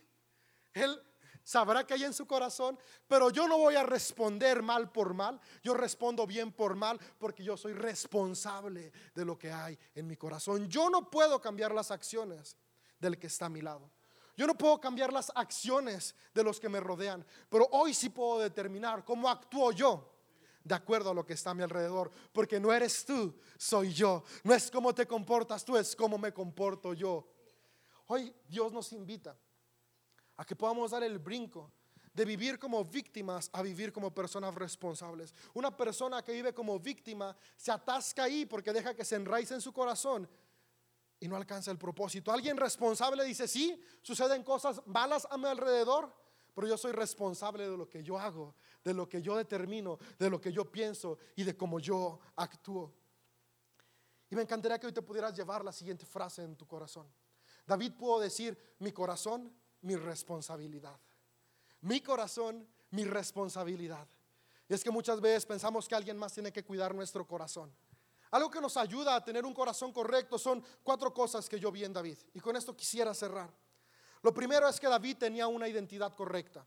Él 0.73 1.01
sabrá 1.43 1.85
que 1.85 1.95
hay 1.95 2.03
en 2.03 2.13
su 2.13 2.27
corazón, 2.27 2.77
pero 3.07 3.31
yo 3.31 3.47
no 3.47 3.57
voy 3.57 3.75
a 3.75 3.83
responder 3.83 4.61
mal 4.61 4.91
por 4.91 5.15
mal, 5.15 5.41
yo 5.63 5.73
respondo 5.73 6.27
bien 6.27 6.51
por 6.51 6.75
mal 6.75 6.99
porque 7.17 7.43
yo 7.43 7.57
soy 7.57 7.73
responsable 7.73 8.91
de 9.15 9.25
lo 9.25 9.37
que 9.37 9.51
hay 9.51 9.77
en 9.95 10.05
mi 10.05 10.15
corazón. 10.15 10.69
Yo 10.69 10.91
no 10.91 11.09
puedo 11.09 11.41
cambiar 11.41 11.73
las 11.73 11.89
acciones 11.89 12.55
del 12.99 13.17
que 13.17 13.27
está 13.27 13.47
a 13.47 13.49
mi 13.49 13.61
lado. 13.61 13.89
Yo 14.39 14.47
no 14.47 14.57
puedo 14.57 14.79
cambiar 14.79 15.11
las 15.11 15.33
acciones 15.35 16.15
de 16.33 16.45
los 16.45 16.61
que 16.61 16.69
me 16.69 16.79
rodean, 16.79 17.25
pero 17.49 17.67
hoy 17.73 17.93
sí 17.93 18.07
puedo 18.07 18.39
determinar 18.39 19.03
cómo 19.03 19.27
actúo 19.27 19.73
yo 19.73 20.15
de 20.63 20.73
acuerdo 20.73 21.09
a 21.09 21.13
lo 21.13 21.25
que 21.25 21.33
está 21.33 21.49
a 21.49 21.53
mi 21.53 21.61
alrededor, 21.61 22.09
porque 22.31 22.57
no 22.57 22.71
eres 22.71 23.03
tú, 23.03 23.37
soy 23.57 23.91
yo. 23.91 24.23
No 24.45 24.53
es 24.53 24.71
cómo 24.71 24.95
te 24.95 25.05
comportas 25.05 25.65
tú, 25.65 25.75
es 25.75 25.93
cómo 25.93 26.17
me 26.17 26.31
comporto 26.31 26.93
yo. 26.93 27.27
Hoy 28.07 28.33
Dios 28.47 28.71
nos 28.71 28.93
invita 28.93 29.37
a 30.37 30.45
que 30.45 30.55
podamos 30.55 30.91
dar 30.91 31.03
el 31.03 31.19
brinco 31.19 31.73
de 32.13 32.23
vivir 32.23 32.57
como 32.57 32.85
víctimas 32.85 33.49
a 33.51 33.61
vivir 33.61 33.91
como 33.91 34.13
personas 34.15 34.55
responsables. 34.55 35.35
Una 35.53 35.75
persona 35.75 36.23
que 36.23 36.31
vive 36.31 36.53
como 36.53 36.79
víctima 36.79 37.35
se 37.57 37.73
atasca 37.73 38.23
ahí 38.23 38.45
porque 38.45 38.71
deja 38.71 38.95
que 38.95 39.03
se 39.03 39.17
enraice 39.17 39.53
en 39.53 39.59
su 39.59 39.73
corazón 39.73 40.29
y 41.19 41.27
no 41.27 41.35
alcanza 41.35 41.71
el 41.71 41.77
propósito. 41.77 42.31
Alguien 42.31 42.57
responsable 42.57 43.23
dice, 43.23 43.47
sí, 43.47 43.81
suceden 44.01 44.43
cosas 44.43 44.81
malas 44.85 45.27
a 45.29 45.37
mi 45.37 45.45
alrededor, 45.45 46.13
pero 46.53 46.67
yo 46.67 46.77
soy 46.77 46.91
responsable 46.91 47.69
de 47.69 47.77
lo 47.77 47.89
que 47.89 48.03
yo 48.03 48.17
hago, 48.17 48.55
de 48.83 48.93
lo 48.93 49.07
que 49.07 49.21
yo 49.21 49.35
determino, 49.35 49.99
de 50.17 50.29
lo 50.29 50.39
que 50.39 50.51
yo 50.51 50.69
pienso 50.71 51.17
y 51.35 51.43
de 51.43 51.55
cómo 51.55 51.79
yo 51.79 52.19
actúo. 52.35 52.93
Y 54.29 54.35
me 54.35 54.43
encantaría 54.43 54.79
que 54.79 54.87
hoy 54.87 54.93
te 54.93 55.01
pudieras 55.01 55.35
llevar 55.35 55.63
la 55.63 55.71
siguiente 55.71 56.05
frase 56.05 56.43
en 56.43 56.55
tu 56.55 56.67
corazón. 56.67 57.07
David 57.65 57.93
pudo 57.93 58.19
decir, 58.19 58.57
mi 58.79 58.91
corazón 58.91 59.51
mi 59.81 59.95
responsabilidad. 59.95 60.99
Mi 61.81 62.01
corazón, 62.01 62.67
mi 62.91 63.05
responsabilidad. 63.05 64.07
Y 64.67 64.73
es 64.73 64.83
que 64.83 64.91
muchas 64.91 65.19
veces 65.21 65.45
pensamos 65.45 65.87
que 65.87 65.95
alguien 65.95 66.17
más 66.17 66.33
tiene 66.33 66.51
que 66.51 66.63
cuidar 66.63 66.93
nuestro 66.93 67.25
corazón. 67.25 67.73
Algo 68.31 68.49
que 68.49 68.61
nos 68.61 68.77
ayuda 68.77 69.15
a 69.15 69.23
tener 69.23 69.45
un 69.45 69.53
corazón 69.53 69.91
correcto 69.91 70.37
son 70.37 70.63
cuatro 70.83 71.13
cosas 71.13 71.49
que 71.49 71.59
yo 71.59 71.71
vi 71.71 71.83
en 71.83 71.93
David. 71.93 72.17
Y 72.33 72.39
con 72.39 72.55
esto 72.55 72.75
quisiera 72.75 73.13
cerrar. 73.13 73.51
Lo 74.21 74.33
primero 74.33 74.67
es 74.67 74.79
que 74.79 74.87
David 74.87 75.17
tenía 75.17 75.47
una 75.47 75.67
identidad 75.67 76.13
correcta. 76.13 76.65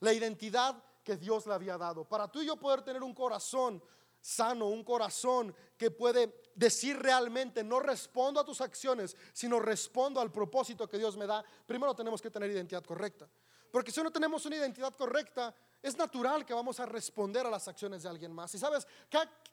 La 0.00 0.12
identidad 0.12 0.82
que 1.04 1.16
Dios 1.16 1.46
le 1.46 1.54
había 1.54 1.78
dado. 1.78 2.04
Para 2.04 2.28
tú 2.28 2.42
y 2.42 2.46
yo 2.46 2.56
poder 2.56 2.82
tener 2.82 3.02
un 3.02 3.14
corazón 3.14 3.82
sano, 4.20 4.66
un 4.66 4.82
corazón 4.82 5.54
que 5.76 5.92
puede 5.92 6.42
decir 6.54 6.98
realmente, 6.98 7.62
no 7.62 7.78
respondo 7.78 8.40
a 8.40 8.44
tus 8.44 8.60
acciones, 8.60 9.16
sino 9.32 9.60
respondo 9.60 10.20
al 10.20 10.32
propósito 10.32 10.88
que 10.88 10.98
Dios 10.98 11.16
me 11.16 11.26
da, 11.26 11.44
primero 11.64 11.94
tenemos 11.94 12.20
que 12.20 12.30
tener 12.30 12.50
identidad 12.50 12.82
correcta. 12.82 13.28
Porque 13.76 13.92
si 13.92 14.02
no 14.02 14.10
tenemos 14.10 14.42
una 14.46 14.56
identidad 14.56 14.96
correcta, 14.96 15.54
es 15.82 15.94
natural 15.98 16.46
que 16.46 16.54
vamos 16.54 16.80
a 16.80 16.86
responder 16.86 17.44
a 17.44 17.50
las 17.50 17.68
acciones 17.68 18.04
de 18.04 18.08
alguien 18.08 18.32
más. 18.32 18.54
Y 18.54 18.58
sabes, 18.58 18.88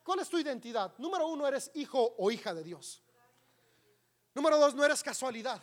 ¿cuál 0.02 0.18
es 0.20 0.30
tu 0.30 0.38
identidad? 0.38 0.94
Número 0.96 1.28
uno, 1.28 1.46
eres 1.46 1.70
hijo 1.74 2.14
o 2.16 2.30
hija 2.30 2.54
de 2.54 2.64
Dios. 2.64 3.02
Número 4.32 4.56
dos, 4.56 4.74
no 4.74 4.82
eres 4.82 5.02
casualidad. 5.02 5.60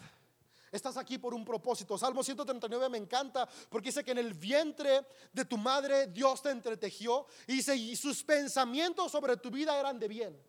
Estás 0.72 0.96
aquí 0.98 1.18
por 1.18 1.34
un 1.34 1.44
propósito. 1.44 1.98
Salmo 1.98 2.24
139 2.24 2.88
me 2.88 3.00
encanta 3.00 3.50
porque 3.68 3.88
dice 3.88 4.04
que 4.04 4.12
en 4.12 4.20
el 4.20 4.36
vientre 4.36 5.08
de 5.34 5.46
tu 5.46 5.58
madre 5.58 6.06
Dios 6.06 6.44
te 6.44 6.52
entretejió 6.52 7.26
y 7.48 7.54
dice, 7.54 7.76
y 7.76 7.96
sus 7.96 8.24
pensamientos 8.24 9.12
sobre 9.12 9.38
tu 9.38 9.50
vida 9.50 9.76
eran 9.80 9.98
de 9.98 10.08
bien. 10.08 10.40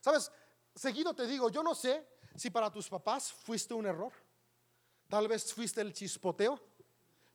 Sabes, 0.00 0.32
seguido 0.74 1.14
te 1.14 1.28
digo, 1.28 1.48
yo 1.48 1.62
no 1.62 1.76
sé 1.76 2.08
si 2.34 2.50
para 2.50 2.72
tus 2.72 2.88
papás 2.88 3.32
fuiste 3.32 3.72
un 3.72 3.86
error. 3.86 4.12
Tal 5.08 5.28
vez 5.28 5.54
fuiste 5.54 5.80
el 5.80 5.92
chispoteo. 5.92 6.69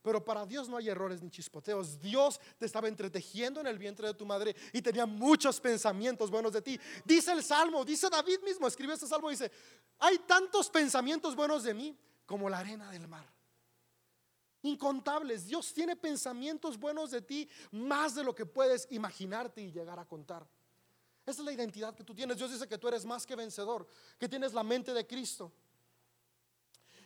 Pero 0.06 0.24
para 0.24 0.46
Dios 0.46 0.70
no 0.70 0.78
hay 0.78 0.88
errores 0.88 1.24
ni 1.24 1.32
chispoteos. 1.32 2.00
Dios 2.00 2.40
te 2.60 2.68
estaba 2.68 2.88
entretejiendo 2.88 3.60
en 3.60 3.66
el 3.66 3.80
vientre 3.80 4.06
de 4.06 4.14
tu 4.14 4.24
madre 4.24 4.56
y 4.72 4.80
tenía 4.80 5.08
muchos 5.08 5.60
pensamientos 5.60 6.30
buenos 6.30 6.54
de 6.54 6.62
ti. 6.62 6.80
Dice 7.04 7.32
el 7.32 7.44
Salmo, 7.44 7.84
dice 7.84 8.08
David 8.08 8.42
mismo, 8.42 8.68
escribió 8.68 8.94
este 8.94 9.08
Salmo, 9.08 9.32
dice, 9.32 9.52
hay 9.98 10.20
tantos 10.20 10.70
pensamientos 10.70 11.36
buenos 11.36 11.64
de 11.64 11.74
mí 11.74 11.98
como 12.28 12.48
la 12.48 12.60
arena 12.60 12.92
del 12.92 13.08
mar. 13.08 13.28
Incontables. 14.62 15.48
Dios 15.48 15.74
tiene 15.74 15.96
pensamientos 15.96 16.78
buenos 16.78 17.10
de 17.10 17.24
ti 17.24 17.50
más 17.72 18.14
de 18.14 18.24
lo 18.24 18.36
que 18.36 18.46
puedes 18.46 18.88
imaginarte 18.92 19.64
y 19.64 19.72
llegar 19.72 19.98
a 19.98 20.06
contar. 20.06 20.48
Esa 21.26 21.42
es 21.42 21.46
la 21.46 21.52
identidad 21.52 21.96
que 21.96 22.04
tú 22.04 22.14
tienes. 22.14 22.38
Dios 22.38 22.52
dice 22.52 22.68
que 22.68 22.78
tú 22.78 22.88
eres 22.88 23.06
más 23.06 23.26
que 23.26 23.36
vencedor, 23.36 23.88
que 24.20 24.30
tienes 24.30 24.54
la 24.54 24.62
mente 24.62 24.94
de 24.94 25.08
Cristo 25.08 25.52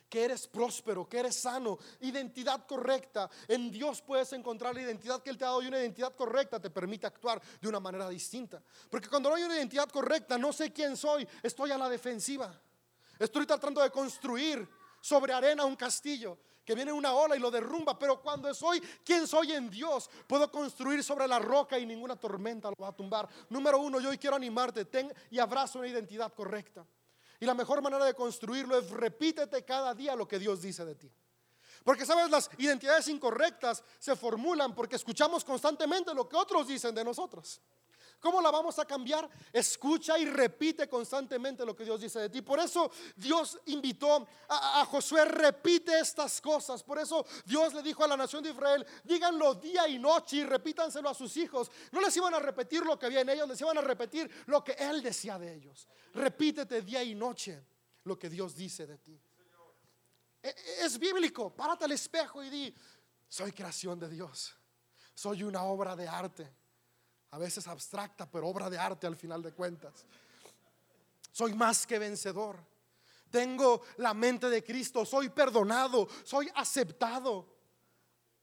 que 0.10 0.26
eres 0.26 0.48
próspero, 0.48 1.08
que 1.08 1.20
eres 1.20 1.36
sano, 1.36 1.78
identidad 2.02 2.66
correcta. 2.66 3.30
En 3.48 3.70
Dios 3.72 4.02
puedes 4.02 4.34
encontrar 4.34 4.74
la 4.74 4.82
identidad 4.82 5.22
que 5.22 5.30
Él 5.30 5.38
te 5.38 5.46
ha 5.46 5.50
dado 5.50 5.62
y 5.62 5.68
una 5.68 5.80
identidad 5.80 6.16
correcta 6.16 6.60
te 6.60 6.70
permite 6.70 7.08
actuar 7.08 7.42
de 7.62 7.68
una 7.68 7.80
manera 7.80 8.10
distinta. 8.10 8.62
Porque 8.90 9.08
cuando 9.08 9.30
no 9.30 9.36
hay 9.36 9.44
una 9.44 9.56
identidad 9.56 9.90
correcta, 9.90 10.38
no 10.38 10.52
sé 10.52 10.74
quién 10.74 10.98
soy, 10.98 11.28
estoy 11.44 11.72
a 11.72 11.78
la 11.78 11.88
defensiva. 11.88 12.60
Estoy 13.20 13.46
tratando 13.46 13.82
de 13.82 13.92
construir 13.92 14.68
sobre 15.02 15.34
arena 15.34 15.66
un 15.66 15.76
castillo 15.76 16.38
que 16.66 16.76
viene 16.76 16.92
una 16.92 17.14
ola 17.14 17.36
y 17.36 17.40
lo 17.40 17.50
derrumba, 17.50 17.98
pero 17.98 18.22
cuando 18.22 18.54
soy 18.54 18.80
quien 19.04 19.26
soy 19.26 19.54
en 19.54 19.72
Dios, 19.72 20.08
puedo 20.28 20.52
construir 20.52 21.04
sobre 21.04 21.28
la 21.28 21.40
roca 21.40 21.80
y 21.80 21.86
ninguna 21.86 22.16
tormenta 22.16 22.70
lo 22.70 22.76
va 22.80 22.90
a 22.90 22.96
tumbar. 22.96 23.28
Número 23.50 23.80
uno, 23.80 24.00
yo 24.00 24.10
hoy 24.10 24.20
quiero 24.20 24.36
animarte, 24.36 24.86
ten 24.86 25.12
y 25.32 25.40
abrazo 25.40 25.80
una 25.80 25.88
identidad 25.88 26.32
correcta. 26.32 26.86
Y 27.40 27.46
la 27.46 27.54
mejor 27.54 27.82
manera 27.82 28.06
de 28.06 28.14
construirlo 28.14 28.78
es 28.78 28.90
repítete 28.90 29.64
cada 29.64 29.94
día 29.94 30.16
lo 30.16 30.28
que 30.28 30.40
Dios 30.40 30.62
dice 30.62 30.84
de 30.84 30.96
ti. 30.96 31.12
Porque 31.84 32.06
sabes, 32.06 32.30
las 32.30 32.50
identidades 32.58 33.08
incorrectas 33.08 33.84
se 33.98 34.16
formulan 34.16 34.76
porque 34.76 34.98
escuchamos 34.98 35.46
constantemente 35.46 36.14
lo 36.14 36.28
que 36.28 36.36
otros 36.36 36.68
dicen 36.68 36.94
de 36.94 37.04
nosotros. 37.04 37.62
¿Cómo 38.20 38.42
la 38.42 38.52
vamos 38.52 38.78
a 38.80 38.86
cambiar? 38.86 39.30
Escucha 39.54 40.18
y 40.20 40.26
repite 40.26 40.90
constantemente 40.90 41.66
lo 41.66 41.74
que 41.74 41.86
Dios 41.86 42.02
dice 42.02 42.20
de 42.20 42.30
ti. 42.30 42.42
Por 42.42 42.60
eso 42.60 42.92
Dios 43.16 43.58
invitó 43.68 44.28
a, 44.50 44.86
Josué, 44.86 45.24
repite 45.24 45.98
estas 45.98 46.42
cosas. 46.42 46.84
Por 46.84 47.00
eso 47.00 47.26
Dios 47.46 47.74
le 47.74 47.82
dijo 47.82 48.04
a 48.04 48.08
la 48.08 48.18
nación 48.18 48.44
de 48.44 48.50
Israel, 48.50 48.86
díganlo 49.06 49.56
día 49.56 49.88
y 49.88 49.98
noche 50.00 50.38
y 50.38 50.44
repítanselo 50.44 51.10
a 51.10 51.14
sus 51.14 51.38
hijos. 51.38 51.72
No 51.92 52.02
les 52.02 52.16
iban 52.18 52.34
a 52.34 52.40
repetir 52.40 52.84
lo 52.84 53.00
que 53.00 53.06
había 53.06 53.22
en 53.22 53.30
ellos, 53.30 53.48
les 53.48 53.62
iban 53.62 53.78
a 53.78 53.82
repetir 53.82 54.30
lo 54.48 54.64
que 54.64 54.74
Él 54.74 55.02
decía 55.02 55.40
de 55.40 55.54
ellos. 55.54 55.88
Repítete 56.14 56.82
día 56.82 57.02
y 57.02 57.16
noche 57.16 57.64
lo 58.04 58.20
que 58.20 58.30
Dios 58.30 58.54
dice 58.54 58.86
de 58.86 58.98
ti. 58.98 59.18
E, 60.44 60.50
e, 60.50 60.86
es 60.86 61.00
bíblico, 61.00 61.56
párate 61.56 61.86
al 61.86 61.92
espejo 61.94 62.44
y 62.44 62.50
di, 62.50 62.76
soy 63.30 63.54
creación 63.54 63.98
de 63.98 64.10
Dios, 64.10 64.56
soy 65.14 65.44
una 65.44 65.64
obra 65.64 65.96
de 65.96 66.08
arte 66.08 66.59
a 67.32 67.38
veces 67.38 67.68
abstracta, 67.68 68.30
pero 68.30 68.48
obra 68.48 68.70
de 68.70 68.78
arte 68.78 69.08
al 69.08 69.16
final 69.16 69.42
de 69.42 69.54
cuentas. 69.54 70.06
Soy 71.32 71.54
más 71.54 71.86
que 71.86 72.00
vencedor. 72.00 72.58
Tengo 73.30 73.82
la 73.98 74.14
mente 74.14 74.50
de 74.50 74.64
Cristo, 74.64 75.06
soy 75.06 75.30
perdonado, 75.30 76.08
soy 76.24 76.50
aceptado. 76.56 77.48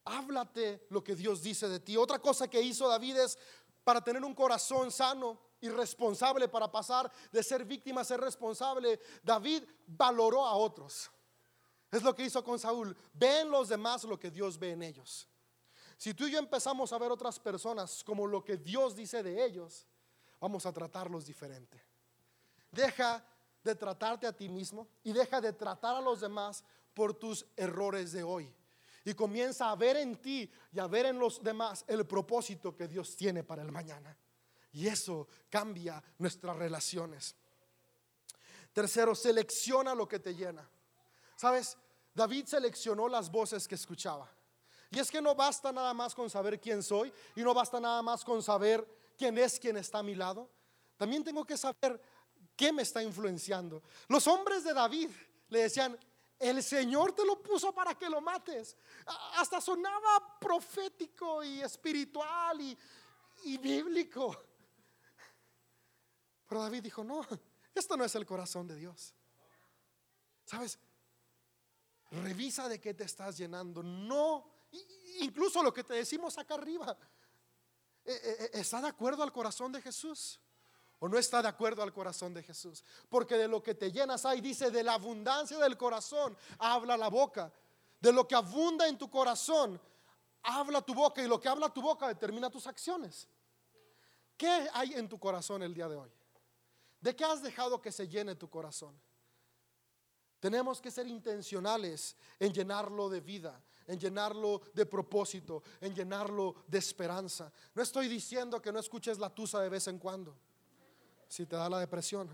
Háblate 0.05 0.87
lo 0.91 1.03
que 1.03 1.17
Dios 1.17 1.43
dice 1.43 1.69
de 1.69 1.81
ti. 1.81 1.97
Otra 1.97 2.21
cosa 2.21 2.49
que 2.49 2.63
hizo 2.63 2.89
David 2.89 3.17
es 3.17 3.39
para 3.83 4.01
tener 4.01 4.25
un 4.25 4.35
corazón 4.35 4.93
sano 4.93 5.41
y 5.61 5.69
responsable 5.69 6.49
para 6.49 6.71
pasar 6.71 7.11
de 7.33 7.43
ser 7.43 7.65
víctima 7.65 8.03
a 8.03 8.05
ser 8.05 8.21
responsable. 8.21 9.01
David 9.23 9.65
valoró 9.87 10.47
a 10.47 10.55
otros. 10.55 11.11
Es 11.91 12.03
lo 12.03 12.15
que 12.15 12.25
hizo 12.25 12.45
con 12.45 12.59
Saúl. 12.59 12.97
Ve 13.13 13.41
en 13.41 13.51
los 13.51 13.69
demás 13.69 14.05
lo 14.05 14.19
que 14.19 14.31
Dios 14.31 14.59
ve 14.59 14.73
en 14.73 14.83
ellos. 14.83 15.29
Si 15.97 16.13
tú 16.15 16.27
y 16.27 16.33
yo 16.33 16.39
empezamos 16.39 16.93
a 16.93 16.99
ver 16.99 17.11
otras 17.11 17.39
personas 17.39 18.05
como 18.05 18.27
lo 18.27 18.45
que 18.45 18.57
Dios 18.57 18.95
dice 18.95 19.23
de 19.23 19.45
ellos, 19.45 19.87
vamos 20.41 20.67
a 20.67 20.73
tratarlos 20.73 21.25
diferente. 21.25 21.83
Deja 22.71 23.25
de 23.65 23.75
tratarte 23.75 24.27
a 24.27 24.37
ti 24.37 24.49
mismo 24.49 24.89
y 25.03 25.13
deja 25.13 25.41
de 25.41 25.53
tratar 25.53 25.97
a 25.97 26.01
los 26.01 26.21
demás 26.21 26.63
por 26.95 27.15
tus 27.15 27.47
errores 27.57 28.13
de 28.13 28.23
hoy. 28.23 28.53
Y 29.05 29.15
comienza 29.15 29.71
a 29.71 29.77
ver 29.77 29.97
en 29.97 30.17
ti 30.17 30.51
y 30.73 30.79
a 30.79 30.87
ver 30.87 31.07
en 31.07 31.19
los 31.19 31.43
demás 31.43 31.85
el 31.87 32.07
propósito 32.07 32.75
que 32.75 32.89
Dios 32.89 33.17
tiene 33.17 33.45
para 33.45 33.63
el 33.63 33.73
mañana. 33.73 34.17
Y 34.73 34.87
eso 34.89 35.29
cambia 35.49 36.03
nuestras 36.19 36.57
relaciones. 36.57 37.35
Tercero, 38.73 39.15
selecciona 39.15 39.95
lo 39.95 40.07
que 40.07 40.19
te 40.19 40.35
llena. 40.35 40.69
¿Sabes? 41.37 41.79
David 42.15 42.47
seleccionó 42.47 43.09
las 43.09 43.31
voces 43.31 43.67
que 43.67 43.75
escuchaba. 43.75 44.31
Y 44.91 44.99
es 44.99 45.11
que 45.11 45.21
no 45.21 45.35
basta 45.35 45.73
nada 45.73 45.93
más 45.93 46.15
con 46.15 46.31
saber 46.31 46.61
quién 46.61 46.83
soy 46.83 47.13
y 47.35 47.43
no 47.43 47.53
basta 47.53 47.81
nada 47.81 48.03
más 48.03 48.25
con 48.25 48.43
saber 48.43 48.87
quién 49.17 49.37
es 49.39 49.59
quien 49.59 49.77
está 49.77 49.99
a 49.99 50.03
mi 50.03 50.15
lado. 50.15 50.49
También 50.97 51.25
tengo 51.25 51.45
que 51.45 51.57
saber 51.57 52.01
qué 52.55 52.73
me 52.73 52.83
está 52.83 53.03
influenciando. 53.03 53.83
Los 54.09 54.27
hombres 54.27 54.65
de 54.65 54.73
David 54.73 55.11
le 55.49 55.63
decían, 55.63 55.99
el 56.39 56.63
Señor 56.63 57.13
te 57.13 57.25
lo 57.25 57.43
puso 57.43 57.73
para 57.75 57.95
que 57.95 58.09
lo 58.09 58.21
mates. 58.21 58.77
Hasta 59.37 59.61
sonaba 59.61 60.39
profético 60.39 61.43
y 61.43 61.61
espiritual 61.61 62.61
y, 62.61 62.79
y 63.45 63.59
bíblico. 63.59 64.37
Pero 66.49 66.63
David 66.63 66.83
dijo, 66.83 67.03
no, 67.03 67.27
esto 67.75 67.97
no 67.97 68.05
es 68.05 68.15
el 68.15 68.25
corazón 68.25 68.67
de 68.67 68.77
Dios. 68.77 69.15
¿Sabes? 70.45 70.79
Revisa 72.11 72.69
de 72.69 72.81
qué 72.81 72.95
te 72.95 73.05
estás 73.05 73.37
llenando. 73.37 73.83
No 73.83 74.56
Incluso 75.21 75.63
lo 75.63 75.73
que 75.73 75.85
te 75.85 75.95
decimos 75.95 76.37
acá 76.39 76.55
arriba, 76.55 76.97
eh, 78.05 78.13
eh, 78.13 78.37
eh, 78.41 78.51
¿está 78.55 78.81
de 78.81 78.89
acuerdo 78.89 79.23
al 79.23 79.33
corazón 79.33 79.73
de 79.73 79.83
Jesús? 79.83 80.41
¿O 80.99 81.09
no 81.09 81.19
está 81.19 81.43
de 81.43 81.49
acuerdo 81.49 81.83
al 81.83 81.93
corazón 81.93 82.33
de 82.33 82.43
Jesús? 82.43 82.83
Porque 83.09 83.37
de 83.37 83.49
lo 83.49 83.63
que 83.63 83.75
te 83.75 83.93
llenas 83.93 84.25
ahí, 84.25 84.41
dice, 84.41 84.71
de 84.71 84.83
la 84.83 84.95
abundancia 84.95 85.59
del 85.59 85.77
corazón, 85.77 86.37
habla 86.59 86.97
la 86.97 87.09
boca. 87.09 87.53
De 88.01 88.13
lo 88.13 88.27
que 88.27 88.35
abunda 88.35 88.89
en 88.89 88.97
tu 88.97 89.11
corazón, 89.11 89.81
habla 90.43 90.81
tu 90.81 90.95
boca. 90.95 91.23
Y 91.23 91.29
lo 91.29 91.41
que 91.41 91.49
habla 91.49 91.69
tu 91.69 91.83
boca 91.83 92.09
determina 92.09 92.49
tus 92.49 92.67
acciones. 92.67 93.29
¿Qué 94.37 94.69
hay 94.73 94.95
en 94.95 95.09
tu 95.09 95.19
corazón 95.19 95.63
el 95.63 95.75
día 95.75 95.89
de 95.89 95.97
hoy? 95.97 96.11
¿De 97.01 97.15
qué 97.15 97.25
has 97.25 97.43
dejado 97.43 97.81
que 97.81 97.93
se 97.93 98.09
llene 98.09 98.35
tu 98.35 98.49
corazón? 98.49 98.99
Tenemos 100.41 100.81
que 100.81 100.91
ser 100.91 101.07
intencionales 101.07 102.17
en 102.39 102.53
llenarlo 102.53 103.09
de 103.09 103.21
vida, 103.21 103.63
en 103.87 103.99
llenarlo 103.99 104.61
de 104.75 104.87
propósito, 104.87 105.63
en 105.81 105.95
llenarlo 105.95 106.57
de 106.67 106.79
esperanza. 106.79 107.53
No 107.75 107.83
estoy 107.83 108.09
diciendo 108.09 108.61
que 108.61 108.73
no 108.73 108.79
escuches 108.79 109.19
la 109.19 109.31
tusa 109.31 109.61
de 109.61 109.69
vez 109.69 109.87
en 109.89 109.99
cuando, 109.99 110.37
si 111.29 111.47
te 111.47 111.57
da 111.57 111.69
la 111.69 111.79
depresión. 111.79 112.29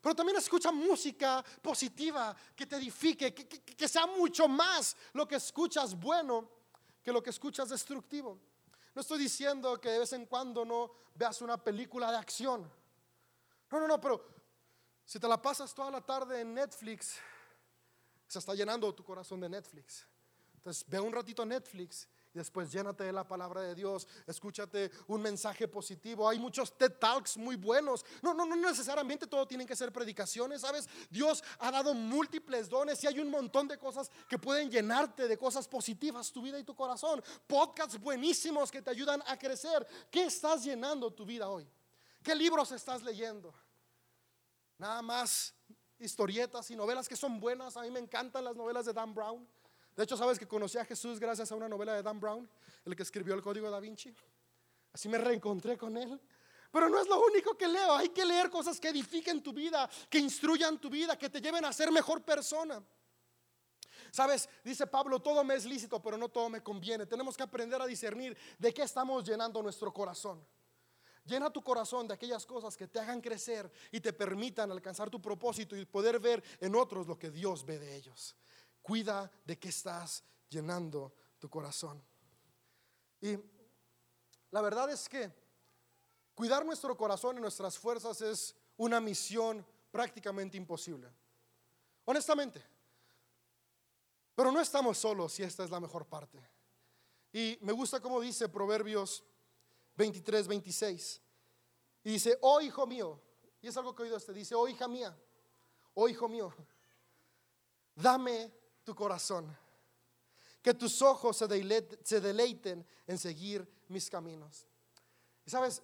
Pero 0.00 0.14
también 0.14 0.38
escucha 0.38 0.70
música 0.70 1.44
positiva 1.60 2.34
que 2.54 2.66
te 2.66 2.76
edifique, 2.76 3.34
que, 3.34 3.46
que, 3.46 3.88
sea 3.88 4.06
mucho 4.06 4.48
más 4.48 4.96
lo 5.12 5.26
que 5.26 5.36
escuchas 5.36 5.98
bueno 5.98 6.48
que 7.02 7.12
lo 7.12 7.22
que 7.22 7.30
escuchas 7.30 7.68
destructivo. 7.68 8.38
No 8.94 9.00
estoy 9.00 9.18
diciendo 9.18 9.80
que 9.80 9.90
de 9.90 10.00
vez 10.00 10.12
en 10.12 10.26
cuando 10.26 10.64
no 10.64 10.90
veas 11.14 11.40
una 11.42 11.56
película 11.56 12.10
de 12.10 12.16
acción. 12.16 12.70
No, 13.70 13.80
no, 13.80 13.88
no, 13.88 14.00
pero 14.00 14.24
si 15.04 15.18
te 15.18 15.26
la 15.26 15.40
pasas 15.40 15.74
toda 15.74 15.90
la 15.90 16.00
tarde 16.00 16.40
en 16.40 16.54
Netflix 16.54 17.18
se 18.28 18.38
está 18.38 18.54
llenando 18.54 18.94
tu 18.94 19.02
corazón 19.02 19.40
de 19.40 19.48
Netflix. 19.48 20.06
Entonces 20.54 20.84
ve 20.86 21.00
un 21.00 21.12
ratito 21.12 21.44
Netflix 21.46 22.06
y 22.34 22.38
después 22.38 22.70
llénate 22.70 23.04
de 23.04 23.12
la 23.12 23.26
palabra 23.26 23.62
de 23.62 23.74
Dios, 23.74 24.06
escúchate 24.26 24.90
un 25.06 25.22
mensaje 25.22 25.66
positivo. 25.66 26.28
Hay 26.28 26.38
muchos 26.38 26.76
TED 26.76 26.92
Talks 26.98 27.38
muy 27.38 27.56
buenos. 27.56 28.04
No, 28.20 28.34
no, 28.34 28.44
no 28.44 28.54
necesariamente 28.54 29.26
todo 29.26 29.46
tienen 29.48 29.66
que 29.66 29.74
ser 29.74 29.90
predicaciones, 29.92 30.60
¿sabes? 30.60 30.86
Dios 31.08 31.42
ha 31.58 31.70
dado 31.70 31.94
múltiples 31.94 32.68
dones 32.68 33.02
y 33.02 33.06
hay 33.06 33.18
un 33.18 33.30
montón 33.30 33.66
de 33.66 33.78
cosas 33.78 34.10
que 34.28 34.38
pueden 34.38 34.70
llenarte 34.70 35.26
de 35.26 35.38
cosas 35.38 35.66
positivas 35.66 36.30
tu 36.30 36.42
vida 36.42 36.58
y 36.58 36.64
tu 36.64 36.74
corazón. 36.74 37.24
Podcasts 37.46 37.98
buenísimos 37.98 38.70
que 38.70 38.82
te 38.82 38.90
ayudan 38.90 39.22
a 39.26 39.38
crecer. 39.38 39.86
¿Qué 40.10 40.24
estás 40.24 40.64
llenando 40.64 41.10
tu 41.10 41.24
vida 41.24 41.48
hoy? 41.48 41.66
¿Qué 42.22 42.34
libros 42.34 42.72
estás 42.72 43.02
leyendo? 43.02 43.54
Nada 44.76 45.00
más 45.00 45.54
historietas 45.98 46.70
y 46.70 46.76
novelas 46.76 47.08
que 47.08 47.16
son 47.16 47.40
buenas. 47.40 47.76
A 47.76 47.82
mí 47.82 47.90
me 47.90 48.00
encantan 48.00 48.44
las 48.44 48.56
novelas 48.56 48.86
de 48.86 48.92
Dan 48.92 49.14
Brown. 49.14 49.46
De 49.96 50.04
hecho, 50.04 50.16
sabes 50.16 50.38
que 50.38 50.46
conocí 50.46 50.78
a 50.78 50.84
Jesús 50.84 51.18
gracias 51.18 51.50
a 51.50 51.56
una 51.56 51.68
novela 51.68 51.94
de 51.94 52.02
Dan 52.02 52.20
Brown, 52.20 52.48
el 52.84 52.94
que 52.94 53.02
escribió 53.02 53.34
el 53.34 53.42
Código 53.42 53.70
da 53.70 53.80
Vinci. 53.80 54.14
Así 54.92 55.08
me 55.08 55.18
reencontré 55.18 55.76
con 55.76 55.96
él. 55.96 56.20
Pero 56.70 56.88
no 56.88 57.00
es 57.00 57.08
lo 57.08 57.24
único 57.24 57.56
que 57.56 57.66
leo. 57.66 57.94
Hay 57.94 58.10
que 58.10 58.24
leer 58.24 58.50
cosas 58.50 58.78
que 58.78 58.88
edifiquen 58.88 59.42
tu 59.42 59.52
vida, 59.52 59.88
que 60.08 60.18
instruyan 60.18 60.78
tu 60.78 60.90
vida, 60.90 61.16
que 61.16 61.30
te 61.30 61.40
lleven 61.40 61.64
a 61.64 61.72
ser 61.72 61.90
mejor 61.90 62.22
persona. 62.22 62.82
Sabes, 64.10 64.48
dice 64.64 64.86
Pablo, 64.86 65.20
todo 65.20 65.44
me 65.44 65.54
es 65.54 65.64
lícito, 65.64 66.00
pero 66.00 66.16
no 66.16 66.28
todo 66.28 66.48
me 66.48 66.62
conviene. 66.62 67.06
Tenemos 67.06 67.36
que 67.36 67.42
aprender 67.42 67.80
a 67.80 67.86
discernir 67.86 68.36
de 68.58 68.72
qué 68.72 68.82
estamos 68.82 69.24
llenando 69.24 69.62
nuestro 69.62 69.92
corazón. 69.92 70.44
Llena 71.28 71.50
tu 71.50 71.62
corazón 71.62 72.08
de 72.08 72.14
aquellas 72.14 72.46
cosas 72.46 72.74
que 72.74 72.88
te 72.88 72.98
hagan 72.98 73.20
crecer 73.20 73.70
y 73.92 74.00
te 74.00 74.14
permitan 74.14 74.72
alcanzar 74.72 75.10
tu 75.10 75.20
propósito 75.20 75.76
y 75.76 75.84
poder 75.84 76.18
ver 76.18 76.42
en 76.58 76.74
otros 76.74 77.06
lo 77.06 77.18
que 77.18 77.30
Dios 77.30 77.66
ve 77.66 77.78
de 77.78 77.96
ellos. 77.96 78.34
Cuida 78.80 79.30
de 79.44 79.58
que 79.58 79.68
estás 79.68 80.24
llenando 80.48 81.12
tu 81.38 81.50
corazón. 81.50 82.02
Y 83.20 83.36
la 84.50 84.62
verdad 84.62 84.88
es 84.88 85.06
que 85.06 85.30
cuidar 86.34 86.64
nuestro 86.64 86.96
corazón 86.96 87.36
y 87.36 87.40
nuestras 87.42 87.76
fuerzas 87.78 88.22
es 88.22 88.56
una 88.78 88.98
misión 88.98 89.66
prácticamente 89.90 90.56
imposible. 90.56 91.12
Honestamente. 92.06 92.64
Pero 94.34 94.50
no 94.50 94.60
estamos 94.60 94.96
solos 94.96 95.38
y 95.40 95.42
esta 95.42 95.64
es 95.64 95.70
la 95.70 95.80
mejor 95.80 96.06
parte. 96.06 96.40
Y 97.32 97.58
me 97.60 97.72
gusta 97.72 98.00
como 98.00 98.18
dice 98.18 98.48
Proverbios 98.48 99.24
23, 99.98 100.46
26. 100.46 101.20
Y 102.04 102.12
dice, 102.12 102.38
oh 102.40 102.60
hijo 102.60 102.86
mío, 102.86 103.20
y 103.60 103.66
es 103.66 103.76
algo 103.76 103.94
que 103.94 104.02
he 104.02 104.06
oído 104.06 104.16
este, 104.16 104.32
dice, 104.32 104.54
oh 104.54 104.68
hija 104.68 104.86
mía, 104.86 105.14
oh 105.94 106.08
hijo 106.08 106.28
mío, 106.28 106.54
dame 107.96 108.52
tu 108.84 108.94
corazón, 108.94 109.54
que 110.62 110.72
tus 110.72 111.02
ojos 111.02 111.36
se, 111.36 111.46
se 112.04 112.20
deleiten 112.20 112.86
en 113.06 113.18
seguir 113.18 113.68
mis 113.88 114.08
caminos. 114.08 114.66
Y 115.44 115.50
sabes, 115.50 115.82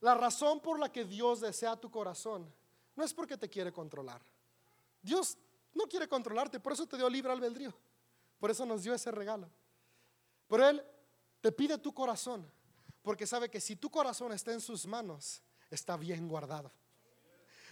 la 0.00 0.14
razón 0.14 0.60
por 0.60 0.78
la 0.78 0.92
que 0.92 1.04
Dios 1.04 1.40
desea 1.40 1.76
tu 1.76 1.90
corazón 1.90 2.50
no 2.94 3.04
es 3.04 3.12
porque 3.12 3.36
te 3.36 3.50
quiere 3.50 3.72
controlar. 3.72 4.22
Dios 5.02 5.36
no 5.74 5.84
quiere 5.86 6.08
controlarte, 6.08 6.60
por 6.60 6.72
eso 6.72 6.86
te 6.86 6.96
dio 6.96 7.10
libre 7.10 7.32
albedrío. 7.32 7.74
Por 8.38 8.50
eso 8.50 8.64
nos 8.64 8.82
dio 8.82 8.94
ese 8.94 9.10
regalo. 9.10 9.50
Pero 10.46 10.68
Él 10.68 10.84
te 11.40 11.50
pide 11.50 11.78
tu 11.78 11.92
corazón 11.92 12.50
porque 13.06 13.24
sabe 13.24 13.48
que 13.48 13.60
si 13.60 13.76
tu 13.76 13.88
corazón 13.88 14.32
está 14.32 14.52
en 14.52 14.60
sus 14.60 14.84
manos, 14.84 15.40
está 15.70 15.96
bien 15.96 16.26
guardado. 16.26 16.72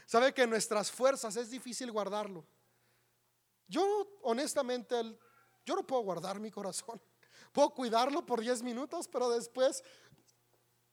Sabe 0.07 0.33
que 0.33 0.43
en 0.43 0.51
nuestras 0.51 0.93
fuerzas 0.93 1.35
es 1.35 1.51
difícil 1.51 1.91
guardarlo. 1.91 2.47
Yo 3.67 4.21
honestamente, 4.23 4.95
yo 5.67 5.75
no 5.75 5.85
puedo 5.85 6.03
guardar 6.03 6.39
mi 6.39 6.53
corazón. 6.53 7.03
Puedo 7.53 7.71
cuidarlo 7.71 8.25
por 8.25 8.43
10 8.43 8.63
minutos, 8.63 9.09
pero 9.09 9.29
después 9.29 9.83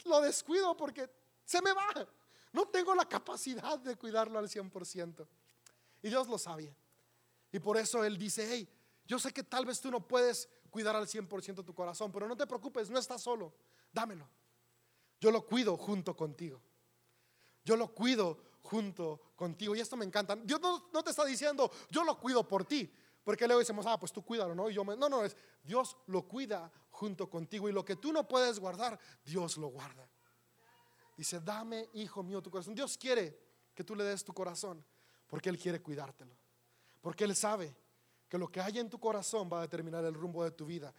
lo 0.06 0.20
descuido 0.22 0.76
porque 0.76 1.08
se 1.46 1.62
me 1.62 1.72
va. 1.72 2.08
No 2.52 2.68
tengo 2.68 2.96
la 2.96 3.08
capacidad 3.08 3.78
de 3.78 3.96
cuidarlo 3.96 4.40
al 4.40 4.50
100%. 4.50 5.28
Y 6.02 6.10
Dios 6.10 6.28
lo 6.28 6.40
sabía. 6.40 6.76
Y 7.52 7.60
por 7.60 7.78
eso 7.78 8.04
Él 8.04 8.18
dice, 8.18 8.48
hey, 8.50 8.68
yo 9.06 9.20
sé 9.20 9.32
que 9.32 9.44
tal 9.44 9.68
vez 9.68 9.80
tú 9.80 9.92
no 9.92 10.08
puedes 10.08 10.50
cuidar 10.72 10.96
al 10.96 11.06
100% 11.06 11.64
tu 11.64 11.76
corazón, 11.76 12.12
pero 12.12 12.28
no 12.28 12.36
te 12.36 12.48
preocupes, 12.48 12.90
no 12.90 12.98
estás 12.98 13.22
solo, 13.22 13.54
dámelo. 13.92 14.30
Yo 15.20 15.32
lo 15.32 15.46
cuido 15.46 15.78
junto 15.78 16.16
contigo. 16.16 16.62
Yo 17.64 17.76
lo 17.76 17.94
cuido 17.94 18.38
junto 18.62 19.34
contigo. 19.36 19.76
Y 19.76 19.80
esto 19.80 19.96
me 19.96 20.06
encanta. 20.06 20.36
Dios 20.36 20.60
no, 20.60 21.04
te 21.04 21.10
está 21.10 21.26
diciendo, 21.26 21.72
yo 21.90 22.04
lo 22.04 22.18
cuido 22.20 22.48
por 22.48 22.66
ti. 22.66 22.92
Porque 23.24 23.46
luego 23.46 23.60
decimos, 23.60 23.86
ah, 23.86 24.00
pues 24.00 24.12
tú 24.12 24.24
cuídalo, 24.24 24.56
¿no? 24.56 24.70
Y 24.70 24.74
yo 24.74 24.84
me, 24.84 24.98
no, 24.98 25.08
no, 25.08 25.24
es 25.24 25.38
Dios 25.62 25.96
lo 26.08 26.28
cuida 26.28 26.72
junto 26.90 27.30
contigo. 27.30 27.70
Y 27.70 27.72
lo 27.72 27.86
que 27.86 27.96
tú 27.96 28.12
no 28.12 28.28
puedes 28.28 28.60
guardar, 28.60 29.00
Dios 29.24 29.58
lo 29.58 29.68
guarda. 29.68 30.10
Dice, 31.16 31.40
dame, 31.40 31.88
hijo 31.94 32.24
mío, 32.24 32.42
tu 32.42 32.50
corazón. 32.50 32.74
Dios 32.74 32.98
quiere 32.98 33.38
que 33.76 33.84
tú 33.84 33.96
le 33.96 34.04
des 34.04 34.24
tu 34.24 34.34
corazón 34.34 34.84
porque 35.28 35.50
Él 35.50 35.60
quiere 35.60 35.82
cuidártelo. 35.82 36.36
Porque 37.00 37.24
Él 37.24 37.36
sabe 37.36 37.76
que 38.28 38.38
lo 38.38 38.48
que 38.48 38.60
hay 38.60 38.80
en 38.80 38.90
tu 38.90 39.00
corazón 39.00 39.50
va 39.52 39.60
a 39.60 39.62
determinar 39.62 40.04
el 40.06 40.14
rumbo 40.14 40.44
de 40.44 40.52
tu 40.52 40.66
vida. 40.66 40.94